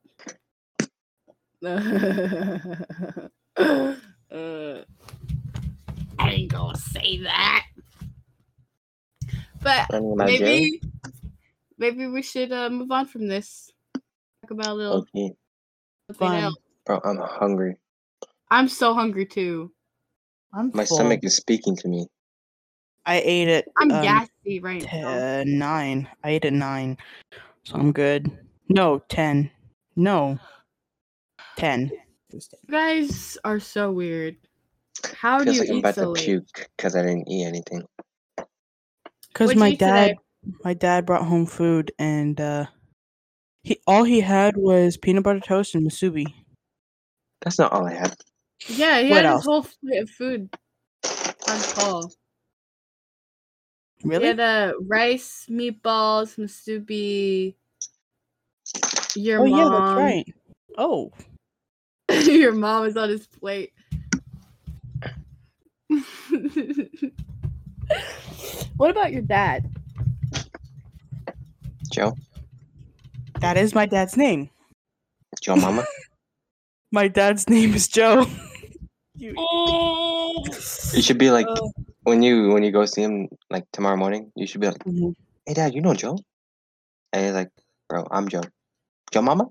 Uh, 4.31 4.83
I 6.19 6.31
ain't 6.31 6.51
gonna 6.53 6.77
say 6.77 7.23
that. 7.23 7.65
But 9.63 9.91
Learning 9.91 10.13
about 10.13 10.29
jail? 10.29 10.39
maybe, 10.39 10.83
maybe 11.79 12.07
we 12.07 12.21
should 12.23 12.53
uh, 12.53 12.69
move 12.69 12.91
on 12.93 13.07
from 13.07 13.27
this. 13.27 13.73
Talk 14.43 14.51
about 14.51 14.67
a 14.67 14.75
little 14.75 14.99
Okay. 15.15 15.33
something 16.09 16.29
Fun. 16.29 16.43
else. 16.45 16.57
Bro, 16.85 17.01
I'm 17.05 17.17
hungry. 17.17 17.77
I'm 18.51 18.69
so 18.69 18.93
hungry 18.95 19.25
too. 19.27 19.73
I'm 20.53 20.71
My 20.75 20.85
full. 20.85 20.99
stomach 20.99 21.21
is 21.23 21.37
speaking 21.37 21.75
to 21.77 21.89
me. 21.89 22.07
I 23.07 23.21
ate 23.25 23.49
it. 23.49 23.67
I'm 23.79 23.91
um, 23.91 24.03
gassy 24.03 24.61
right 24.61 24.83
t- 24.83 25.01
now. 25.01 25.09
uh, 25.17 25.45
nine. 25.47 26.07
I 26.23 26.31
ate 26.31 26.45
at 26.45 26.53
nine, 26.53 26.99
so 27.65 27.75
I'm 27.77 27.93
good. 27.93 28.31
No, 28.69 29.01
ten. 29.09 29.51
No, 29.97 30.39
ten. 31.57 31.91
It 32.31 32.35
was 32.35 32.49
10. 32.49 32.59
You 32.67 32.71
guys 32.73 33.39
are 33.45 33.61
so 33.61 33.91
weird. 33.91 34.37
How 35.15 35.43
do 35.43 35.53
you 35.53 35.61
like 35.61 35.69
I'm 35.71 35.77
eat 35.77 35.79
about 35.81 35.95
so 35.95 36.03
to 36.03 36.09
late? 36.11 36.25
puke 36.25 36.69
because 36.77 36.95
I 36.97 37.03
didn't 37.03 37.29
eat 37.29 37.45
anything. 37.45 37.85
Cause 39.35 39.55
my 39.55 39.69
eat 39.71 39.79
today? 39.79 40.09
dad, 40.09 40.17
my 40.65 40.75
dad 40.75 41.07
brought 41.07 41.25
home 41.25 41.47
food, 41.47 41.93
and 41.99 42.41
uh, 42.41 42.67
he 43.63 43.81
all 43.87 44.05
he 44.05 44.21
had 44.21 44.57
was 44.57 44.97
peanut 44.97 45.23
butter 45.25 45.41
toast 45.41 45.75
and 45.75 45.87
musubi. 45.89 46.27
That's 47.43 47.59
not 47.59 47.73
all 47.73 47.87
I 47.87 47.95
had. 47.95 48.17
Yeah, 48.69 49.01
he 49.01 49.11
What 49.11 49.19
had 49.19 49.27
else? 49.27 49.43
his 49.43 49.47
whole 49.47 49.67
f- 50.03 50.09
food 50.11 50.51
on 51.49 51.61
call. 51.61 52.13
Really? 54.05 54.23
He 54.25 54.29
had 54.29 54.41
uh, 54.41 54.73
rice, 54.81 55.47
meatballs, 55.49 56.37
musubi. 56.37 57.55
Your 59.19 59.41
oh 59.41 59.45
yeah, 59.47 59.65
mom, 59.65 59.73
that's 59.73 59.97
right. 59.99 60.25
Oh, 60.79 61.11
your 62.31 62.53
mom 62.53 62.87
is 62.87 62.97
on 62.97 63.09
his 63.09 63.27
plate. 63.27 63.73
what 68.77 68.91
about 68.91 69.13
your 69.13 69.23
dad? 69.23 69.69
Joe? 71.93 72.15
that 73.41 73.57
is 73.57 73.75
my 73.75 73.87
dad's 73.87 74.17
name. 74.17 74.51
Joe 75.41 75.57
Mama? 75.57 75.85
My 76.91 77.07
dad's 77.07 77.49
name 77.51 77.75
is 77.75 77.87
Joe. 77.89 78.27
You- 79.17 79.35
You 80.95 81.03
should 81.03 81.19
be 81.19 81.31
like 81.31 81.47
Oh. 81.49 81.73
when 82.05 82.23
you 82.23 82.49
when 82.51 82.63
you 82.63 82.71
go 82.71 82.87
see 82.87 83.03
him 83.03 83.29
like 83.51 83.65
tomorrow 83.73 83.97
morning, 83.97 84.31
you 84.37 84.47
should 84.47 84.61
be 84.61 84.69
like, 84.69 84.79
Mhm. 84.85 85.15
Hey 85.45 85.55
dad, 85.55 85.75
you 85.75 85.81
know 85.83 85.93
Joe? 85.95 86.17
And 87.13 87.25
he's 87.27 87.35
like, 87.35 87.51
Bro, 87.89 88.07
I'm 88.13 88.29
Joe. 88.29 88.43
Joe 89.13 89.23
Mama? 89.23 89.47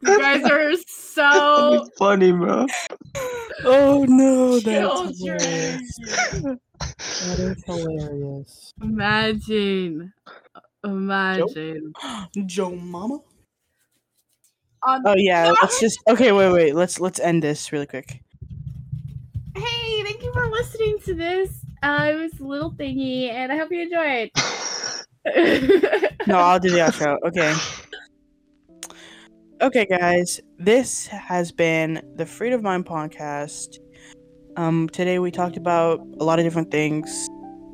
You 0.00 0.16
guys 0.18 0.44
are 0.44 0.72
so 0.86 1.88
funny, 1.98 2.32
bro. 2.32 2.66
Oh 3.64 4.04
no, 4.08 4.60
that's 4.60 5.00
hilarious. 5.18 5.98
That 7.20 7.38
is 7.40 7.64
hilarious. 7.64 8.72
Imagine. 8.80 10.12
Imagine. 10.84 11.92
Joe 12.46 12.76
Mama. 12.76 13.18
On- 14.86 15.02
Oh 15.04 15.14
yeah, 15.16 15.52
let's 15.60 15.80
just 15.80 15.98
okay. 16.08 16.30
Wait, 16.32 16.52
wait. 16.52 16.74
Let's 16.74 17.00
let's 17.00 17.18
end 17.18 17.42
this 17.42 17.72
really 17.72 17.86
quick. 17.86 18.22
Hey, 19.56 20.02
thank 20.04 20.22
you 20.22 20.32
for 20.32 20.46
listening 20.48 20.98
to 21.00 21.14
this. 21.14 21.50
Uh, 21.82 22.10
it 22.12 22.14
was 22.14 22.38
a 22.40 22.44
little 22.44 22.70
thingy, 22.72 23.28
and 23.30 23.50
I 23.50 23.56
hope 23.56 23.72
you 23.72 23.82
enjoyed. 23.82 24.30
No, 26.26 26.36
I'll 26.36 26.58
do 26.58 26.70
the 26.70 26.78
outro. 26.78 27.16
Okay. 27.26 27.54
Okay, 29.62 29.86
guys. 29.86 30.40
This 30.58 31.06
has 31.06 31.52
been 31.52 32.02
the 32.16 32.26
Freedom 32.26 32.58
of 32.58 32.64
Mind 32.64 32.84
podcast. 32.84 33.78
Um, 34.56 34.88
today 34.90 35.18
we 35.18 35.30
talked 35.30 35.56
about 35.56 36.00
a 36.20 36.24
lot 36.24 36.38
of 36.38 36.44
different 36.44 36.70
things. 36.70 37.28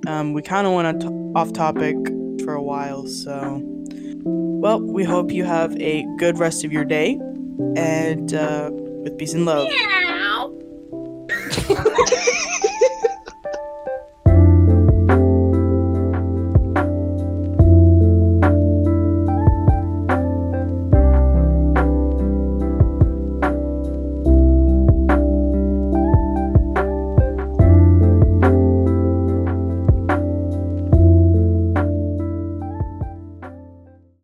Um, 0.06 0.34
we 0.34 0.42
kind 0.42 0.66
of 0.66 0.72
went 0.74 1.04
on 1.04 1.32
off 1.34 1.52
topic 1.52 1.96
for 2.44 2.54
a 2.54 2.62
while, 2.62 3.06
so 3.06 3.60
well, 4.24 4.80
we 4.80 5.02
hope 5.02 5.32
you 5.32 5.44
have 5.44 5.76
a 5.80 6.06
good 6.16 6.38
rest 6.38 6.64
of 6.64 6.72
your 6.72 6.84
day, 6.84 7.18
and 7.76 8.34
uh, 8.34 8.70
with 8.72 9.18
peace 9.18 9.34
and 9.34 9.44
love. 9.44 9.68
Meow. 9.68 10.56